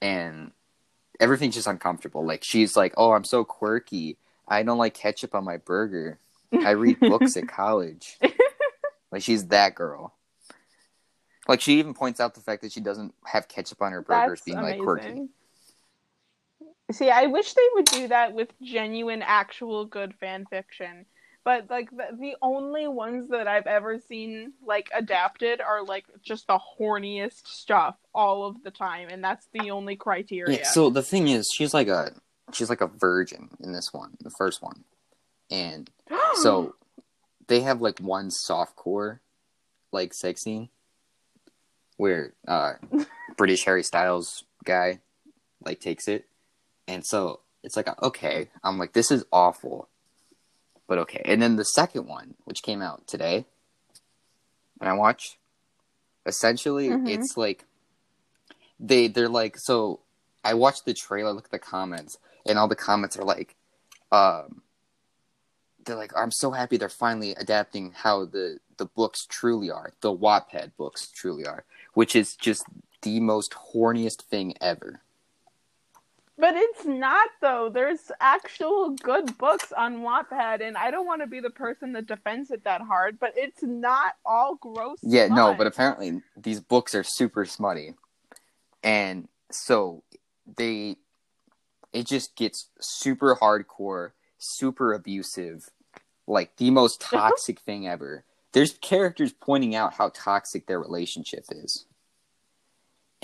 And 0.00 0.52
everything's 1.20 1.54
just 1.54 1.66
uncomfortable. 1.66 2.24
Like 2.24 2.44
she's 2.44 2.76
like, 2.76 2.94
"Oh, 2.96 3.12
I'm 3.12 3.24
so 3.24 3.44
quirky. 3.44 4.16
I 4.48 4.62
don't 4.62 4.78
like 4.78 4.94
ketchup 4.94 5.34
on 5.34 5.44
my 5.44 5.56
burger. 5.58 6.18
I 6.52 6.70
read 6.70 7.00
books 7.00 7.36
at 7.36 7.48
college." 7.48 8.18
like 9.10 9.22
she's 9.22 9.46
that 9.48 9.74
girl. 9.74 10.14
Like 11.46 11.60
she 11.60 11.78
even 11.78 11.94
points 11.94 12.20
out 12.20 12.34
the 12.34 12.40
fact 12.40 12.62
that 12.62 12.72
she 12.72 12.80
doesn't 12.80 13.14
have 13.26 13.48
ketchup 13.48 13.82
on 13.82 13.92
her 13.92 14.00
burgers 14.02 14.40
That's 14.40 14.42
being 14.42 14.58
amazing. 14.58 14.78
like 14.78 14.84
quirky. 14.84 15.28
See, 16.92 17.10
I 17.10 17.26
wish 17.26 17.54
they 17.54 17.68
would 17.74 17.86
do 17.86 18.08
that 18.08 18.34
with 18.34 18.48
genuine, 18.62 19.22
actual 19.22 19.84
good 19.86 20.14
fan 20.20 20.46
fiction. 20.50 21.06
But 21.44 21.68
like 21.68 21.90
the, 21.90 22.16
the 22.18 22.36
only 22.40 22.88
ones 22.88 23.28
that 23.28 23.46
I've 23.46 23.66
ever 23.66 23.98
seen 23.98 24.54
like 24.64 24.88
adapted 24.94 25.60
are 25.60 25.84
like 25.84 26.06
just 26.22 26.46
the 26.46 26.58
horniest 26.58 27.46
stuff 27.46 27.96
all 28.14 28.46
of 28.46 28.62
the 28.62 28.70
time, 28.70 29.08
and 29.10 29.22
that's 29.22 29.46
the 29.52 29.70
only 29.70 29.94
criteria. 29.94 30.58
Yeah, 30.58 30.64
so 30.64 30.88
the 30.88 31.02
thing 31.02 31.28
is, 31.28 31.50
she's 31.54 31.74
like 31.74 31.88
a 31.88 32.12
she's 32.54 32.70
like 32.70 32.80
a 32.80 32.86
virgin 32.86 33.50
in 33.62 33.72
this 33.72 33.92
one, 33.92 34.16
the 34.20 34.32
first 34.38 34.62
one, 34.62 34.84
and 35.50 35.90
so 36.36 36.76
they 37.46 37.60
have 37.60 37.82
like 37.82 37.98
one 37.98 38.30
soft 38.30 38.74
core 38.74 39.20
like 39.92 40.14
sex 40.14 40.42
scene 40.42 40.70
where 41.98 42.32
uh 42.48 42.72
British 43.36 43.64
Harry 43.64 43.82
Styles 43.82 44.44
guy 44.64 45.00
like 45.62 45.78
takes 45.78 46.08
it, 46.08 46.26
and 46.88 47.04
so 47.04 47.40
it's 47.62 47.76
like 47.76 47.88
okay, 48.02 48.48
I'm 48.62 48.78
like 48.78 48.94
this 48.94 49.10
is 49.10 49.26
awful, 49.30 49.90
but 50.86 50.98
okay. 50.98 51.22
And 51.24 51.40
then 51.40 51.56
the 51.56 51.64
second 51.64 52.06
one, 52.06 52.34
which 52.44 52.62
came 52.62 52.82
out 52.82 53.06
today, 53.06 53.46
and 54.80 54.88
I 54.88 54.92
watched, 54.94 55.36
essentially 56.26 56.88
Mhm. 56.88 57.08
it's 57.08 57.36
like 57.36 57.64
they 58.80 59.08
they're 59.08 59.28
like 59.28 59.56
so 59.58 60.00
I 60.44 60.54
watched 60.54 60.84
the 60.84 60.94
trailer, 60.94 61.32
look 61.32 61.46
at 61.46 61.50
the 61.50 61.58
comments, 61.58 62.18
and 62.44 62.58
all 62.58 62.68
the 62.68 62.76
comments 62.76 63.16
are 63.16 63.24
like, 63.24 63.56
um, 64.12 64.62
they're 65.84 65.96
like, 65.96 66.12
I'm 66.16 66.30
so 66.30 66.50
happy 66.50 66.76
they're 66.76 66.88
finally 66.88 67.32
adapting 67.32 67.92
how 67.92 68.24
the 68.26 68.58
the 68.76 68.86
books 68.86 69.26
truly 69.26 69.70
are, 69.70 69.92
the 70.00 70.14
Wattpad 70.14 70.72
books 70.76 71.08
truly 71.10 71.46
are, 71.46 71.64
which 71.94 72.16
is 72.16 72.34
just 72.36 72.64
the 73.02 73.20
most 73.20 73.52
horniest 73.74 74.22
thing 74.22 74.54
ever. 74.60 75.00
But 76.36 76.54
it's 76.56 76.84
not 76.84 77.28
though. 77.40 77.70
There's 77.72 78.10
actual 78.20 78.90
good 78.90 79.38
books 79.38 79.72
on 79.72 79.98
Wattpad, 79.98 80.66
and 80.66 80.76
I 80.76 80.90
don't 80.90 81.06
want 81.06 81.22
to 81.22 81.28
be 81.28 81.38
the 81.40 81.50
person 81.50 81.92
that 81.92 82.06
defends 82.06 82.50
it 82.50 82.64
that 82.64 82.80
hard. 82.80 83.20
But 83.20 83.34
it's 83.36 83.62
not 83.62 84.14
all 84.26 84.56
gross. 84.56 84.98
Yeah, 85.02 85.28
no, 85.28 85.54
but 85.54 85.68
apparently 85.68 86.22
these 86.36 86.58
books 86.60 86.94
are 86.94 87.04
super 87.04 87.44
smutty, 87.44 87.94
and 88.82 89.28
so 89.50 90.02
they, 90.56 90.96
it 91.92 92.06
just 92.06 92.34
gets 92.34 92.68
super 92.80 93.36
hardcore, 93.36 94.10
super 94.38 94.92
abusive, 94.92 95.70
like 96.26 96.56
the 96.56 96.70
most 96.70 97.00
toxic 97.00 97.60
thing 97.60 97.86
ever. 97.86 98.24
There's 98.52 98.72
characters 98.78 99.32
pointing 99.32 99.74
out 99.74 99.94
how 99.94 100.10
toxic 100.12 100.66
their 100.66 100.80
relationship 100.80 101.44
is, 101.50 101.86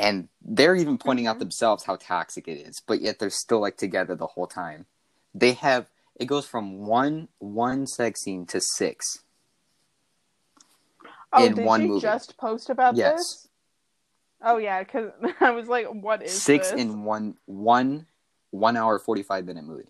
and 0.00 0.28
they're 0.42 0.74
even 0.74 0.98
pointing 0.98 1.26
out 1.26 1.36
Mhm. 1.36 1.40
themselves 1.40 1.84
how 1.84 1.96
toxic 1.96 2.48
it 2.48 2.58
is, 2.58 2.80
but 2.80 3.00
yet 3.02 3.18
they're 3.18 3.30
still 3.30 3.60
like 3.60 3.76
together 3.76 4.16
the 4.16 4.26
whole 4.28 4.46
time. 4.46 4.86
They 5.34 5.52
have 5.52 5.90
it 6.16 6.26
goes 6.26 6.46
from 6.46 6.86
one 6.86 7.28
one 7.38 7.86
sex 7.86 8.22
scene 8.22 8.46
to 8.46 8.60
six. 8.60 9.24
oh, 11.32 11.46
in 11.46 11.54
did 11.54 11.64
one 11.64 11.82
you 11.82 11.88
movie. 11.88 12.00
just 12.00 12.36
post 12.38 12.70
about 12.70 12.96
Yes. 12.96 13.18
this? 13.18 13.48
Oh 14.42 14.56
yeah, 14.56 14.82
because 14.82 15.12
I 15.40 15.50
was 15.50 15.68
like, 15.68 15.86
"What 15.86 16.22
is 16.22 16.42
six 16.42 16.70
this? 16.70 16.80
in 16.80 17.04
one 17.04 17.36
one 17.46 18.06
one 18.50 18.76
hour 18.76 18.98
45 18.98 19.44
minute 19.44 19.64
movie 19.64 19.88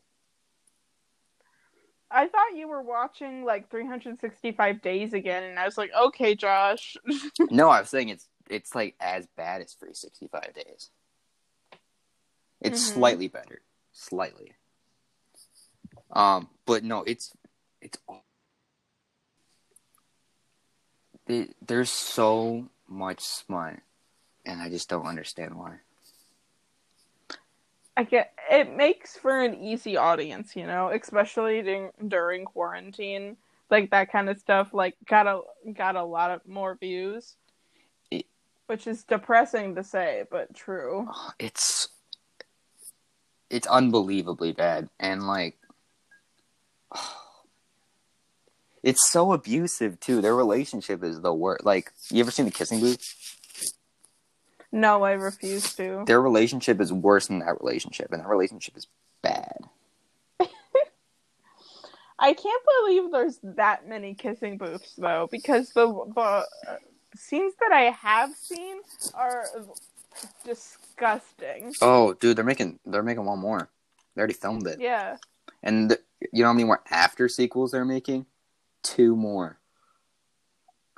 I 2.10 2.26
thought 2.26 2.56
you 2.56 2.66
were 2.66 2.82
watching 2.82 3.44
like 3.44 3.70
365 3.70 4.82
days 4.82 5.12
again, 5.12 5.44
and 5.44 5.58
I 5.58 5.64
was 5.64 5.78
like, 5.78 5.90
"Okay, 5.98 6.34
Josh." 6.34 6.96
no 7.50 7.68
i 7.68 7.80
was 7.80 7.88
saying 7.88 8.08
it's 8.08 8.28
it's 8.50 8.74
like 8.74 8.96
as 9.00 9.26
bad 9.36 9.62
as 9.62 9.72
365 9.74 10.52
days. 10.54 10.90
It's 12.60 12.78
Mhm. 12.90 12.94
slightly 12.94 13.28
better. 13.28 13.62
Slightly. 13.92 14.52
Um 16.10 16.50
but 16.66 16.84
no 16.84 17.02
it's 17.04 17.32
it's 17.80 17.98
aw- 18.06 18.20
there's 21.62 21.90
so 21.90 22.68
much 22.88 23.20
smut 23.20 23.76
and 24.44 24.60
i 24.60 24.68
just 24.68 24.88
don't 24.88 25.06
understand 25.06 25.54
why. 25.54 25.78
I 27.96 28.02
get 28.04 28.32
it 28.50 28.74
makes 28.74 29.16
for 29.16 29.40
an 29.40 29.54
easy 29.54 29.96
audience, 29.96 30.56
you 30.56 30.66
know, 30.66 30.88
especially 30.88 31.62
during, 31.62 31.90
during 32.08 32.44
quarantine. 32.46 33.36
Like 33.68 33.90
that 33.90 34.10
kind 34.10 34.28
of 34.28 34.38
stuff, 34.38 34.72
like 34.72 34.96
got 35.06 35.26
a 35.28 35.42
got 35.72 35.94
a 35.96 36.02
lot 36.02 36.30
of 36.30 36.46
more 36.48 36.74
views, 36.74 37.36
which 38.70 38.86
is 38.86 39.02
depressing 39.02 39.74
to 39.74 39.82
say, 39.82 40.22
but 40.30 40.54
true. 40.54 41.08
it's 41.40 41.88
it's 43.50 43.66
unbelievably 43.66 44.52
bad 44.52 44.88
and 45.00 45.26
like 45.26 45.58
It's 48.82 49.10
so 49.10 49.32
abusive 49.32 50.00
too. 50.00 50.22
Their 50.22 50.34
relationship 50.34 51.04
is 51.04 51.20
the 51.20 51.34
worst. 51.34 51.66
Like, 51.66 51.92
you 52.10 52.20
ever 52.20 52.30
seen 52.30 52.46
the 52.46 52.50
kissing 52.50 52.80
booth? 52.80 53.36
No, 54.72 55.02
I 55.02 55.12
refuse 55.12 55.74
to. 55.74 56.04
Their 56.06 56.22
relationship 56.22 56.80
is 56.80 56.90
worse 56.90 57.26
than 57.26 57.40
that 57.40 57.60
relationship, 57.60 58.10
and 58.10 58.22
that 58.22 58.28
relationship 58.28 58.78
is 58.78 58.86
bad. 59.20 59.58
I 62.18 62.32
can't 62.32 62.62
believe 62.78 63.12
there's 63.12 63.38
that 63.42 63.86
many 63.86 64.14
kissing 64.14 64.56
booths 64.56 64.94
though, 64.96 65.28
because 65.30 65.74
the 65.74 65.86
the 65.86 66.46
scenes 67.16 67.54
that 67.60 67.72
I 67.72 67.90
have 67.90 68.34
seen 68.36 68.78
are 69.14 69.44
disgusting. 70.44 71.74
Oh, 71.80 72.14
dude, 72.14 72.36
they're 72.36 72.44
making 72.44 72.78
they're 72.86 73.02
making 73.02 73.24
one 73.24 73.38
more. 73.38 73.68
They 74.14 74.20
already 74.20 74.34
filmed 74.34 74.66
it, 74.66 74.80
Yeah. 74.80 75.16
and 75.62 75.90
th- 75.90 76.00
you 76.32 76.42
know 76.42 76.48
how 76.48 76.52
many 76.52 76.64
more 76.64 76.82
after 76.90 77.28
sequels 77.28 77.70
they're 77.72 77.84
making? 77.84 78.26
Two 78.82 79.14
more. 79.16 79.58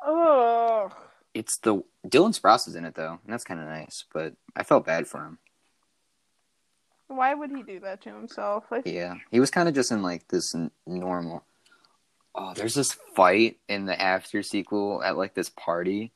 Oh. 0.05 0.91
It's 1.35 1.59
the 1.59 1.83
Dylan 2.07 2.39
Sprouse 2.39 2.67
is 2.69 2.75
in 2.75 2.85
it 2.85 2.95
though, 2.95 3.19
and 3.25 3.33
that's 3.33 3.45
kind 3.45 3.61
of 3.61 3.67
nice. 3.67 4.05
But 4.13 4.35
I 4.57 4.63
felt 4.65 4.85
bad 4.87 5.07
for 5.07 5.25
him. 5.25 5.39
Why 7.09 7.35
would 7.35 7.51
he 7.51 7.63
do 7.63 7.79
that 7.81 8.01
to 8.03 8.11
himself? 8.15 8.65
Like, 8.71 8.87
Yeah, 8.87 9.17
he 9.31 9.39
was 9.41 9.51
kind 9.51 9.69
of 9.69 9.75
just 9.75 9.93
in 9.93 10.03
like 10.03 10.29
this 10.29 10.55
n- 10.55 10.71
normal. 10.87 11.45
Oh, 12.35 12.55
there's 12.55 12.75
this 12.75 12.93
fight 12.93 13.59
in 13.69 13.85
the 13.87 14.01
after 14.01 14.43
sequel 14.43 15.03
at 15.03 15.19
like 15.19 15.35
this 15.35 15.51
party 15.51 16.13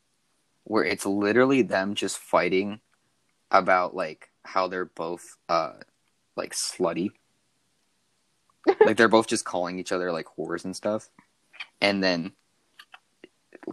where 0.65 0.85
it's 0.85 1.05
literally 1.05 1.63
them 1.63 1.95
just 1.95 2.19
fighting 2.19 2.81
about 3.51 3.95
like 3.95 4.31
how 4.45 4.67
they're 4.67 4.87
both 4.87 5.37
uh 5.49 5.75
like 6.35 6.55
slutty. 6.55 7.11
like 8.81 8.97
they're 8.97 9.09
both 9.09 9.27
just 9.27 9.45
calling 9.45 9.79
each 9.79 9.93
other 9.93 10.11
like 10.11 10.27
whores 10.39 10.65
and 10.65 10.75
stuff. 10.75 11.11
And 11.81 12.03
then 12.03 12.33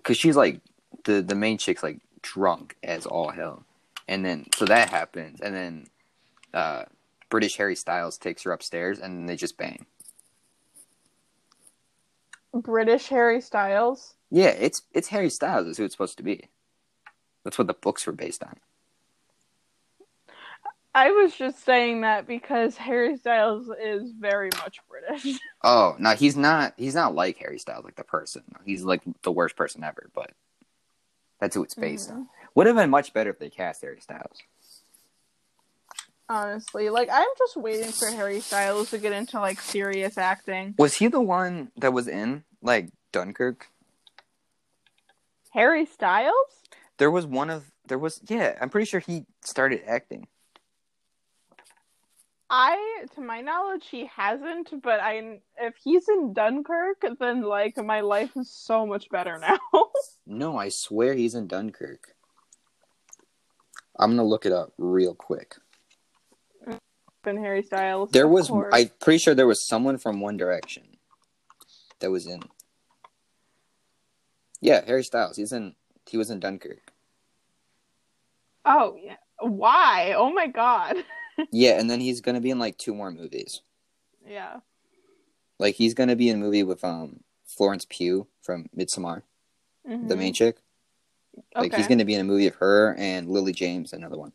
cuz 0.03 0.17
she's 0.17 0.35
like 0.35 0.59
the 1.05 1.21
the 1.21 1.35
main 1.35 1.57
chick's 1.57 1.81
like 1.81 2.01
drunk 2.21 2.75
as 2.83 3.05
all 3.05 3.29
hell. 3.29 3.65
And 4.07 4.25
then 4.25 4.47
so 4.55 4.65
that 4.65 4.89
happens 4.89 5.39
and 5.39 5.55
then 5.55 5.87
uh 6.53 6.83
British 7.29 7.55
Harry 7.55 7.75
Styles 7.75 8.17
takes 8.17 8.43
her 8.43 8.51
upstairs 8.51 8.99
and 8.99 9.29
they 9.29 9.37
just 9.37 9.57
bang. 9.57 9.85
British 12.53 13.07
Harry 13.07 13.41
Styles. 13.41 14.15
Yeah, 14.29 14.49
it's 14.49 14.83
it's 14.93 15.07
Harry 15.09 15.29
Styles 15.29 15.67
is 15.67 15.77
who 15.77 15.85
it's 15.85 15.93
supposed 15.93 16.17
to 16.17 16.23
be. 16.23 16.49
That's 17.43 17.57
what 17.57 17.67
the 17.67 17.73
books 17.73 18.05
were 18.05 18.13
based 18.13 18.43
on. 18.43 18.57
I 20.95 21.09
was 21.09 21.35
just 21.35 21.65
saying 21.65 22.01
that 22.01 22.27
because 22.27 22.77
Harry 22.77 23.17
Styles 23.17 23.67
is 23.83 24.11
very 24.11 24.49
much 24.63 24.79
British. 24.89 25.39
Oh, 25.65 25.95
no, 25.97 26.11
he's 26.11 26.35
not 26.35 26.73
he's 26.75 26.93
not 26.93 27.15
like 27.15 27.37
Harry 27.37 27.57
Styles 27.57 27.85
like 27.85 27.95
the 27.95 28.03
person. 28.03 28.43
He's 28.65 28.83
like 28.83 29.01
the 29.21 29.31
worst 29.31 29.55
person 29.55 29.81
ever, 29.81 30.09
but 30.13 30.31
that's 31.39 31.55
who 31.55 31.63
it's 31.63 31.73
based 31.73 32.11
on. 32.11 32.15
Mm-hmm. 32.17 32.23
Would 32.55 32.67
have 32.67 32.75
been 32.75 32.89
much 32.89 33.13
better 33.13 33.29
if 33.29 33.39
they 33.39 33.49
cast 33.49 33.81
Harry 33.81 34.01
Styles. 34.01 34.39
Honestly, 36.33 36.89
like 36.89 37.09
I'm 37.13 37.27
just 37.37 37.55
waiting 37.55 37.91
for 37.91 38.07
Harry 38.07 38.39
Styles 38.39 38.89
to 38.89 38.97
get 38.97 39.13
into 39.13 39.39
like 39.39 39.61
serious 39.61 40.17
acting. 40.17 40.73
Was 40.79 40.95
he 40.95 41.07
the 41.07 41.21
one 41.21 41.71
that 41.77 41.93
was 41.93 42.07
in 42.07 42.43
like 42.59 42.89
Dunkirk? 43.11 43.67
Harry 45.51 45.85
Styles? 45.85 46.33
There 46.97 47.11
was 47.11 47.27
one 47.27 47.51
of 47.51 47.65
there 47.85 47.99
was 47.99 48.19
yeah, 48.27 48.57
I'm 48.59 48.71
pretty 48.71 48.85
sure 48.85 48.99
he 48.99 49.27
started 49.43 49.83
acting. 49.85 50.25
I, 52.49 53.05
to 53.13 53.21
my 53.21 53.41
knowledge, 53.41 53.85
he 53.91 54.07
hasn't. 54.07 54.81
But 54.81 55.01
I, 55.01 55.39
if 55.59 55.75
he's 55.83 56.09
in 56.09 56.33
Dunkirk, 56.33 57.05
then 57.19 57.43
like 57.43 57.77
my 57.77 58.01
life 58.01 58.31
is 58.35 58.49
so 58.49 58.87
much 58.87 59.07
better 59.09 59.37
now. 59.37 59.59
No, 60.25 60.57
I 60.57 60.69
swear 60.69 61.13
he's 61.13 61.35
in 61.35 61.47
Dunkirk. 61.47 62.15
I'm 63.99 64.11
gonna 64.11 64.23
look 64.23 64.45
it 64.45 64.53
up 64.53 64.73
real 64.77 65.13
quick. 65.13 65.57
And 67.27 67.39
Harry 67.39 67.63
Styles. 67.63 68.11
There 68.11 68.27
was 68.27 68.47
course. 68.47 68.73
I'm 68.73 68.89
pretty 68.99 69.19
sure 69.19 69.33
there 69.35 69.47
was 69.47 69.67
someone 69.67 69.97
from 69.97 70.19
One 70.21 70.37
Direction 70.37 70.97
that 71.99 72.11
was 72.11 72.27
in. 72.27 72.41
Yeah, 74.61 74.83
Harry 74.85 75.03
Styles. 75.03 75.37
He's 75.37 75.51
in. 75.51 75.75
He 76.07 76.17
was 76.17 76.29
in 76.29 76.39
Dunkirk. 76.39 76.79
Oh 78.65 78.95
yeah. 79.01 79.15
Why? 79.39 80.13
Oh 80.17 80.31
my 80.31 80.47
god. 80.47 80.97
Yeah, 81.51 81.79
and 81.79 81.89
then 81.89 81.99
he's 81.99 82.21
gonna 82.21 82.39
be 82.41 82.51
in 82.51 82.59
like 82.59 82.77
two 82.77 82.93
more 82.93 83.09
movies. 83.09 83.61
yeah. 84.23 84.57
Like 85.57 85.73
he's 85.73 85.95
gonna 85.95 86.15
be 86.15 86.29
in 86.29 86.35
a 86.35 86.39
movie 86.39 86.61
with 86.61 86.83
um 86.83 87.21
Florence 87.47 87.87
Pugh 87.89 88.27
from 88.43 88.67
Midsommar, 88.77 89.23
the 89.83 89.95
Mhm. 89.95 90.17
main 90.17 90.33
chick. 90.33 90.57
Like 91.55 91.73
he's 91.73 91.87
gonna 91.87 92.05
be 92.05 92.13
in 92.13 92.21
a 92.21 92.23
movie 92.23 92.45
of 92.45 92.53
her 92.55 92.93
and 92.99 93.27
Lily 93.27 93.51
James, 93.51 93.93
another 93.93 94.15
one. 94.15 94.33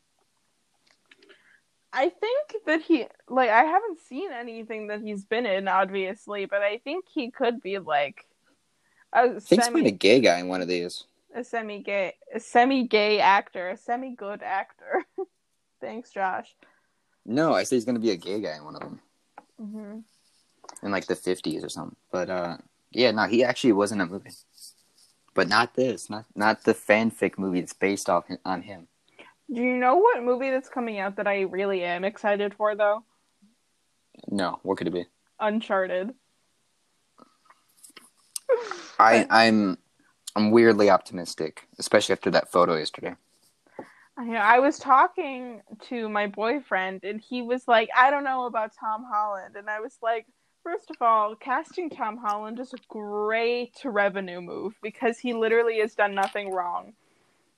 I 1.99 2.09
think 2.11 2.55
that 2.66 2.80
he 2.82 3.07
like 3.28 3.51
I 3.51 3.64
haven't 3.64 3.99
seen 4.09 4.30
anything 4.32 4.86
that 4.88 5.01
he's 5.03 5.24
been 5.24 5.46
in, 5.46 5.66
obviously, 5.66 6.46
but 6.46 6.62
I 6.62 6.78
think 6.78 7.07
he 7.12 7.30
could 7.30 7.61
be 7.61 7.78
like 7.78 8.26
a 9.12 9.34
he's 9.34 9.49
semi 9.49 9.70
playing 9.70 9.86
a 9.86 9.90
gay 9.90 10.20
guy 10.20 10.38
in 10.38 10.46
one 10.49 10.62
of 10.62 10.68
these. 10.68 11.05
a 11.34 11.42
semi 11.42 11.80
gay 11.82 12.14
a 12.32 12.38
semi 12.38 12.84
gay 12.86 13.18
actor, 13.20 13.70
a 13.70 13.76
semi 13.76 14.14
good 14.14 14.42
actor. 14.42 15.05
Thanks, 15.80 16.11
Josh. 16.11 16.55
No, 17.26 17.53
I 17.53 17.64
say 17.64 17.76
he's 17.76 17.84
gonna 17.84 17.99
be 17.99 18.11
a 18.12 18.16
gay 18.16 18.40
guy 18.40 18.57
in 18.57 18.64
one 18.64 18.76
of 18.76 18.82
them 18.82 19.01
Mm-hmm. 19.61 19.99
in 20.86 20.90
like 20.92 21.07
the 21.07 21.16
fifties 21.16 21.64
or 21.64 21.68
something. 21.68 21.96
But 22.12 22.30
uh, 22.30 22.57
yeah, 22.92 23.11
no, 23.11 23.24
he 23.26 23.42
actually 23.42 23.72
was 23.72 23.90
in 23.90 24.01
a 24.01 24.07
movie, 24.07 24.30
but 25.34 25.49
not 25.49 25.74
this, 25.74 26.09
not 26.09 26.26
not 26.36 26.62
the 26.62 26.74
fanfic 26.74 27.38
movie 27.38 27.61
that's 27.61 27.72
based 27.72 28.09
off 28.09 28.24
on 28.44 28.62
him. 28.62 28.86
Do 29.53 29.62
you 29.62 29.76
know 29.76 29.96
what 29.96 30.22
movie 30.22 30.51
that's 30.51 30.68
coming 30.68 30.99
out 30.99 31.16
that 31.16 31.26
I 31.26 31.42
really 31.42 31.82
am 31.82 32.05
excited 32.05 32.55
for 32.55 32.74
though? 32.74 33.05
No, 34.28 34.59
what 34.62 34.76
could 34.76 34.88
it 34.88 34.92
be? 34.92 35.07
Uncharted. 35.40 36.12
I 38.99 39.26
I'm 39.30 39.78
I'm 40.36 40.51
weirdly 40.51 40.90
optimistic, 40.90 41.66
especially 41.78 42.12
after 42.12 42.30
that 42.30 42.53
photo 42.53 42.76
yesterday. 42.76 43.14
I 44.18 44.36
I 44.36 44.59
was 44.59 44.78
talking 44.78 45.62
to 45.88 46.09
my 46.09 46.26
boyfriend 46.26 47.05
and 47.05 47.20
he 47.20 47.40
was 47.40 47.66
like, 47.66 47.88
I 47.96 48.11
don't 48.11 48.24
know 48.24 48.46
about 48.46 48.72
Tom 48.78 49.05
Holland. 49.11 49.57
And 49.57 49.70
I 49.70 49.80
was 49.80 49.96
like, 50.03 50.26
first 50.62 50.90
of 50.90 50.96
all, 51.01 51.34
casting 51.36 51.88
Tom 51.88 52.18
Holland 52.18 52.59
is 52.59 52.74
a 52.74 52.78
great 52.88 53.80
revenue 53.84 54.40
move 54.40 54.74
because 54.82 55.18
he 55.18 55.32
literally 55.32 55.78
has 55.78 55.94
done 55.94 56.14
nothing 56.14 56.51
wrong. 56.51 56.92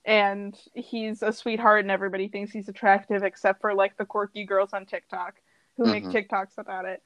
And 0.04 0.58
he's 0.74 1.22
a 1.22 1.32
sweetheart 1.32 1.80
and 1.80 1.90
everybody 1.90 2.28
thinks 2.28 2.52
he's 2.52 2.68
attractive 2.68 3.22
except 3.22 3.60
for 3.60 3.74
like 3.74 3.96
the 3.96 4.06
quirky 4.06 4.44
girls 4.44 4.72
on 4.72 4.86
TikTok 4.86 5.40
who 5.76 5.84
make 5.86 6.04
Mhm. 6.04 6.12
TikToks 6.12 6.58
about 6.58 6.84
it. 6.86 7.02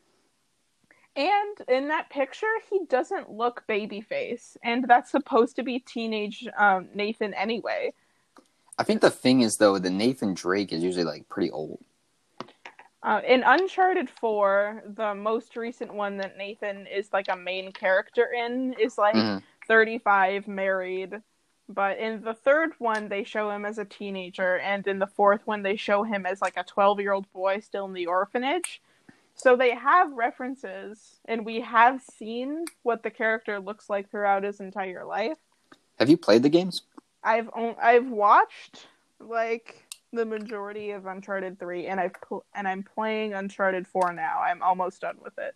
And 1.17 1.61
in 1.69 1.89
that 1.89 2.11
picture, 2.11 2.53
he 2.71 2.85
doesn't 2.87 3.31
look 3.31 3.65
babyface. 3.69 4.57
And 4.65 4.85
that's 4.85 5.11
supposed 5.11 5.57
to 5.57 5.63
be 5.63 5.79
teenage 5.81 6.47
um, 6.57 6.89
Nathan 6.95 7.35
anyway. 7.35 7.93
I 8.79 8.83
think 8.83 9.01
the 9.01 9.11
thing 9.11 9.43
is 9.43 9.57
though, 9.57 9.79
the 9.79 9.91
Nathan 9.91 10.35
Drake 10.35 10.73
is 10.73 10.83
usually 10.83 11.05
like 11.05 11.29
pretty 11.29 11.51
old. 11.51 11.85
Uh, 13.03 13.21
in 13.27 13.43
Uncharted 13.45 14.09
4, 14.09 14.83
the 14.87 15.15
most 15.15 15.57
recent 15.57 15.93
one 15.93 16.17
that 16.17 16.39
Nathan 16.39 16.87
is 16.87 17.13
like 17.13 17.29
a 17.29 17.37
main 17.37 17.71
character 17.71 18.33
in 18.33 18.73
is 18.75 18.97
like 18.97 19.15
Mhm. 19.15 19.43
35, 19.69 20.49
married. 20.49 21.23
But 21.69 21.99
in 21.99 22.23
the 22.23 22.35
third 22.35 22.73
one, 22.79 23.09
they 23.09 23.25
show 23.25 23.51
him 23.51 23.65
as 23.65 23.79
a 23.79 23.85
teenager, 23.85 24.59
and 24.59 24.87
in 24.87 24.99
the 24.99 25.07
fourth 25.07 25.47
one, 25.47 25.62
they 25.62 25.77
show 25.77 26.03
him 26.03 26.27
as 26.27 26.43
like 26.43 26.57
a 26.57 26.65
12 26.65 27.01
year 27.01 27.12
old 27.12 27.31
boy 27.33 27.61
still 27.61 27.87
in 27.87 27.95
the 27.95 28.07
orphanage. 28.07 28.83
So 29.35 29.57
they 29.57 29.75
have 29.75 30.12
references, 30.12 31.19
and 31.25 31.45
we 31.45 31.61
have 31.61 32.03
seen 32.03 32.67
what 32.83 33.03
the 33.03 33.11
character 33.11 33.59
looks 33.59 33.91
like 33.91 34.11
throughout 34.11 34.45
his 34.45 34.61
entire 34.61 35.05
life. 35.05 35.39
Have 35.99 36.11
you 36.11 36.17
played 36.17 36.43
the 36.43 36.49
games? 36.49 36.83
I've 37.23 37.49
on- 37.55 37.77
I've 37.81 38.09
watched 38.09 38.87
like 39.19 39.87
the 40.12 40.25
majority 40.27 40.91
of 40.91 41.07
Uncharted 41.07 41.59
3 41.59 41.87
and 41.87 41.99
I've 41.99 42.15
pl- 42.21 42.45
and 42.55 42.69
I'm 42.69 42.83
playing 42.85 43.33
Uncharted 43.33 43.87
4 43.89 44.12
now. 44.12 44.41
I'm 44.41 44.62
almost 44.62 45.01
done 45.01 45.17
with 45.23 45.37
it. 45.39 45.55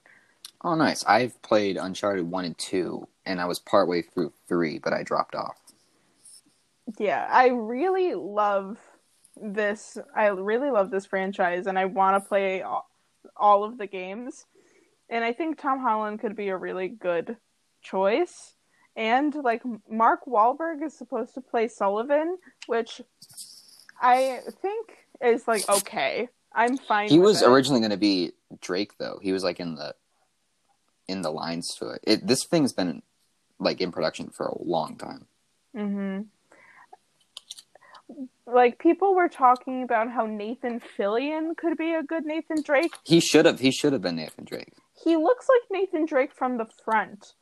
Oh, 0.63 0.75
nice. 0.75 1.05
I've 1.05 1.41
played 1.43 1.77
Uncharted 1.77 2.29
one 2.29 2.45
and 2.45 2.59
two, 2.59 3.07
and 3.25 3.41
I 3.41 3.45
was 3.45 3.61
partway 3.61 4.03
through 4.03 4.33
three, 4.49 4.79
but 4.81 4.93
I 4.93 5.05
dropped 5.05 5.37
off. 5.37 5.57
Yeah, 6.99 7.27
I 7.31 7.49
really 7.49 8.15
love 8.15 8.79
this 9.41 9.99
I 10.17 10.27
really 10.29 10.71
love 10.71 10.91
this 10.91 11.07
franchise 11.07 11.67
and 11.67 11.79
I 11.79 11.85
want 11.85 12.23
to 12.23 12.29
play 12.29 12.63
all, 12.63 12.89
all 13.37 13.65
of 13.65 13.79
the 13.79 13.87
games. 13.87 14.47
And 15.11 15.25
I 15.25 15.33
think 15.33 15.61
Tom 15.61 15.81
Holland 15.81 16.21
could 16.21 16.37
be 16.37 16.49
a 16.49 16.57
really 16.57 16.89
good 16.89 17.37
choice. 17.83 18.55
And 18.97 19.35
like 19.35 19.63
Mark 19.89 20.27
Wahlberg 20.27 20.83
is 20.85 20.97
supposed 20.97 21.35
to 21.35 21.41
play 21.41 21.69
Sullivan, 21.69 22.37
which 22.67 23.01
I 24.01 24.41
think 24.61 24.91
is 25.23 25.47
like 25.47 25.69
okay. 25.69 26.29
I'm 26.53 26.77
fine. 26.79 27.09
He 27.09 27.19
was 27.19 27.43
it. 27.43 27.49
originally 27.49 27.81
going 27.81 27.91
to 27.91 27.97
be 27.97 28.33
Drake, 28.61 28.99
though. 28.99 29.19
He 29.23 29.33
was 29.33 29.45
like 29.45 29.61
in 29.61 29.77
the 29.77 29.95
in 31.07 31.23
the 31.23 31.31
lines 31.31 31.75
to 31.77 31.91
it. 31.91 32.01
it. 32.03 32.27
This 32.27 32.45
thing's 32.45 32.73
been 32.73 33.03
like 33.59 33.81
in 33.81 33.93
production 33.93 34.31
for 34.31 34.47
a 34.47 34.63
long 34.63 34.97
time. 34.97 35.27
hmm 35.75 36.21
Like 38.51 38.79
people 38.79 39.15
were 39.15 39.29
talking 39.29 39.83
about 39.83 40.11
how 40.11 40.25
Nathan 40.25 40.81
Fillion 40.97 41.55
could 41.57 41.77
be 41.77 41.93
a 41.93 42.03
good 42.03 42.25
Nathan 42.25 42.63
Drake. 42.63 42.93
He 43.05 43.21
should 43.21 43.45
have. 43.45 43.61
He 43.61 43.71
should 43.71 43.93
have 43.93 44.01
been 44.01 44.17
Nathan 44.17 44.45
Drake. 44.47 44.73
He 45.05 45.17
looks 45.17 45.47
like 45.49 45.63
Nathan 45.71 46.07
Drake 46.07 46.35
from 46.35 46.57
the 46.57 46.67
front, 46.85 47.35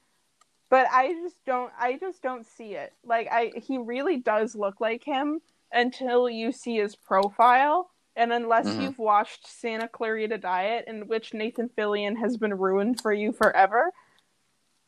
but 0.68 0.86
I 0.92 1.12
just 1.22 1.44
don't. 1.46 1.72
I 1.78 1.96
just 1.96 2.22
don't 2.22 2.44
see 2.44 2.74
it. 2.74 2.92
Like 3.04 3.28
I, 3.30 3.52
he 3.56 3.78
really 3.78 4.16
does 4.16 4.56
look 4.56 4.80
like 4.80 5.04
him 5.04 5.40
until 5.72 6.28
you 6.28 6.50
see 6.50 6.76
his 6.78 6.96
profile, 6.96 7.90
and 8.16 8.32
unless 8.32 8.66
Mhm. 8.66 8.82
you've 8.82 8.98
watched 8.98 9.46
Santa 9.46 9.86
Clarita 9.88 10.38
Diet, 10.38 10.86
in 10.88 11.06
which 11.06 11.32
Nathan 11.34 11.68
Fillion 11.68 12.16
has 12.18 12.36
been 12.36 12.54
ruined 12.58 13.00
for 13.00 13.12
you 13.12 13.30
forever. 13.32 13.92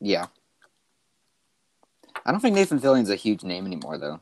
Yeah. 0.01 0.25
I 2.25 2.31
don't 2.31 2.41
think 2.41 2.55
Nathan 2.55 2.79
Fillion's 2.79 3.09
a 3.09 3.15
huge 3.15 3.43
name 3.43 3.65
anymore, 3.65 3.97
though. 3.97 4.19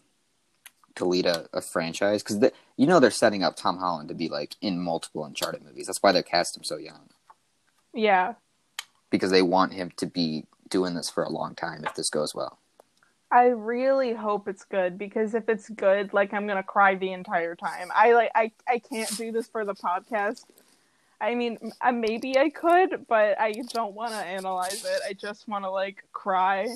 To 0.98 1.06
lead 1.06 1.26
a, 1.26 1.48
a 1.54 1.62
franchise, 1.62 2.24
because 2.24 2.52
you 2.76 2.88
know 2.88 3.00
they're 3.00 3.12
setting 3.12 3.44
up 3.44 3.56
Tom 3.56 3.78
Holland 3.78 4.10
to 4.10 4.16
be 4.16 4.30
like 4.30 4.56
in 4.62 4.80
multiple 4.80 5.24
Uncharted 5.24 5.64
movies. 5.64 5.86
That's 5.88 6.02
why 6.02 6.12
they 6.12 6.24
cast 6.24 6.58
him 6.58 6.64
so 6.64 6.78
young, 6.78 7.10
Yeah, 7.94 8.34
because 9.10 9.32
they 9.32 9.42
want 9.42 9.74
him 9.74 9.92
to 9.98 10.08
be 10.08 10.46
doing 10.70 10.96
this 10.96 11.10
for 11.10 11.24
a 11.24 11.30
long 11.30 11.56
time 11.56 11.84
if 11.86 11.96
this 11.96 12.10
goes 12.10 12.34
well. 12.34 12.60
I 13.30 13.48
really 13.48 14.14
hope 14.14 14.48
it's 14.48 14.64
good 14.64 14.98
because 14.98 15.34
if 15.34 15.50
it's 15.50 15.70
good, 15.70 16.14
like 16.14 16.34
I'm 16.34 16.48
gonna 16.48 16.64
cry 16.64 16.96
the 16.96 17.12
entire 17.12 17.56
time. 17.56 17.90
I 17.94 18.14
like 18.14 18.32
I 18.34 18.52
I 18.68 18.80
can't 18.80 19.16
do 19.18 19.32
this 19.32 19.48
for 19.48 19.66
the 19.66 19.76
podcast. 19.76 20.46
I 21.20 21.36
mean, 21.36 21.58
uh, 21.82 21.92
maybe 21.92 22.38
I 22.38 22.50
could, 22.50 23.06
but 23.08 23.40
I 23.40 23.54
don't 23.74 23.96
want 23.96 24.12
to 24.12 24.18
analyze 24.18 24.86
it. 24.86 25.02
I 25.08 25.14
just 25.14 25.48
want 25.48 25.66
to 25.66 25.72
like 25.72 26.04
cry 26.14 26.68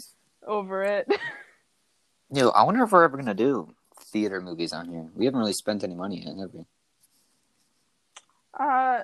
over 0.46 0.84
it. 0.84 1.08
Yo, 2.34 2.50
I 2.50 2.64
wonder 2.64 2.84
if 2.84 2.92
we're 2.92 3.04
ever 3.04 3.18
gonna 3.18 3.34
do 3.34 3.74
theater 4.12 4.42
movies 4.42 4.74
on 4.74 4.88
here. 4.90 5.10
We 5.16 5.26
haven't 5.26 5.40
really 5.40 5.54
spent 5.54 5.84
any 5.84 5.96
money 5.96 6.24
yet, 6.26 6.38
have 6.38 6.54
we? 6.54 6.66
uh, 8.60 9.04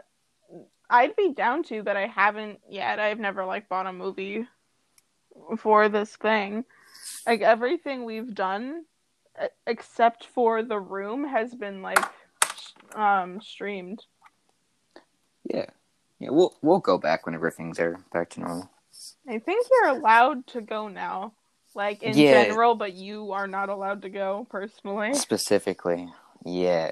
I'd 0.90 1.16
be 1.16 1.34
down 1.34 1.64
to, 1.64 1.84
but 1.84 1.98
I 1.98 2.08
haven't 2.08 2.60
yet. 2.70 3.00
I've 3.00 3.20
never 3.20 3.46
like 3.46 3.68
bought 3.70 3.88
a 3.88 3.94
movie 3.94 4.48
for 5.58 5.90
this 5.90 6.16
thing. 6.16 6.66
Like 7.26 7.42
everything 7.42 8.06
we've 8.06 8.34
done, 8.34 8.86
except 9.66 10.26
for 10.26 10.64
The 10.64 10.80
Room, 10.80 11.28
has 11.28 11.54
been 11.54 11.82
like 11.82 12.04
um 12.96 13.42
streamed. 13.42 14.06
Yeah, 15.44 15.66
yeah. 16.20 16.30
We'll 16.32 16.56
we'll 16.62 16.80
go 16.80 16.98
back 16.98 17.26
whenever 17.26 17.52
things 17.52 17.80
are 17.80 17.98
back 18.14 18.30
to 18.32 18.40
normal. 18.40 18.72
I 19.28 19.40
think 19.40 19.68
you're 19.70 19.92
allowed 19.92 20.48
to 20.48 20.62
go 20.62 20.88
now, 20.88 21.34
like 21.78 22.04
in 22.04 22.18
Yeah. 22.18 22.44
general, 22.44 22.76
but 22.76 22.94
you 22.94 23.32
are 23.32 23.48
not 23.48 23.70
allowed 23.70 24.02
to 24.02 24.10
go 24.10 24.46
personally. 24.50 25.14
Specifically, 25.14 26.12
yeah. 26.44 26.92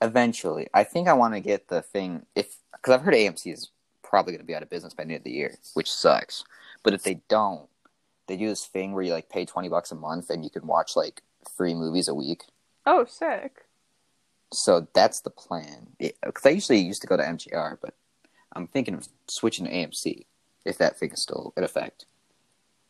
Eventually, 0.00 0.66
I 0.74 0.82
think 0.82 1.06
I 1.06 1.12
want 1.12 1.34
to 1.34 1.40
get 1.40 1.68
the 1.68 1.82
thing 1.82 2.26
if 2.34 2.56
because 2.72 2.94
I've 2.94 3.02
heard 3.02 3.14
AMC 3.14 3.52
is 3.52 3.70
probably 4.02 4.32
going 4.32 4.40
to 4.40 4.46
be 4.46 4.54
out 4.54 4.62
of 4.62 4.68
business 4.70 4.92
by 4.94 5.04
the 5.04 5.10
end 5.12 5.18
of 5.20 5.24
the 5.24 5.30
year, 5.30 5.54
which 5.74 5.90
sucks. 5.90 6.44
But 6.82 6.92
if 6.94 7.02
they 7.04 7.20
don't, 7.28 7.68
they 8.26 8.36
do 8.36 8.48
this 8.48 8.66
thing 8.66 8.92
where 8.92 9.02
you 9.04 9.12
like 9.12 9.28
pay 9.28 9.44
twenty 9.44 9.68
bucks 9.68 9.92
a 9.92 9.94
month 9.94 10.30
and 10.30 10.42
you 10.42 10.50
can 10.50 10.66
watch 10.66 10.96
like 10.96 11.22
three 11.56 11.74
movies 11.74 12.08
a 12.08 12.14
week. 12.14 12.44
Oh, 12.86 13.04
sick. 13.04 13.66
So 14.52 14.86
that's 14.92 15.20
the 15.20 15.30
plan. 15.30 15.88
Because 15.98 16.44
I 16.46 16.50
usually 16.50 16.78
used 16.78 17.00
to 17.02 17.08
go 17.08 17.16
to 17.16 17.22
MGR, 17.22 17.78
but 17.80 17.94
I'm 18.54 18.66
thinking 18.68 18.94
of 18.94 19.08
switching 19.28 19.64
to 19.66 19.72
AMC 19.72 20.26
if 20.64 20.78
that 20.78 20.96
thing 20.98 21.10
is 21.12 21.22
still 21.22 21.52
in 21.56 21.64
effect. 21.64 22.06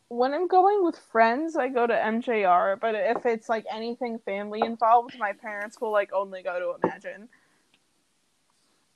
When 0.09 0.33
I'm 0.33 0.47
going 0.47 0.85
with 0.85 0.97
friends, 0.97 1.55
I 1.55 1.69
go 1.69 1.87
to 1.87 1.93
MJR, 1.93 2.79
but 2.79 2.95
if 2.95 3.25
it's 3.25 3.49
like 3.49 3.65
anything 3.71 4.19
family 4.19 4.61
involved, 4.61 5.17
my 5.17 5.33
parents 5.33 5.81
will 5.81 5.91
like 5.91 6.13
only 6.13 6.43
go 6.43 6.59
to 6.59 6.87
Emagine. 6.87 7.27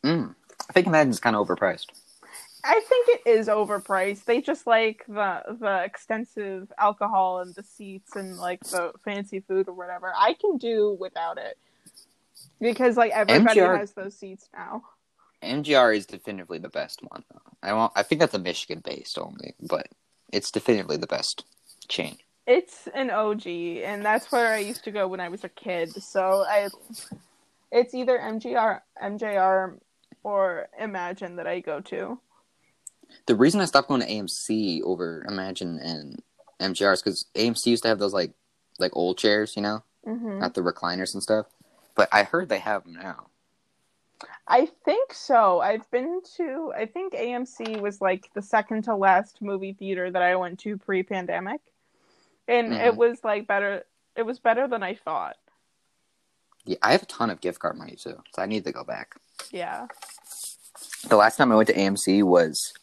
Mm. 0.04 0.36
I 0.70 0.74
think 0.74 0.88
Emagine's 0.88 1.20
kind 1.20 1.36
of 1.36 1.48
overpriced. 1.48 1.88
I 2.64 2.82
think 2.82 3.08
it 3.10 3.30
is 3.30 3.48
overpriced. 3.48 4.26
They 4.26 4.42
just 4.42 4.68
like 4.68 5.06
the 5.08 5.42
the 5.60 5.84
extensive 5.84 6.72
alcohol 6.78 7.40
and 7.40 7.56
the 7.56 7.64
seats 7.64 8.16
and 8.16 8.38
like 8.38 8.60
the 8.66 8.92
fancy 9.04 9.40
food 9.40 9.68
or 9.68 9.74
whatever. 9.74 10.14
I 10.16 10.34
can 10.34 10.58
do 10.58 10.96
without 11.00 11.38
it 11.38 11.58
because 12.60 12.98
like 12.98 13.12
everybody 13.12 13.60
MGR 13.60 13.80
has 13.80 13.94
those 13.94 14.16
seats 14.16 14.50
now. 14.54 14.84
MGR 15.42 15.96
is 15.96 16.06
definitively 16.06 16.60
the 16.60 16.70
best 16.70 17.02
one. 17.02 17.24
Though. 17.32 17.42
I 17.64 17.74
won't, 17.74 17.94
I 17.96 18.04
think 18.04 18.20
that's 18.20 18.34
a 18.34 18.40
Michigan 18.40 18.82
based 18.84 19.18
only, 19.18 19.56
but 19.62 19.88
it's 20.32 20.52
definitively 20.52 20.98
the 20.98 21.08
best 21.08 21.46
chain. 21.88 22.18
It's 22.48 22.88
an 22.96 23.12
OG, 23.12 23.46
and 23.48 24.04
that's 24.04 24.32
where 24.32 24.54
I 24.54 24.58
used 24.60 24.84
to 24.86 24.92
go 24.92 25.08
when 25.08 25.20
I 25.20 25.30
was 25.30 25.44
a 25.44 25.50
kid. 25.50 25.92
So 26.02 26.44
I, 26.48 26.70
it's 27.72 27.94
either 27.94 28.18
MGR, 28.18 28.82
MJR, 29.04 29.78
or 30.24 30.68
Emagine 30.82 31.36
that 31.36 31.48
I 31.48 31.60
go 31.60 31.80
to. 31.82 32.20
The 33.28 33.36
reason 33.36 33.62
I 33.62 33.66
stopped 33.66 33.88
going 33.88 34.02
to 34.02 34.08
AMC 34.08 34.82
over 34.84 35.26
Emagine 35.30 35.80
and 35.84 36.22
MGR 36.60 36.94
is 36.94 37.02
because 37.02 37.26
AMC 37.36 37.68
used 37.68 37.84
to 37.84 37.90
have 37.90 38.00
those 38.00 38.14
like 38.14 38.34
like 38.80 38.96
old 38.96 39.18
chairs, 39.18 39.54
you 39.56 39.62
know, 39.62 39.84
hmm 40.04 40.40
not 40.40 40.54
the 40.54 40.62
recliners 40.62 41.14
and 41.14 41.22
stuff. 41.22 41.48
But 41.96 42.10
I 42.12 42.24
heard 42.24 42.50
they 42.50 42.60
have 42.60 42.84
them 42.84 42.94
now. 42.94 43.28
I 44.52 44.66
think 44.84 45.14
so. 45.14 45.60
I've 45.62 45.90
been 45.92 46.22
to. 46.38 46.74
I 46.76 46.88
think 46.88 47.14
AMC 47.14 47.80
was 47.80 48.02
like 48.02 48.30
the 48.34 48.42
second 48.42 48.84
to 48.86 48.96
last 48.96 49.42
movie 49.42 49.74
theater 49.74 50.10
that 50.10 50.22
I 50.24 50.36
went 50.36 50.60
to 50.62 50.76
pre-pandemic, 50.78 51.62
and 52.48 52.74
it 52.74 52.94
Mhm. 52.94 52.98
was 52.98 53.24
like 53.24 53.46
better. 53.46 53.86
It 54.16 54.24
was 54.24 54.40
better 54.40 54.68
than 54.68 54.82
I 54.82 54.96
thought. 54.96 55.38
Yeah, 56.66 56.78
I 56.82 56.92
have 56.94 57.04
a 57.04 57.06
ton 57.06 57.30
of 57.30 57.42
gift 57.42 57.60
card 57.60 57.78
money 57.78 57.96
too, 57.96 58.22
so 58.34 58.42
I 58.42 58.48
need 58.48 58.66
to 58.66 58.72
go 58.72 58.84
back. 58.84 59.16
Yeah. 59.52 59.88
The 61.08 61.16
last 61.16 61.38
time 61.38 61.52
I 61.52 61.56
went 61.56 61.68
to 61.70 61.76
AMC 61.78 62.24
was 62.24 62.74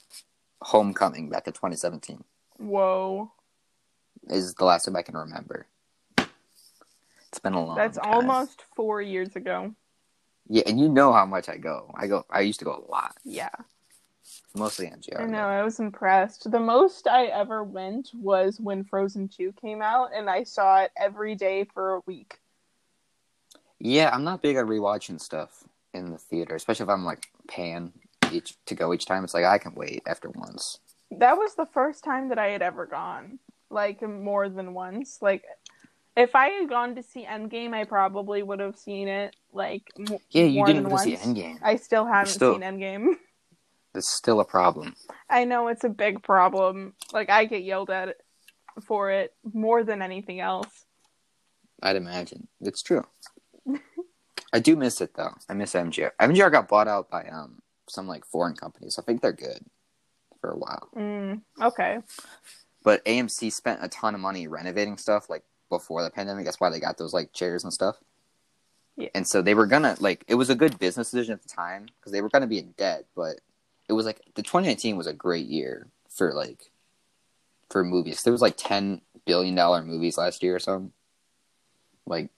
Homecoming 0.62 1.28
back 1.28 1.46
in 1.46 1.52
2017. 1.52 2.24
Whoa. 2.58 3.30
Is 4.28 4.54
the 4.54 4.64
last 4.64 4.84
time 4.84 4.96
I 4.96 5.02
can 5.02 5.16
remember. 5.16 5.66
It's 7.28 7.38
been 7.42 7.52
a 7.54 7.62
long. 7.64 7.76
That's 7.76 7.98
time. 7.98 8.12
almost 8.12 8.62
four 8.74 9.02
years 9.02 9.36
ago. 9.36 9.74
Yeah, 10.48 10.62
and 10.66 10.78
you 10.78 10.88
know 10.88 11.12
how 11.12 11.26
much 11.26 11.48
I 11.48 11.56
go. 11.56 11.90
I 11.94 12.06
go. 12.06 12.24
I 12.30 12.40
used 12.40 12.60
to 12.60 12.64
go 12.64 12.72
a 12.72 12.90
lot, 12.90 13.16
Yeah. 13.24 13.50
mostly 14.54 14.86
MGR. 14.86 15.20
I 15.20 15.26
know, 15.26 15.46
I 15.46 15.62
was 15.62 15.80
impressed. 15.80 16.50
The 16.50 16.60
most 16.60 17.06
I 17.06 17.26
ever 17.26 17.64
went 17.64 18.10
was 18.14 18.60
when 18.60 18.84
Frozen 18.84 19.28
2 19.28 19.52
came 19.60 19.82
out, 19.82 20.10
and 20.14 20.30
I 20.30 20.44
saw 20.44 20.82
it 20.82 20.92
every 20.96 21.34
day 21.34 21.64
for 21.64 21.94
a 21.96 22.00
week. 22.06 22.38
Yeah, 23.78 24.10
I'm 24.12 24.24
not 24.24 24.42
big 24.42 24.56
on 24.56 24.66
rewatching 24.66 25.20
stuff 25.20 25.64
in 25.92 26.10
the 26.10 26.18
theater, 26.18 26.54
especially 26.54 26.84
if 26.84 26.90
I'm 26.90 27.04
like 27.04 27.28
paying 27.48 27.92
each 28.32 28.54
to 28.66 28.74
go 28.74 28.92
each 28.94 29.06
time. 29.06 29.24
It's 29.24 29.34
like 29.34 29.44
I 29.44 29.58
can 29.58 29.74
wait 29.74 30.02
after 30.06 30.30
once. 30.30 30.78
That 31.10 31.36
was 31.36 31.54
the 31.54 31.66
first 31.66 32.02
time 32.02 32.28
that 32.30 32.38
I 32.38 32.48
had 32.48 32.62
ever 32.62 32.86
gone, 32.86 33.38
like 33.70 34.02
more 34.02 34.48
than 34.48 34.74
once. 34.74 35.18
Like, 35.20 35.44
if 36.16 36.34
I 36.34 36.48
had 36.48 36.68
gone 36.68 36.94
to 36.96 37.02
see 37.02 37.24
Endgame, 37.24 37.74
I 37.74 37.84
probably 37.84 38.42
would 38.42 38.60
have 38.60 38.76
seen 38.76 39.08
it 39.08 39.36
like 39.52 39.82
m- 39.98 40.18
Yeah, 40.30 40.44
you 40.44 40.56
more 40.58 40.66
didn't 40.66 40.84
than 40.84 40.92
go 40.92 40.96
see 40.98 41.14
once. 41.14 41.26
Endgame. 41.26 41.58
I 41.62 41.76
still 41.76 42.04
haven't 42.06 42.32
still- 42.32 42.54
seen 42.54 42.62
Endgame. 42.62 43.14
That's 43.94 44.10
still 44.10 44.40
a 44.40 44.44
problem. 44.44 44.94
I 45.30 45.44
know 45.46 45.68
it's 45.68 45.84
a 45.84 45.88
big 45.88 46.22
problem. 46.22 46.92
Like, 47.14 47.30
I 47.30 47.46
get 47.46 47.62
yelled 47.62 47.88
at 47.88 48.16
for 48.82 49.10
it 49.10 49.32
more 49.54 49.84
than 49.84 50.02
anything 50.02 50.38
else. 50.38 50.84
I'd 51.82 51.96
imagine 51.96 52.46
it's 52.60 52.82
true. 52.82 53.06
I 54.52 54.58
do 54.58 54.76
miss 54.76 55.00
it 55.00 55.14
though. 55.14 55.32
I 55.48 55.54
miss 55.54 55.72
MGR. 55.72 56.10
MGR 56.20 56.52
got 56.52 56.68
bought 56.68 56.88
out 56.88 57.08
by 57.10 57.24
um 57.24 57.60
some 57.88 58.06
like 58.06 58.24
foreign 58.26 58.54
companies. 58.54 58.98
I 58.98 59.02
think 59.02 59.22
they're 59.22 59.32
good 59.32 59.64
for 60.42 60.50
a 60.50 60.56
while. 60.58 60.88
Mm, 60.94 61.40
okay. 61.62 61.98
But 62.82 63.04
AMC 63.06 63.50
spent 63.52 63.80
a 63.82 63.88
ton 63.88 64.14
of 64.14 64.20
money 64.20 64.46
renovating 64.46 64.98
stuff 64.98 65.28
like 65.30 65.42
before 65.68 66.02
the 66.02 66.10
pandemic. 66.10 66.44
That's 66.44 66.60
why 66.60 66.70
they 66.70 66.80
got 66.80 66.98
those 66.98 67.12
like 67.14 67.32
chairs 67.32 67.64
and 67.64 67.72
stuff. 67.72 67.96
Yeah. 68.96 69.08
And 69.14 69.26
so 69.26 69.42
they 69.42 69.54
were 69.54 69.66
gonna 69.66 69.96
like 70.00 70.24
it 70.28 70.34
was 70.36 70.50
a 70.50 70.54
good 70.54 70.78
business 70.78 71.10
decision 71.10 71.34
at 71.34 71.42
the 71.42 71.48
time 71.48 71.86
because 71.98 72.12
they 72.12 72.22
were 72.22 72.30
gonna 72.30 72.46
be 72.46 72.58
in 72.58 72.72
debt, 72.72 73.06
but 73.14 73.40
it 73.88 73.92
was 73.92 74.06
like 74.06 74.20
the 74.34 74.42
2019 74.42 74.96
was 74.96 75.06
a 75.06 75.12
great 75.12 75.46
year 75.46 75.88
for 76.08 76.32
like 76.32 76.70
for 77.70 77.84
movies. 77.84 78.22
There 78.22 78.32
was 78.32 78.42
like 78.42 78.56
10 78.56 79.02
billion 79.24 79.54
dollar 79.54 79.82
movies 79.82 80.18
last 80.18 80.42
year 80.42 80.56
or 80.56 80.60
something. 80.60 80.92
Like 82.06 82.30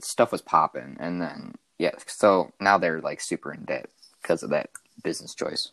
stuff 0.00 0.32
was 0.32 0.42
popping, 0.42 0.96
and 0.98 1.20
then 1.20 1.54
yeah, 1.78 1.92
so 2.06 2.52
now 2.60 2.78
they're 2.78 3.00
like 3.00 3.20
super 3.20 3.52
in 3.52 3.64
debt 3.64 3.88
because 4.20 4.42
of 4.42 4.50
that 4.50 4.70
business 5.02 5.34
choice. 5.34 5.72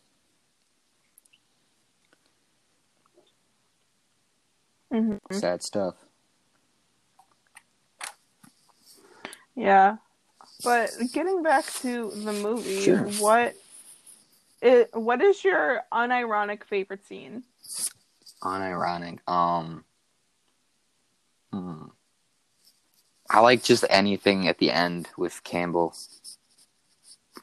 hmm 4.91 5.18
Sad 5.32 5.64
stuff. 5.64 5.95
Yeah. 9.60 9.97
But 10.64 10.91
getting 11.14 11.43
back 11.43 11.66
to 11.82 12.12
the 12.12 12.32
movie, 12.34 12.82
Sure. 12.82 13.03
what 13.20 13.55
it, 14.62 14.89
what 14.93 15.22
is 15.22 15.43
your 15.43 15.82
unironic 15.91 16.64
favorite 16.64 17.05
scene? 17.05 17.43
unironic. 18.41 19.20
Um, 19.28 19.84
Hmm. 21.51 21.88
I 23.30 23.39
like 23.41 23.64
just 23.64 23.84
anything 23.89 24.47
at 24.47 24.60
the 24.60 24.72
end 24.72 25.10
with 25.18 25.43
Campbell. 25.43 25.93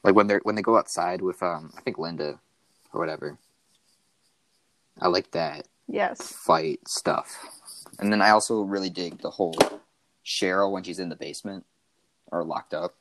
Like 0.02 0.14
when 0.14 0.26
they're 0.26 0.40
when 0.42 0.54
they 0.54 0.62
go 0.62 0.78
outside 0.78 1.20
with 1.22 1.42
um 1.42 1.72
I 1.76 1.80
think 1.82 1.98
Linda 1.98 2.38
or 2.92 3.00
whatever. 3.00 3.36
I 5.00 5.08
like 5.08 5.30
that 5.32 5.66
Yes. 5.88 6.32
fight 6.32 6.80
stuff. 6.88 7.28
And 7.98 8.10
then 8.12 8.22
I 8.22 8.30
also 8.30 8.62
really 8.62 8.90
dig 8.90 9.18
the 9.20 9.30
whole 9.30 9.56
Cheryl 10.24 10.72
when 10.72 10.82
she's 10.82 10.98
in 10.98 11.08
the 11.08 11.16
basement 11.16 11.64
or 12.32 12.44
locked 12.44 12.74
up. 12.74 12.94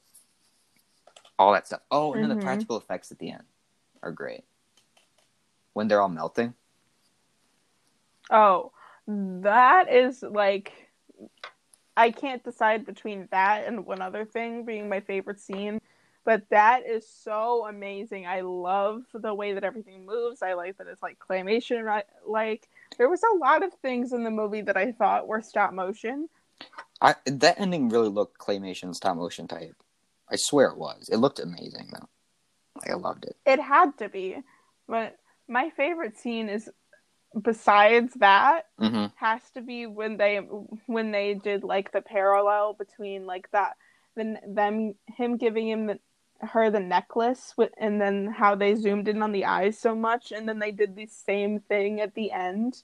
All 1.38 1.54
that 1.54 1.68
stuff. 1.68 1.82
Oh, 1.92 2.14
and 2.14 2.24
then 2.24 2.30
Mhm. 2.32 2.40
the 2.40 2.44
practical 2.44 2.78
effects 2.78 3.12
at 3.12 3.20
the 3.20 3.32
end 3.32 3.44
are 4.02 4.12
great. 4.12 4.46
When 5.74 5.88
they're 5.88 6.02
all 6.02 6.10
melting. 6.10 6.54
Oh, 8.30 8.72
that 9.08 9.92
is 9.92 10.24
like 10.24 10.90
I 11.98 12.12
can't 12.12 12.44
decide 12.44 12.86
between 12.86 13.28
that 13.32 13.66
and 13.66 13.86
one 13.86 14.02
other 14.02 14.26
thing 14.26 14.66
being 14.66 14.90
my 14.90 15.00
favorite 15.00 15.40
scene, 15.40 15.80
but 16.26 16.48
that 16.50 16.86
is 16.86 17.08
so 17.08 17.66
amazing. 17.68 18.28
I 18.28 18.42
love 18.42 19.04
the 19.14 19.34
way 19.34 19.54
that 19.54 19.64
everything 19.64 20.06
moves. 20.06 20.42
I 20.42 20.54
like 20.54 20.78
that 20.78 20.88
it's 20.88 21.04
like 21.04 21.20
claymation 21.20 21.84
right 21.84 22.06
like 22.26 22.68
there 22.98 23.10
was 23.10 23.22
a 23.24 23.38
lot 23.38 23.64
of 23.64 23.74
things 23.76 24.14
in 24.14 24.24
the 24.24 24.32
movie 24.32 24.62
that 24.62 24.78
I 24.78 24.92
thought 24.92 25.28
were 25.28 25.42
stop 25.42 25.74
motion. 25.74 26.30
I 27.02 27.16
that 27.26 27.60
ending 27.60 27.90
really 27.90 28.10
looked 28.10 28.40
claymation 28.40 28.96
stop 28.96 29.18
motion 29.18 29.48
type. 29.48 29.76
I 30.30 30.36
swear 30.38 30.70
it 30.70 30.78
was. 30.78 31.10
It 31.12 31.18
looked 31.18 31.40
amazing 31.40 31.90
though. 31.92 32.10
Like, 32.82 32.92
I 32.92 32.96
loved 32.96 33.26
it. 33.26 33.36
It 33.46 33.60
had 33.60 33.98
to 34.00 34.10
be. 34.10 34.38
But 34.88 35.18
my 35.48 35.70
favorite 35.72 36.18
scene 36.18 36.50
is 36.50 36.70
besides 37.42 38.14
that 38.16 38.68
hmm 38.80 39.06
has 39.16 39.42
to 39.52 39.62
be 39.62 39.86
when 39.86 40.18
they 40.18 40.38
when 40.88 41.12
they 41.12 41.34
did 41.34 41.64
like 41.64 41.92
the 41.92 42.02
parallel 42.02 42.74
between 42.74 43.26
like 43.26 43.50
that 43.52 43.76
then 44.16 44.40
them 44.48 44.96
him 45.08 45.38
giving 45.38 45.68
him 45.68 45.88
the, 45.88 46.00
her 46.42 46.70
the 46.70 46.80
necklace 46.80 47.54
with, 47.58 47.72
and 47.78 48.00
then 48.00 48.28
how 48.28 48.56
they 48.56 48.76
zoomed 48.76 49.08
in 49.08 49.22
on 49.22 49.32
the 49.32 49.46
eyes 49.46 49.78
so 49.78 49.96
much 49.96 50.32
and 50.32 50.48
then 50.48 50.60
they 50.60 50.72
did 50.72 50.96
the 50.96 51.08
same 51.08 51.60
thing 51.60 52.00
at 52.00 52.14
the 52.16 52.32
end 52.32 52.84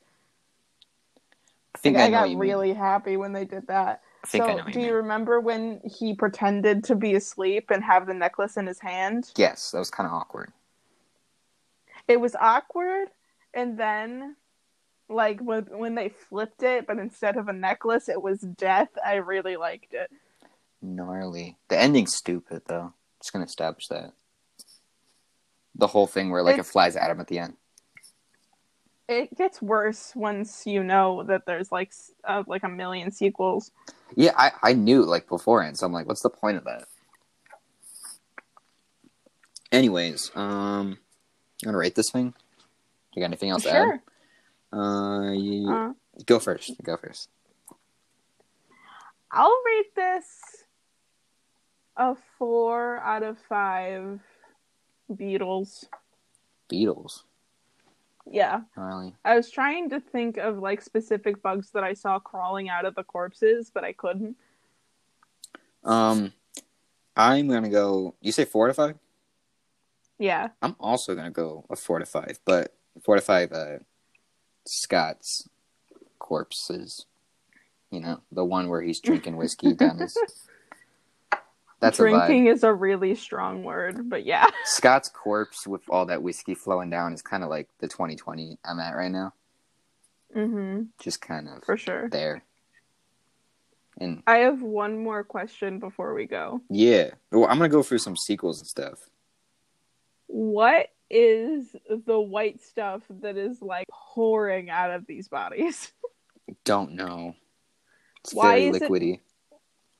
I 1.76 1.78
think 1.78 1.95
Like, 1.97 2.13
I, 2.13 2.24
I, 2.24 2.30
got 2.34 2.38
really 2.38 2.67
mean. 2.69 2.76
happy 2.76 3.17
when 3.17 3.34
they 3.34 3.45
did 3.45 3.67
that 3.67 4.01
I 4.24 4.28
so 4.28 4.38
know 4.39 4.63
do 4.72 4.80
you 4.80 4.86
you 4.86 4.86
mean. 4.88 4.93
remember 4.95 5.39
when 5.39 5.82
he 5.84 6.13
pretended 6.13 6.84
to 6.86 6.95
be 6.95 7.15
asleep 7.15 7.72
and 7.72 7.84
have 7.84 8.05
the 8.07 8.13
necklace 8.13 8.57
in 8.57 8.67
his 8.67 8.80
hand 8.80 9.32
Yes, 9.36 9.72
that 9.72 9.80
was 9.80 9.89
kind 9.89 10.07
of 10.07 10.13
awkward. 10.13 10.51
it 12.07 12.19
was 12.19 12.36
awkward 12.36 13.07
and 13.53 13.78
then 13.80 14.36
like 15.09 15.39
when 15.41 15.63
when 15.78 15.95
they 15.95 16.09
flipped 16.09 16.63
it 16.63 16.88
but 16.88 16.97
instead 16.99 17.36
of 17.38 17.47
a 17.47 17.53
necklace 17.53 18.07
it 18.09 18.22
was 18.22 18.39
death 18.41 18.89
i 19.05 19.15
really 19.15 19.55
liked 19.57 19.93
it 19.93 20.09
Gnarly. 20.84 21.57
The 21.67 21.78
ending's 21.80 22.15
stupid 22.15 22.63
though. 22.65 22.93
Just 23.19 23.32
gonna 23.34 23.45
establish 23.45 23.88
that. 23.89 24.13
The 25.76 25.86
whole 25.86 26.07
thing 26.07 26.32
where 26.32 26.41
like 26.41 26.53
It's- 26.53 26.67
it 26.67 26.72
flies 26.72 26.95
at 26.95 27.11
him 27.11 27.19
at 27.19 27.28
the 27.28 27.38
end. 27.38 27.55
It 29.12 29.36
gets 29.38 29.62
worse 29.62 30.14
once 30.16 30.66
you 30.66 30.86
know 30.86 31.24
that 31.24 31.45
there's 31.45 31.70
like 31.70 31.91
uh, 32.24 32.43
like 32.47 32.64
a 32.64 32.70
million 32.70 33.12
sequels 33.12 33.72
Yeah, 34.16 34.32
I, 34.38 34.51
I 34.64 34.72
knew 34.74 35.03
like 35.03 35.28
beforehand, 35.28 35.78
so 35.78 35.86
I'm 35.86 35.91
like, 35.91 36.07
what's 36.07 36.22
the 36.22 36.30
point 36.30 36.55
of 36.55 36.64
that? 36.64 36.86
Anyways, 39.70 40.32
um, 40.34 40.97
you 41.62 41.68
want 41.68 41.74
to 41.74 41.78
rate 41.78 41.95
this 41.95 42.09
thing? 42.09 42.34
You 43.14 43.22
got 43.22 43.26
anything 43.26 43.49
else 43.49 43.64
to 43.64 43.70
sure 43.70 43.99
add? 44.74 44.80
Uh, 44.80 45.32
you, 45.34 45.70
uh, 45.70 45.91
go 46.26 46.39
first. 46.39 46.82
Go 46.82 46.95
first. 46.95 47.28
i'll 49.34 49.62
rate 49.66 49.93
this 49.93 50.26
a 51.97 52.16
four 52.38 52.97
out 52.99 53.24
of 53.24 53.38
five 53.49 54.22
beetles 55.14 55.86
Beatles. 56.72 57.24
Yeah 58.32 58.61
Gnarly. 58.77 59.13
i 59.25 59.36
was 59.36 59.51
trying 59.51 59.89
to 59.89 59.99
think 59.99 60.38
of 60.38 60.57
like 60.57 60.82
specific 60.82 61.41
bugs 61.43 61.71
that 61.71 61.84
i 61.84 61.93
saw 61.93 62.17
crawling 62.17 62.69
out 62.69 62.86
of 62.86 62.95
the 62.95 63.03
corpses 63.03 63.69
but 63.73 63.84
i 63.84 63.91
couldn't 63.93 64.36
Um, 65.84 66.32
I'm 67.15 67.47
gonna 67.49 67.69
go. 67.69 68.15
You 68.21 68.32
say 68.32 68.45
four 68.45 68.67
to 68.67 68.73
five? 68.73 68.95
yeah 70.19 70.49
I'm 70.61 70.75
also 70.79 71.15
gonna 71.15 71.32
go 71.32 71.65
a 71.69 71.75
four 71.75 71.97
to 71.99 72.05
five, 72.05 72.39
but 72.45 72.73
four 73.03 73.15
to 73.15 73.21
five. 73.21 73.51
Uh, 73.51 73.79
Scott's 74.65 75.49
corpses. 76.19 77.05
You 77.89 77.99
know, 77.99 78.21
the 78.32 78.45
one 78.45 78.69
where 78.69 78.82
he's 78.82 79.01
drinking 79.01 79.36
whiskey 79.38 79.73
down 79.73 79.97
his. 79.97 80.15
That's 81.82 81.99
a 81.99 82.03
drinking 82.03 82.45
is 82.47 82.63
a 82.63 82.71
really 82.73 83.15
strong 83.15 83.63
word 83.63 84.09
but 84.09 84.25
yeah 84.25 84.47
Scott's 84.65 85.09
corpse 85.09 85.67
with 85.67 85.82
all 85.89 86.05
that 86.05 86.21
whiskey 86.23 86.55
flowing 86.55 86.89
down 86.89 87.11
is 87.13 87.21
kind 87.21 87.43
of 87.43 87.49
like 87.49 87.67
the 87.79 87.88
2020 87.88 88.57
I'm 88.63 88.79
at 88.79 88.95
right 88.95 89.11
now. 89.11 89.34
mm-hmm 90.36 90.84
Just 90.99 91.21
kind 91.21 91.49
of 91.49 91.63
for 91.63 91.75
sure 91.77 92.07
there. 92.09 92.43
And 93.99 94.23
I 94.25 94.38
have 94.38 94.61
one 94.61 95.03
more 95.03 95.23
question 95.23 95.79
before 95.79 96.13
we 96.13 96.25
go. 96.25 96.61
yeah, 96.69 97.11
well, 97.32 97.45
I'm 97.45 97.57
gonna 97.57 97.69
go 97.69 97.84
through 97.84 97.97
some 97.99 98.15
sequels 98.15 98.59
and 98.59 98.67
stuff. 98.67 99.09
What 100.27 100.88
is 101.09 101.75
the 101.89 102.19
white 102.19 102.61
stuff 102.63 103.01
that 103.21 103.38
is 103.38 103.61
like 103.61 103.88
pouring 103.91 104.69
out 104.69 104.91
of 104.91 105.05
these 105.05 105.27
bodies? 105.27 105.91
Don't 106.63 106.93
know. 106.93 107.36
It's 108.23 108.34
Why 108.34 108.59
very 108.59 108.67
is 108.67 108.75
it- 108.77 108.84
liquidy. 108.89 109.19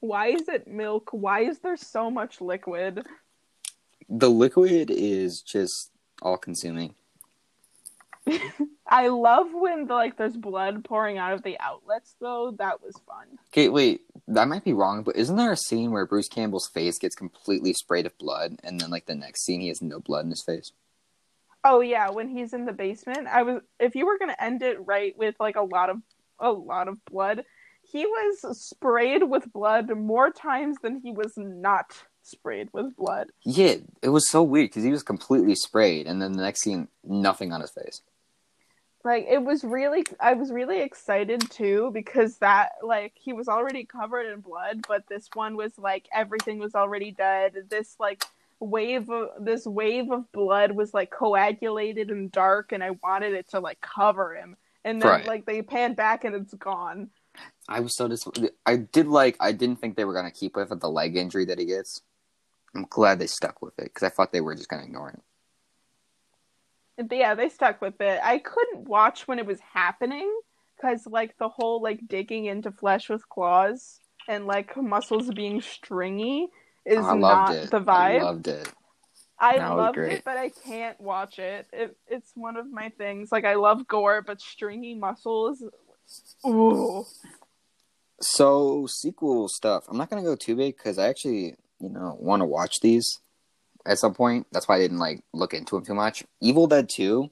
Why 0.02 0.28
is 0.28 0.50
it 0.50 0.68
milk? 0.68 1.10
Why 1.12 1.42
is 1.42 1.60
there 1.60 1.78
so 1.78 2.12
much 2.12 2.42
liquid? 2.42 3.06
The 4.10 4.30
liquid 4.30 4.92
is 4.92 5.42
just 5.42 5.92
all 6.22 6.38
consuming. 6.38 6.96
I 8.88 9.08
love 9.08 9.48
when 9.54 9.88
the, 9.88 9.94
like 9.94 10.18
there's 10.18 10.38
blood 10.38 10.84
pouring 10.84 11.18
out 11.18 11.34
of 11.34 11.44
the 11.44 11.58
outlets 11.60 12.16
though. 12.20 12.56
That 12.58 12.82
was 12.82 12.96
fun. 13.08 13.40
Okay, 13.52 13.70
wait, 13.70 14.02
that 14.28 14.48
might 14.48 14.64
be 14.64 14.74
wrong, 14.74 15.04
but 15.04 15.16
isn't 15.16 15.38
there 15.38 15.52
a 15.52 15.58
scene 15.58 15.92
where 15.92 16.06
Bruce 16.06 16.28
Campbell's 16.28 16.68
face 16.68 16.98
gets 16.98 17.16
completely 17.16 17.74
sprayed 17.74 18.06
with 18.06 18.18
blood, 18.18 18.60
and 18.64 18.80
then 18.80 18.90
like 18.90 19.06
the 19.06 19.16
next 19.16 19.46
scene 19.46 19.62
he 19.62 19.70
has 19.70 19.82
no 19.82 20.00
blood 20.00 20.26
in 20.26 20.32
his 20.32 20.44
face? 20.44 20.72
Oh 21.64 21.82
yeah, 21.82 22.10
when 22.10 22.28
he's 22.28 22.54
in 22.54 22.66
the 22.66 22.74
basement. 22.74 23.28
I 23.28 23.44
was 23.44 23.62
if 23.80 23.96
you 23.96 24.06
were 24.06 24.18
going 24.18 24.32
to 24.32 24.44
end 24.44 24.62
it 24.62 24.86
right 24.86 25.18
with 25.18 25.36
like 25.40 25.56
a 25.56 25.62
lot 25.62 25.90
of 25.90 25.98
a 26.40 26.52
lot 26.52 26.88
of 26.88 27.04
blood, 27.06 27.44
he 27.92 28.06
was 28.06 28.60
sprayed 28.68 29.24
with 29.24 29.52
blood 29.52 29.90
more 29.96 30.30
times 30.32 30.78
than 30.82 31.02
he 31.02 31.12
was 31.12 31.34
not 31.38 32.04
sprayed 32.24 32.70
with 32.72 32.96
blood. 32.96 33.28
Yeah, 33.44 33.76
it 34.02 34.10
was 34.10 34.30
so 34.30 34.44
weird 34.44 34.70
because 34.70 34.84
he 34.84 34.92
was 34.92 35.04
completely 35.04 35.56
sprayed, 35.56 36.08
and 36.08 36.22
then 36.22 36.34
the 36.34 36.44
next 36.44 36.62
scene, 36.62 36.88
nothing 37.04 37.52
on 37.52 37.62
his 37.62 37.72
face. 37.72 38.02
like 39.04 39.26
it 39.28 39.42
was 39.44 39.64
really 39.64 40.04
i 40.20 40.34
was 40.34 40.52
really 40.52 40.80
excited 40.82 41.42
too 41.50 41.90
because 41.92 42.38
that 42.38 42.74
like 42.84 43.14
he 43.16 43.34
was 43.34 43.48
already 43.48 43.84
covered 43.84 44.28
in 44.32 44.40
blood 44.42 44.86
but 44.88 45.08
this 45.08 45.28
one 45.34 45.56
was 45.58 45.74
like 45.80 46.08
everything 46.14 46.60
was 46.60 46.76
already 46.76 47.10
dead 47.12 47.56
this 47.70 47.96
like 48.00 48.24
wave 48.60 49.10
of 49.10 49.30
this 49.40 49.66
wave 49.66 50.12
of 50.12 50.32
blood 50.32 50.72
was 50.74 50.94
like 50.94 51.10
coagulated 51.10 52.12
and 52.12 52.32
dark 52.32 52.72
and 52.72 52.84
i 52.84 52.92
wanted 53.04 53.34
it 53.34 53.50
to 53.50 53.60
like 53.60 53.82
cover 53.82 54.36
him 54.36 54.56
and 54.86 55.02
then 55.02 55.10
Right. 55.10 55.26
like 55.26 55.46
they 55.48 55.64
pan 55.64 55.96
back 55.96 56.24
and 56.24 56.36
it's 56.36 56.54
gone 56.54 57.10
I 57.68 57.80
was 57.80 57.96
so 57.96 58.08
disappointed. 58.08 58.54
I 58.66 58.78
did 58.78 59.08
like. 59.08 59.38
I 59.40 59.52
didn't 59.52 59.80
think 59.80 59.96
they 59.96 60.06
were 60.06 60.14
gonna 60.14 60.32
keep 60.32 60.56
with 60.56 60.72
it, 60.72 60.80
the 60.80 60.90
leg 60.90 61.16
injury 61.16 61.46
that 61.46 61.60
he 61.60 61.66
gets. 61.66 62.02
I'm 62.76 62.86
glad 62.90 63.20
they 63.20 63.28
stuck 63.28 63.62
with 63.62 63.78
it 63.80 63.86
because 63.86 64.04
I 64.04 64.10
thought 64.10 64.32
they 64.32 64.42
were 64.42 64.56
just 64.56 64.70
gonna 64.70 64.84
ignore 64.84 65.10
it. 65.10 65.22
Yeah 67.10 67.34
they 67.34 67.50
stuck 67.50 67.82
with 67.82 68.00
it 68.00 68.20
i 68.24 68.38
couldn't 68.38 68.88
watch 68.88 69.28
when 69.28 69.40
it 69.40 69.46
was 69.46 69.60
happening 69.74 70.32
because 70.76 71.08
like 71.08 71.36
the 71.40 71.50
whole 71.50 71.82
like 71.82 72.00
digging 72.08 72.46
into 72.46 72.72
flesh 72.72 73.10
with 73.10 73.28
claws 73.28 74.00
and 74.28 74.46
like 74.46 74.76
muscles 74.78 75.32
being 75.32 75.62
stringy 75.62 76.50
is 76.86 76.98
loved 76.98 77.20
not 77.22 77.56
it. 77.56 77.72
the 77.72 77.80
vibe 77.80 78.20
I 78.20 78.24
loved 78.24 78.48
it. 78.48 78.72
I 79.40 79.58
That 79.58 79.76
loved 79.76 79.98
it, 79.98 80.24
but 80.24 80.38
I 80.38 80.50
can't 80.50 81.00
watch 81.02 81.40
it. 81.40 81.66
it. 81.74 81.98
It's 82.08 82.32
one 82.36 82.58
of 82.58 82.72
my 82.72 82.90
things. 82.90 83.32
Like 83.32 83.44
I 83.44 83.56
love 83.56 83.88
gore, 83.88 84.22
but 84.22 84.40
stringy 84.40 84.94
muscles. 84.94 85.64
Ooh. 86.46 87.06
So 88.20 88.88
sequel 88.88 89.48
stuff. 89.48 89.86
I'm 89.88 89.98
not 89.98 90.10
gonna 90.10 90.24
go 90.24 90.36
too 90.36 90.56
big 90.56 90.78
because 90.78 90.98
I 90.98 91.08
actually, 91.08 91.56
you 91.80 91.90
know, 91.90 92.18
want 92.20 92.42
to 92.42 92.46
watch 92.46 92.80
these 92.82 93.20
at 93.86 94.00
some 94.00 94.14
point. 94.14 94.48
That's 94.52 94.68
why 94.68 94.76
I 94.76 94.80
didn't 94.80 95.00
like 95.00 95.24
look 95.34 95.54
into 95.54 95.76
them 95.76 95.86
too 95.86 95.96
much. 95.96 96.24
Evil 96.40 96.68
Dead 96.68 96.90
Two. 96.90 97.30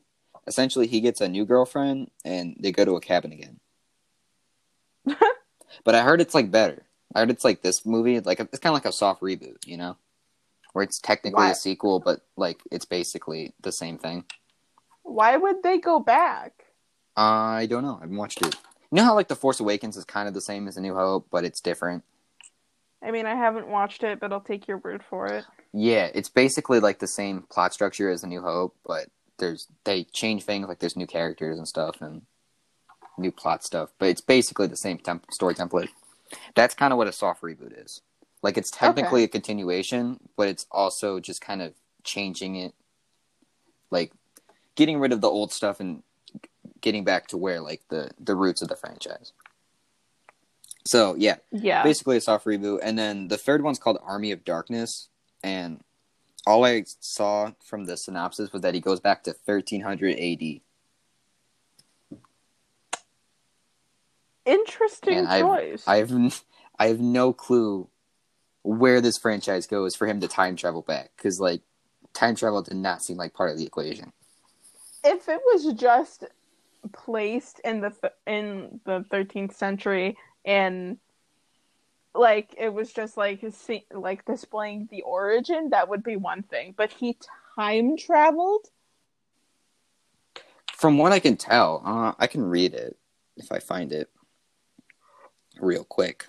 Essentially, 0.47 0.87
he 0.87 0.99
gets 0.99 1.21
a 1.21 1.29
new 1.29 1.45
girlfriend 1.45 2.09
and 2.25 2.55
they 2.59 2.71
go 2.71 2.83
to 2.83 2.95
a 2.95 3.01
cabin 3.01 3.31
again. 3.31 3.59
but 5.83 5.95
I 5.95 6.01
heard 6.01 6.21
it's 6.21 6.33
like 6.33 6.49
better. 6.49 6.83
I 7.13 7.19
heard 7.19 7.29
it's 7.29 7.43
like 7.43 7.61
this 7.61 7.85
movie. 7.85 8.19
Like 8.19 8.39
it's 8.39 8.59
kind 8.59 8.71
of 8.71 8.75
like 8.75 8.85
a 8.85 8.91
soft 8.91 9.21
reboot, 9.21 9.57
you 9.65 9.77
know, 9.77 9.97
where 10.73 10.83
it's 10.83 10.99
technically 10.99 11.43
Why? 11.43 11.51
a 11.51 11.55
sequel, 11.55 11.99
but 11.99 12.21
like 12.35 12.61
it's 12.71 12.85
basically 12.85 13.53
the 13.61 13.71
same 13.71 13.97
thing. 13.97 14.25
Why 15.03 15.37
would 15.37 15.63
they 15.63 15.77
go 15.77 15.99
back? 15.99 16.65
I 17.19 17.65
don't 17.65 17.83
know. 17.83 17.97
I 17.97 18.01
haven't 18.01 18.15
watched 18.15 18.41
it. 18.41 18.55
You 18.91 18.95
know 18.95 19.03
how 19.03 19.13
like 19.15 19.27
the 19.27 19.35
Force 19.35 19.59
Awakens 19.59 19.97
is 19.97 20.05
kind 20.05 20.27
of 20.27 20.33
the 20.33 20.41
same 20.41 20.67
as 20.67 20.77
A 20.77 20.81
New 20.81 20.95
Hope, 20.95 21.27
but 21.29 21.43
it's 21.43 21.59
different. 21.59 22.03
I 23.03 23.11
mean, 23.11 23.25
I 23.25 23.35
haven't 23.35 23.67
watched 23.67 24.03
it, 24.03 24.19
but 24.19 24.31
I'll 24.31 24.39
take 24.41 24.67
your 24.67 24.77
word 24.77 25.03
for 25.09 25.27
it. 25.27 25.43
Yeah, 25.73 26.09
it's 26.13 26.29
basically 26.29 26.79
like 26.79 26.99
the 26.99 27.07
same 27.07 27.43
plot 27.49 27.73
structure 27.73 28.09
as 28.09 28.23
A 28.23 28.27
New 28.27 28.41
Hope, 28.41 28.75
but 28.85 29.07
there's 29.37 29.67
they 29.83 30.05
change 30.05 30.43
things 30.43 30.67
like 30.67 30.79
there's 30.79 30.95
new 30.95 31.07
characters 31.07 31.57
and 31.57 31.67
stuff 31.67 32.01
and 32.01 32.21
new 33.17 33.31
plot 33.31 33.63
stuff, 33.65 33.91
but 33.99 34.07
it's 34.07 34.21
basically 34.21 34.67
the 34.67 34.77
same 34.77 34.97
temp- 34.97 35.31
story 35.31 35.55
template. 35.55 35.89
That's 36.55 36.73
kind 36.73 36.93
of 36.93 36.97
what 36.97 37.07
a 37.07 37.11
soft 37.11 37.41
reboot 37.41 37.83
is. 37.83 38.01
Like 38.41 38.57
it's 38.57 38.71
technically 38.71 39.21
Okay. 39.21 39.25
a 39.25 39.27
continuation, 39.27 40.19
but 40.37 40.47
it's 40.47 40.65
also 40.71 41.19
just 41.19 41.41
kind 41.41 41.61
of 41.61 41.73
changing 42.03 42.55
it, 42.55 42.73
like 43.91 44.13
getting 44.75 44.99
rid 44.99 45.11
of 45.11 45.19
the 45.19 45.29
old 45.29 45.51
stuff 45.51 45.81
and 45.81 46.01
getting 46.81 47.03
back 47.03 47.27
to 47.27 47.37
where 47.37 47.61
like 47.61 47.81
the 47.89 48.11
the 48.19 48.35
roots 48.35 48.61
of 48.61 48.67
the 48.67 48.75
franchise. 48.75 49.33
So 50.85 51.15
yeah, 51.17 51.35
Yeah. 51.51 51.83
basically 51.83 52.17
a 52.17 52.21
soft 52.21 52.45
reboot. 52.45 52.79
And 52.81 52.97
then 52.97 53.27
the 53.27 53.37
third 53.37 53.61
one's 53.63 53.79
called 53.79 53.99
Army 54.03 54.31
of 54.31 54.43
Darkness, 54.45 55.09
and 55.43 55.83
all 56.47 56.65
I 56.65 56.85
saw 56.99 57.51
from 57.63 57.85
the 57.85 57.97
synopsis 57.97 58.51
was 58.53 58.61
that 58.63 58.73
he 58.73 58.79
goes 58.79 58.99
back 58.99 59.23
to 59.23 59.35
1300 59.45 60.17
AD. 60.17 60.61
Interesting 64.45 65.17
And 65.17 65.27
I've- 65.27 65.83
I 65.85 65.97
have 65.97 66.11
n- 66.11 66.31
I 66.79 66.87
have 66.87 66.99
no 67.01 67.33
clue 67.33 67.89
where 68.63 69.01
this 69.01 69.17
franchise 69.17 69.67
goes 69.67 69.95
for 69.95 70.07
him 70.07 70.21
to 70.21 70.27
time 70.27 70.55
travel 70.55 70.81
back 70.81 71.11
because 71.17 71.39
like 71.39 71.61
time 72.13 72.35
travel 72.35 72.61
did 72.61 72.77
not 72.77 73.03
seem 73.03 73.17
like 73.17 73.33
part 73.33 73.51
of 73.51 73.57
the 73.57 73.65
equation. 73.65 74.13
if 75.03 75.29
it 75.29 75.41
was 75.45 75.73
just 75.73 76.25
placed 76.93 77.59
in 77.63 77.81
the 77.81 77.89
th- 77.89 78.13
in 78.25 78.79
the 78.85 79.05
13th 79.11 79.53
century 79.53 80.17
and 80.45 80.97
like 82.15 82.53
it 82.57 82.73
was 82.73 82.91
just 82.91 83.17
like 83.17 83.43
see- 83.51 83.85
like 83.93 84.25
displaying 84.25 84.87
the 84.91 85.01
origin 85.03 85.69
that 85.69 85.87
would 85.89 86.03
be 86.03 86.15
one 86.15 86.43
thing 86.43 86.73
but 86.75 86.91
he 86.91 87.17
time 87.55 87.97
traveled 87.97 88.67
From 90.73 90.97
what 90.97 91.11
I 91.11 91.19
can 91.19 91.35
tell, 91.35 91.81
uh, 91.85 92.13
I 92.17 92.27
can 92.27 92.41
read 92.41 92.73
it 92.73 92.97
if 93.35 93.51
I 93.51 93.59
find 93.59 93.91
it 93.91 94.09
real 95.59 95.83
quick. 95.83 96.27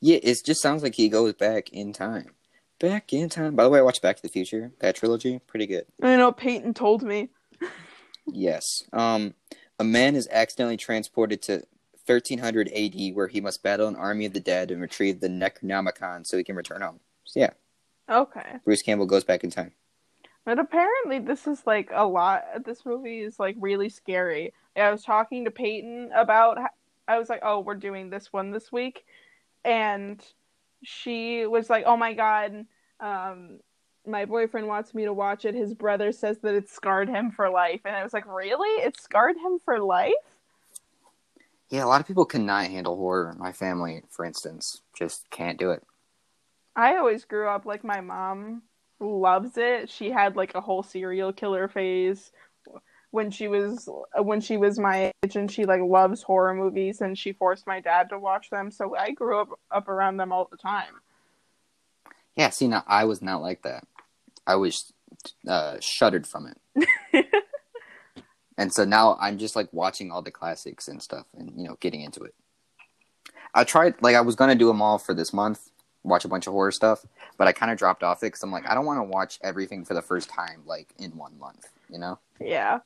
Yeah, 0.00 0.18
it 0.22 0.40
just 0.44 0.62
sounds 0.62 0.84
like 0.84 0.94
he 0.94 1.08
goes 1.08 1.32
back 1.32 1.70
in 1.70 1.92
time. 1.92 2.30
Back 2.78 3.12
in 3.12 3.28
time. 3.28 3.56
By 3.56 3.64
the 3.64 3.70
way, 3.70 3.80
I 3.80 3.82
watched 3.82 4.02
Back 4.02 4.16
to 4.16 4.22
the 4.22 4.28
Future, 4.28 4.70
that 4.78 4.94
trilogy, 4.94 5.40
pretty 5.48 5.66
good. 5.66 5.86
i 6.02 6.16
know 6.16 6.30
peyton 6.30 6.74
told 6.74 7.02
me 7.02 7.28
Yes. 8.26 8.84
Um, 8.92 9.34
a 9.78 9.84
man 9.84 10.14
is 10.16 10.28
accidentally 10.30 10.76
transported 10.76 11.42
to 11.42 11.64
1300 12.06 12.68
AD, 12.74 13.14
where 13.14 13.28
he 13.28 13.40
must 13.40 13.62
battle 13.62 13.88
an 13.88 13.96
army 13.96 14.26
of 14.26 14.32
the 14.32 14.40
dead 14.40 14.70
and 14.70 14.80
retrieve 14.80 15.20
the 15.20 15.28
Necronomicon 15.28 16.26
so 16.26 16.36
he 16.36 16.44
can 16.44 16.56
return 16.56 16.82
home. 16.82 17.00
So 17.24 17.40
yeah, 17.40 17.50
okay 18.10 18.56
Bruce 18.64 18.82
Campbell 18.82 19.06
goes 19.06 19.24
back 19.24 19.44
in 19.44 19.50
time. 19.50 19.72
but 20.44 20.58
apparently 20.58 21.18
this 21.20 21.46
is 21.46 21.62
like 21.66 21.90
a 21.92 22.06
lot 22.06 22.42
this 22.64 22.84
movie 22.84 23.20
is 23.20 23.38
like 23.38 23.56
really 23.60 23.88
scary 23.88 24.52
i 24.76 24.90
was 24.90 25.04
talking 25.04 25.44
to 25.44 25.50
peyton 25.50 26.10
about 26.14 26.58
i 27.08 27.18
was 27.18 27.28
like 27.28 27.40
oh 27.42 27.60
we're 27.60 27.74
doing 27.74 28.10
this 28.10 28.32
one 28.32 28.50
this 28.50 28.72
week 28.72 29.04
and 29.64 30.24
she 30.82 31.46
was 31.46 31.70
like 31.70 31.84
oh 31.86 31.96
my 31.96 32.12
god 32.12 32.66
um 33.00 33.60
my 34.06 34.24
boyfriend 34.24 34.66
wants 34.66 34.94
me 34.94 35.04
to 35.04 35.12
watch 35.12 35.44
it 35.44 35.54
his 35.54 35.74
brother 35.74 36.12
says 36.12 36.38
that 36.38 36.54
it 36.54 36.68
scarred 36.68 37.08
him 37.08 37.30
for 37.30 37.48
life. 37.50 37.80
And 37.84 37.94
i 37.94 38.02
was 38.02 38.12
like 38.12 38.26
really? 38.26 38.82
It 38.82 39.00
scarred 39.00 39.36
him 39.36 39.58
for 39.64 39.78
life? 39.80 40.12
Yeah, 41.70 41.84
a 41.84 41.86
lot 41.86 42.00
of 42.00 42.06
people 42.06 42.26
cannot 42.26 42.66
handle 42.66 42.96
horror. 42.96 43.34
My 43.38 43.52
family, 43.52 44.02
for 44.10 44.24
instance, 44.24 44.82
just 44.94 45.30
can't 45.30 45.58
do 45.58 45.70
it. 45.70 45.82
i 46.76 46.96
always 46.96 47.24
grew 47.24 47.48
up 47.48 47.64
like 47.64 47.82
my 47.84 48.00
mom 48.00 48.62
loves 49.00 49.56
it. 49.56 49.88
She 49.88 50.10
had 50.10 50.36
like 50.36 50.54
a 50.54 50.60
whole 50.60 50.82
serial 50.82 51.32
killer 51.32 51.68
phase. 51.68 52.30
When 53.10 53.30
she 53.30 53.46
was 53.46 53.88
when 54.16 54.40
she 54.40 54.56
was 54.56 54.78
my 54.78 55.12
age 55.22 55.36
and 55.36 55.50
she 55.50 55.66
like 55.66 55.82
loves 55.82 56.22
horror 56.22 56.54
movies 56.54 57.02
and 57.02 57.16
she 57.16 57.32
forced 57.32 57.66
my 57.66 57.80
dad 57.80 58.08
to 58.08 58.18
watch 58.18 58.48
them. 58.48 58.70
So 58.70 58.96
i 58.96 59.10
grew 59.10 59.40
up 59.40 59.48
up 59.70 59.88
around 59.88 60.16
them 60.16 60.32
all 60.32 60.48
the 60.50 60.56
time. 60.56 60.94
Yeah, 62.36 62.50
see, 62.50 62.68
now 62.68 62.84
I 62.86 63.04
was 63.04 63.20
not 63.20 63.42
like 63.42 63.62
that. 63.62 63.84
I 64.46 64.56
was 64.56 64.92
uh, 65.46 65.76
shuddered 65.80 66.26
from 66.26 66.52
it. 66.74 67.26
and 68.58 68.72
so 68.72 68.84
now 68.84 69.16
I'm 69.20 69.38
just 69.38 69.56
like 69.56 69.72
watching 69.72 70.10
all 70.10 70.22
the 70.22 70.30
classics 70.30 70.88
and 70.88 71.02
stuff 71.02 71.26
and, 71.36 71.52
you 71.56 71.64
know, 71.68 71.76
getting 71.80 72.02
into 72.02 72.22
it. 72.22 72.34
I 73.54 73.64
tried, 73.64 73.94
like, 74.00 74.16
I 74.16 74.22
was 74.22 74.34
going 74.34 74.50
to 74.50 74.56
do 74.56 74.66
them 74.66 74.80
all 74.80 74.98
for 74.98 75.14
this 75.14 75.32
month, 75.32 75.70
watch 76.04 76.24
a 76.24 76.28
bunch 76.28 76.46
of 76.46 76.54
horror 76.54 76.72
stuff, 76.72 77.04
but 77.36 77.48
I 77.48 77.52
kind 77.52 77.70
of 77.70 77.78
dropped 77.78 78.02
off 78.02 78.22
it 78.22 78.26
because 78.26 78.42
I'm 78.42 78.50
like, 78.50 78.66
I 78.66 78.74
don't 78.74 78.86
want 78.86 78.98
to 78.98 79.04
watch 79.04 79.38
everything 79.42 79.84
for 79.84 79.94
the 79.94 80.02
first 80.02 80.30
time, 80.30 80.62
like, 80.64 80.88
in 80.98 81.16
one 81.16 81.38
month, 81.38 81.68
you 81.90 81.98
know? 81.98 82.18
yeah 82.40 82.80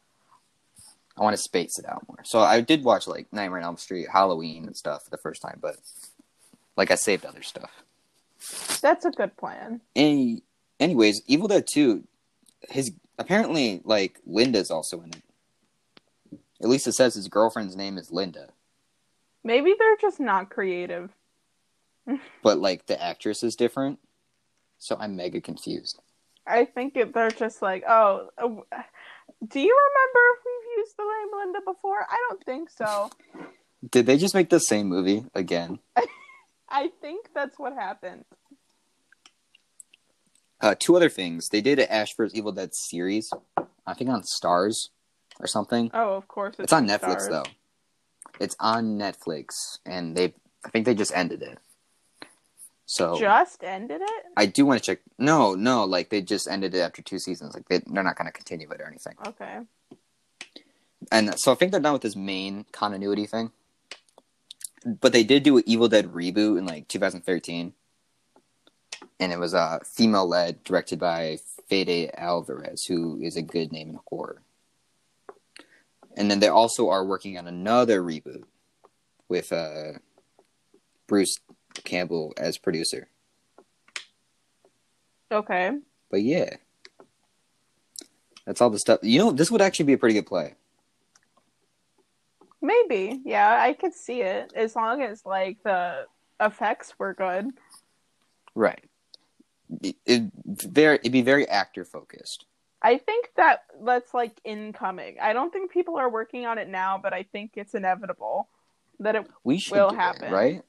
I 1.16 1.22
want 1.22 1.34
to 1.34 1.42
space 1.42 1.78
it 1.78 1.86
out 1.88 2.06
more. 2.08 2.18
So 2.24 2.40
I 2.40 2.60
did 2.60 2.84
watch, 2.84 3.06
like, 3.06 3.32
Nightmare 3.32 3.60
on 3.60 3.64
Elm 3.64 3.76
Street, 3.76 4.08
Halloween 4.12 4.66
and 4.66 4.76
stuff 4.76 5.04
for 5.04 5.10
the 5.10 5.16
first 5.18 5.40
time, 5.40 5.58
but, 5.62 5.76
like, 6.76 6.90
I 6.90 6.96
saved 6.96 7.24
other 7.24 7.42
stuff. 7.42 7.70
that's 8.82 9.04
a 9.04 9.10
good 9.10 9.36
plan 9.36 9.80
Any, 9.94 10.42
anyways, 10.80 11.22
Evil 11.26 11.48
Dead 11.48 11.66
2, 11.66 12.04
his 12.68 12.92
apparently 13.18 13.80
like 13.84 14.20
Linda's 14.26 14.70
also 14.70 15.00
in 15.02 15.10
it. 15.10 15.22
At 16.62 16.68
least 16.68 16.86
it 16.86 16.92
says 16.92 17.14
his 17.14 17.28
girlfriend's 17.28 17.76
name 17.76 17.98
is 17.98 18.10
Linda, 18.10 18.48
maybe 19.44 19.74
they're 19.78 19.96
just 20.00 20.18
not 20.20 20.50
creative 20.50 21.10
but 22.42 22.58
like 22.58 22.86
the 22.86 23.00
actress 23.02 23.42
is 23.42 23.56
different. 23.56 23.98
So 24.78 24.96
I'm 24.98 25.16
mega 25.16 25.40
confused. 25.40 26.00
i 26.46 26.64
think 26.64 26.96
it, 26.96 27.12
they're 27.14 27.30
just 27.30 27.62
like 27.62 27.82
oh 27.88 28.28
uh, 28.38 28.48
do 29.48 29.60
you 29.60 29.76
remember 29.88 30.20
if 30.34 30.40
we've 30.46 30.78
used 30.78 30.96
the 30.96 31.02
name 31.02 31.38
linda 31.40 31.60
before 31.66 32.06
i 32.08 32.16
don't 32.28 32.44
think 32.44 32.70
so 32.70 33.10
Did 33.90 34.06
they 34.06 34.16
just 34.18 34.34
make 34.34 34.50
the 34.50 34.60
same 34.60 34.86
movie 34.86 35.24
again? 35.34 35.78
i 36.68 36.90
think 37.00 37.30
that's 37.34 37.58
what 37.58 37.72
happened 37.74 38.24
Uh, 40.66 40.74
two 40.76 40.96
other 40.96 41.08
things. 41.08 41.50
They 41.50 41.60
did 41.60 41.78
an 41.78 41.86
Ash 41.88 42.12
vs. 42.16 42.34
Evil 42.36 42.50
Dead 42.50 42.74
series, 42.74 43.30
I 43.86 43.94
think 43.94 44.10
on 44.10 44.22
Starz 44.22 44.88
or 45.38 45.46
something. 45.46 45.92
oh 45.94 46.14
of 46.14 46.26
course 46.26 46.56
It's 46.58 46.72
on 46.72 46.88
Netflix 46.88 47.20
stars. 47.20 47.28
though. 47.28 47.44
It's 48.40 48.56
on 48.58 48.98
Netflix, 48.98 49.78
and 49.86 50.16
they 50.16 50.34
I 50.64 50.70
think 50.70 50.84
they 50.84 50.94
just 50.96 51.12
ended 51.14 51.42
it. 51.42 51.58
So 52.84 53.16
just 53.16 53.62
ended 53.62 54.00
it 54.02 54.24
I 54.36 54.46
do 54.46 54.66
want 54.66 54.82
to 54.82 54.84
check. 54.84 55.02
No, 55.18 55.54
no, 55.54 55.84
like 55.84 56.10
they 56.10 56.20
just 56.20 56.48
ended 56.48 56.74
it 56.74 56.80
after 56.80 57.00
two 57.00 57.20
seasons. 57.20 57.54
Like 57.54 57.68
they, 57.68 57.78
they're 57.86 58.02
not 58.02 58.16
going 58.16 58.26
to 58.26 58.32
continue 58.32 58.68
it 58.68 58.80
or 58.80 58.88
anything. 58.88 59.14
okay 59.24 59.60
And 61.12 61.38
so 61.38 61.52
I 61.52 61.54
think 61.54 61.70
they're 61.70 61.80
done 61.80 61.92
with 61.92 62.02
this 62.02 62.16
main 62.16 62.66
continuity 62.72 63.26
thing. 63.26 63.52
But 64.84 65.12
they 65.12 65.22
did 65.22 65.44
do 65.44 65.58
an 65.58 65.64
Evil 65.64 65.88
Dead 65.88 66.06
reboot 66.06 66.58
in 66.58 66.66
like 66.66 66.88
2013. 66.88 67.72
And 69.18 69.32
it 69.32 69.38
was 69.38 69.54
uh, 69.54 69.78
female 69.84 70.28
led, 70.28 70.62
directed 70.64 70.98
by 70.98 71.38
Fede 71.68 72.10
Alvarez, 72.16 72.84
who 72.84 73.18
is 73.20 73.36
a 73.36 73.42
good 73.42 73.72
name 73.72 73.90
in 73.90 73.98
horror. 74.06 74.42
And 76.16 76.30
then 76.30 76.40
they 76.40 76.48
also 76.48 76.88
are 76.88 77.04
working 77.04 77.38
on 77.38 77.46
another 77.46 78.02
reboot 78.02 78.44
with 79.28 79.52
uh, 79.52 79.98
Bruce 81.06 81.38
Campbell 81.84 82.32
as 82.36 82.58
producer. 82.58 83.08
okay 85.30 85.78
But 86.10 86.22
yeah. 86.22 86.56
That's 88.46 88.60
all 88.60 88.70
the 88.70 88.78
stuff. 88.78 89.00
You 89.02 89.18
know, 89.18 89.32
this 89.32 89.50
would 89.50 89.60
actually 89.60 89.86
be 89.86 89.92
a 89.94 89.98
pretty 89.98 90.14
good 90.14 90.26
play. 90.26 90.54
Maybe, 92.62 93.20
yeah, 93.24 93.60
I 93.60 93.74
could 93.74 93.92
see 93.92 94.22
it 94.22 94.52
as 94.54 94.74
long 94.74 95.02
as 95.02 95.26
like 95.26 95.62
the 95.64 96.06
effects 96.40 96.94
were 96.98 97.12
good. 97.12 97.50
Right. 98.54 98.84
It, 99.82 100.30
very 100.46 100.96
it'd 100.96 101.12
be 101.12 101.22
very 101.22 101.48
actor 101.48 101.84
focused. 101.84 102.44
I 102.82 102.98
think 102.98 103.30
that 103.36 103.64
that's 103.84 104.14
like 104.14 104.40
incoming. 104.44 105.16
I 105.20 105.32
don't 105.32 105.52
think 105.52 105.72
people 105.72 105.96
are 105.96 106.08
working 106.10 106.46
on 106.46 106.58
it 106.58 106.68
now, 106.68 106.98
but 107.02 107.12
I 107.12 107.24
think 107.24 107.52
it's 107.56 107.74
inevitable 107.74 108.48
that 109.00 109.16
it 109.16 109.26
We 109.44 109.58
should 109.58 109.76
Will 109.76 109.88
do 109.90 109.96
it, 109.96 109.98
happen. 109.98 110.32
right? 110.32 110.62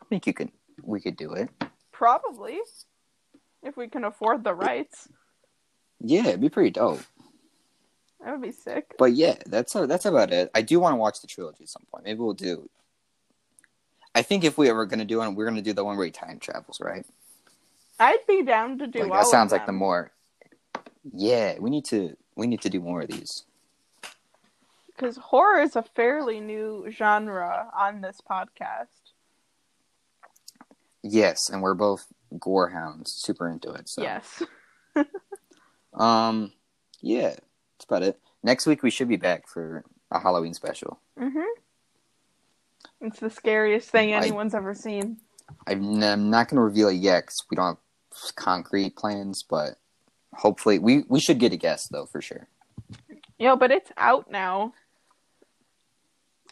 I 0.00 0.04
think 0.08 0.26
you 0.26 0.32
could. 0.32 0.50
We 0.82 1.00
could 1.00 1.16
do 1.16 1.32
it. 1.32 1.48
probably 1.92 2.58
if 3.62 3.76
we 3.76 3.88
can 3.88 4.04
afford 4.04 4.44
the 4.44 4.54
rights. 4.54 5.08
Yeah, 6.00 6.26
it'd 6.28 6.40
be 6.40 6.48
pretty 6.48 6.70
dope. 6.70 7.00
That 8.22 8.32
would 8.32 8.42
be 8.42 8.52
sick. 8.52 8.94
But 8.98 9.12
yeah, 9.14 9.36
that's 9.46 9.74
uh, 9.76 9.86
that's 9.86 10.04
about 10.06 10.32
it. 10.32 10.50
I 10.54 10.62
do 10.62 10.78
want 10.80 10.92
to 10.92 10.96
watch 10.96 11.20
the 11.20 11.26
trilogy 11.26 11.64
at 11.64 11.68
some 11.68 11.84
point. 11.92 12.04
Maybe 12.04 12.18
we'll 12.20 12.34
do. 12.34 12.68
I 14.14 14.22
think 14.22 14.44
if 14.44 14.56
we 14.58 14.68
ever 14.70 14.86
gonna 14.86 15.04
do 15.04 15.18
one, 15.18 15.34
we're 15.34 15.46
gonna 15.46 15.60
do 15.62 15.72
the 15.72 15.84
one 15.84 15.96
where 15.96 16.06
he 16.06 16.12
time 16.12 16.38
travels, 16.38 16.80
right? 16.80 17.04
I'd 17.98 18.26
be 18.28 18.42
down 18.42 18.78
to 18.78 18.86
do 18.86 19.00
Like 19.00 19.10
all 19.10 19.16
that 19.18 19.26
sounds 19.26 19.52
like 19.52 19.66
the 19.66 19.72
more. 19.72 20.12
Yeah, 21.12 21.58
we 21.58 21.70
need 21.70 21.84
to 21.86 22.16
we 22.36 22.46
need 22.46 22.60
to 22.62 22.68
do 22.70 22.80
more 22.80 23.02
of 23.02 23.08
these. 23.08 23.44
because 24.88 25.16
horror 25.16 25.60
is 25.60 25.76
a 25.76 25.82
fairly 25.82 26.40
new 26.40 26.86
genre 26.90 27.70
on 27.76 28.00
this 28.02 28.18
podcast. 28.28 28.86
Yes, 31.02 31.48
and 31.48 31.62
we're 31.62 31.74
both 31.74 32.06
gore 32.38 32.68
hounds, 32.70 33.12
super 33.12 33.48
into 33.48 33.72
it. 33.72 33.88
So 33.88 34.02
Yes. 34.02 34.42
um, 35.94 36.52
yeah, 37.00 37.28
that's 37.30 37.84
about 37.88 38.02
it. 38.02 38.18
Next 38.42 38.66
week 38.66 38.82
we 38.82 38.90
should 38.90 39.08
be 39.08 39.16
back 39.16 39.48
for 39.48 39.84
a 40.10 40.18
Halloween 40.20 40.54
special. 40.54 40.98
Mhm. 41.18 41.44
It's 43.00 43.20
the 43.20 43.30
scariest 43.30 43.88
thing 43.90 44.12
I- 44.12 44.18
anyone's 44.18 44.54
ever 44.54 44.74
seen. 44.74 45.18
I'm, 45.68 46.02
I'm 46.02 46.28
not 46.30 46.48
going 46.48 46.56
to 46.56 46.62
reveal 46.62 46.88
it 46.88 46.94
yet 46.94 47.20
because 47.22 47.44
we 47.50 47.54
don't 47.54 47.66
have 47.66 47.76
concrete 48.36 48.96
plans, 48.96 49.42
but 49.42 49.76
hopefully 50.34 50.78
we 50.78 51.04
we 51.08 51.20
should 51.20 51.38
get 51.38 51.52
a 51.52 51.56
guest 51.56 51.90
though 51.92 52.06
for 52.06 52.20
sure. 52.20 52.48
Yo, 53.38 53.56
but 53.56 53.70
it's 53.70 53.90
out 53.96 54.30
now. 54.30 54.72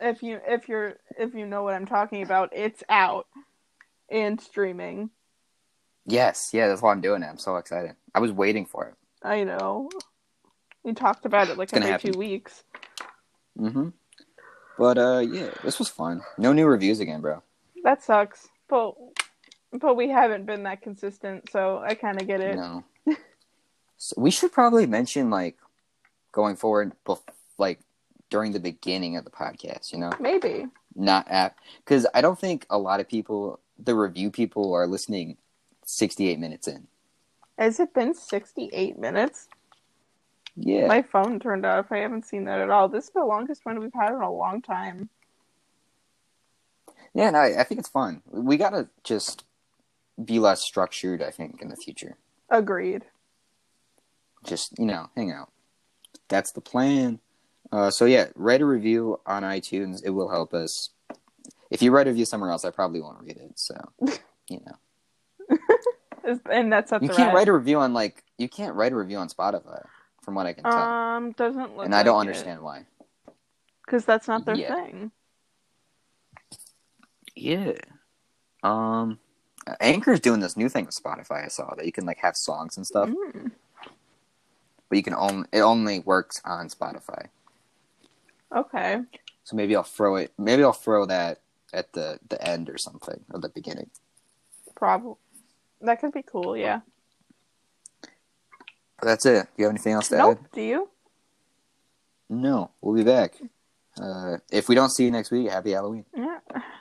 If 0.01 0.23
you 0.23 0.41
if 0.47 0.69
you're 0.69 0.95
if 1.19 1.35
you 1.35 1.47
know 1.47 1.63
what 1.63 1.75
I'm 1.75 1.87
talking 1.87 2.23
about, 2.23 2.51
it's 2.53 2.83
out 2.89 3.27
and 4.11 4.41
streaming. 4.41 5.11
Yes, 6.07 6.51
yeah, 6.53 6.69
that's 6.69 6.83
why 6.83 6.93
I'm 6.93 7.01
doing 7.01 7.23
it. 7.23 7.27
I'm 7.27 7.39
so 7.39 7.57
excited. 7.57 7.95
I 8.15 8.21
was 8.21 8.33
waiting 8.33 8.67
for 8.67 8.87
it. 8.87 8.95
I 9.23 9.45
know. 9.45 9.89
We 10.83 10.93
talked 10.93 11.25
about 11.25 11.49
it 11.49 11.57
like 11.57 11.73
every 11.73 11.89
happen. 11.89 12.13
two 12.13 12.19
weeks. 12.19 12.63
hmm 13.57 13.89
But 14.79 14.99
uh, 14.99 15.21
yeah, 15.21 15.51
this 15.63 15.79
was 15.79 15.89
fun. 15.89 16.21
No 16.37 16.53
new 16.53 16.67
reviews 16.67 17.01
again, 17.01 17.23
bro. 17.23 17.43
That 17.85 18.03
sucks. 18.03 18.49
But 18.69 18.95
but 19.75 19.97
we 19.97 20.09
haven't 20.09 20.47
been 20.47 20.63
that 20.65 20.83
consistent, 20.83 21.51
so 21.51 21.79
I 21.85 21.95
kind 21.95 22.21
of 22.21 22.27
get 22.27 22.41
it. 22.41 22.57
No. 22.57 22.85
so 23.97 24.15
we 24.17 24.31
should 24.31 24.53
probably 24.53 24.87
mention 24.87 25.31
like 25.31 25.57
going 26.33 26.57
forward, 26.57 26.93
bef- 27.07 27.21
like 27.59 27.81
during 28.31 28.53
the 28.53 28.61
beginning 28.61 29.17
of 29.17 29.25
the 29.25 29.31
podcast. 29.31 29.93
You 29.93 29.99
know, 29.99 30.11
Maybe. 30.21 30.67
not 30.95 31.29
at 31.29 31.57
because 31.79 32.07
I 32.15 32.21
don't 32.21 32.39
think 32.39 32.67
a 32.71 32.79
lot 32.79 33.01
of 33.01 33.09
people, 33.09 33.61
the 33.79 33.95
review 33.95 34.31
people, 34.31 34.73
are 34.75 34.87
listening 34.87 35.37
68 35.85 36.39
minutes 36.39 36.69
in. 36.69 36.87
Has 37.59 37.79
it 37.79 37.95
been 37.95 38.15
68 38.15 38.99
minutes? 38.99 39.49
Yeah, 40.57 40.87
My 40.87 41.03
phone 41.03 41.41
turned 41.41 41.67
off. 41.67 41.91
I 41.91 41.99
haven't 41.99 42.27
seen 42.27 42.45
that 42.45 42.61
at 42.61 42.71
all. 42.71 42.89
This 42.89 43.05
is 43.07 43.11
the 43.11 43.25
longest 43.25 43.65
one 43.67 43.81
we've 43.81 43.93
had 43.93 44.13
in 44.15 44.21
a 44.23 44.33
long 44.33 44.63
time. 44.63 45.09
yeah, 47.13 47.27
and 47.29 47.37
I, 47.37 47.61
I 47.61 47.65
think 47.65 47.81
it's 47.81 47.89
fun. 47.89 48.23
We 48.31 48.57
gotta 48.57 48.89
just 49.03 49.45
be 50.23 50.39
less 50.39 50.63
structured. 50.63 51.23
I 51.23 51.31
think 51.31 51.61
in 51.63 51.69
the 51.69 51.77
future, 51.77 52.17
Agreed. 52.51 53.05
just 54.45 54.79
you 54.79 54.87
know, 54.87 55.09
hang 55.17 55.33
out. 55.33 55.51
That's 56.29 56.53
the 56.53 56.61
plan. 56.61 57.21
Uh, 57.73 57.91
so 57.91 58.05
yeah, 58.05 58.29
write 58.35 58.61
a 58.61 58.67
review 58.67 59.21
on 59.27 59.43
iTunes. 59.43 60.01
It 60.05 60.11
will 60.11 60.31
help 60.31 60.55
us. 60.55 60.91
If 61.71 61.83
you 61.83 61.91
write 61.91 62.07
a 62.07 62.11
review 62.11 62.25
somewhere 62.27 62.51
else, 62.51 62.65
I 62.65 62.71
probably 62.71 63.01
won't 63.01 63.21
read 63.21 63.37
it. 63.37 63.53
So, 63.59 63.75
you 64.49 64.61
know, 64.65 66.39
And 66.51 66.73
that's 66.73 66.93
a 66.93 66.99
you 67.03 67.09
can't 67.09 67.35
write 67.35 67.49
a 67.49 67.53
review 67.53 67.79
on 67.81 67.93
like 67.93 68.23
you 68.39 68.49
can't 68.49 68.75
write 68.77 68.93
a 68.93 68.97
review 68.97 69.19
on 69.19 69.29
Spotify, 69.29 69.85
from 70.23 70.35
what 70.35 70.47
I 70.47 70.53
can 70.53 70.65
tell, 70.65 70.73
Um, 70.79 71.33
doesn't 71.33 71.77
look 71.77 71.85
and 71.85 71.95
I 71.95 72.03
don't 72.03 72.17
like 72.17 72.29
understand 72.29 72.63
why. 72.63 72.87
Because 73.85 74.05
that's 74.05 74.29
not 74.29 74.45
their 74.47 74.57
Yeah. 74.57 74.75
thing. 74.75 75.11
Yeah. 77.35 77.73
Um, 78.63 79.19
Anchor's 79.81 80.21
doing 80.21 80.41
this 80.41 80.57
new 80.57 80.69
thing 80.69 80.87
with 80.87 80.95
Spotify. 80.95 81.45
I 81.45 81.49
saw 81.49 81.75
that 81.75 81.87
you 81.87 81.93
can 81.93 82.05
like 82.07 82.19
have 82.19 82.37
songs 82.37 82.77
and 82.77 82.87
stuff, 82.87 83.09
Mm. 83.09 83.51
but 84.89 84.97
you 84.97 85.03
can 85.03 85.15
only 85.15 85.49
it 85.53 85.61
only 85.61 86.01
works 86.01 86.41
on 86.45 86.69
Spotify. 86.69 87.27
Okay. 88.55 89.01
So 89.45 89.57
maybe 89.57 89.75
I'll 89.77 89.83
throw 89.83 90.17
it. 90.17 90.33
Maybe 90.39 90.63
I'll 90.65 90.73
throw 90.73 91.07
that 91.07 91.41
at 91.73 91.93
the 91.93 92.19
the 92.29 92.41
end 92.47 92.69
or 92.71 92.79
something 92.79 93.25
or 93.33 93.41
the 93.41 93.49
beginning. 93.49 93.91
Probably. 94.75 95.15
That 95.81 96.01
could 96.01 96.13
be 96.13 96.23
cool, 96.23 96.57
yeah. 96.57 96.81
But 98.01 99.07
that's 99.07 99.27
it. 99.27 99.45
Do 99.45 99.49
you 99.59 99.65
have 99.65 99.73
anything 99.73 99.93
else 99.93 100.09
to 100.09 100.17
Nope. 100.17 100.39
add? 100.43 100.51
Do 100.53 100.61
you? 100.63 100.89
No. 102.31 102.71
We'll 102.81 102.95
be 102.95 103.05
back. 103.05 103.35
Uh, 104.01 104.39
if 104.51 104.69
we 104.69 104.75
don't 104.75 104.91
see 104.91 105.05
you 105.05 105.11
next 105.11 105.31
week, 105.31 105.51
happy 105.51 105.73
Halloween. 105.73 106.05
Yeah. 106.17 106.39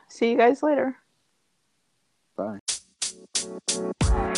See 0.08 0.32
you 0.32 0.38
guys 0.38 0.64
later. 0.64 0.96
Bye. 3.54 4.33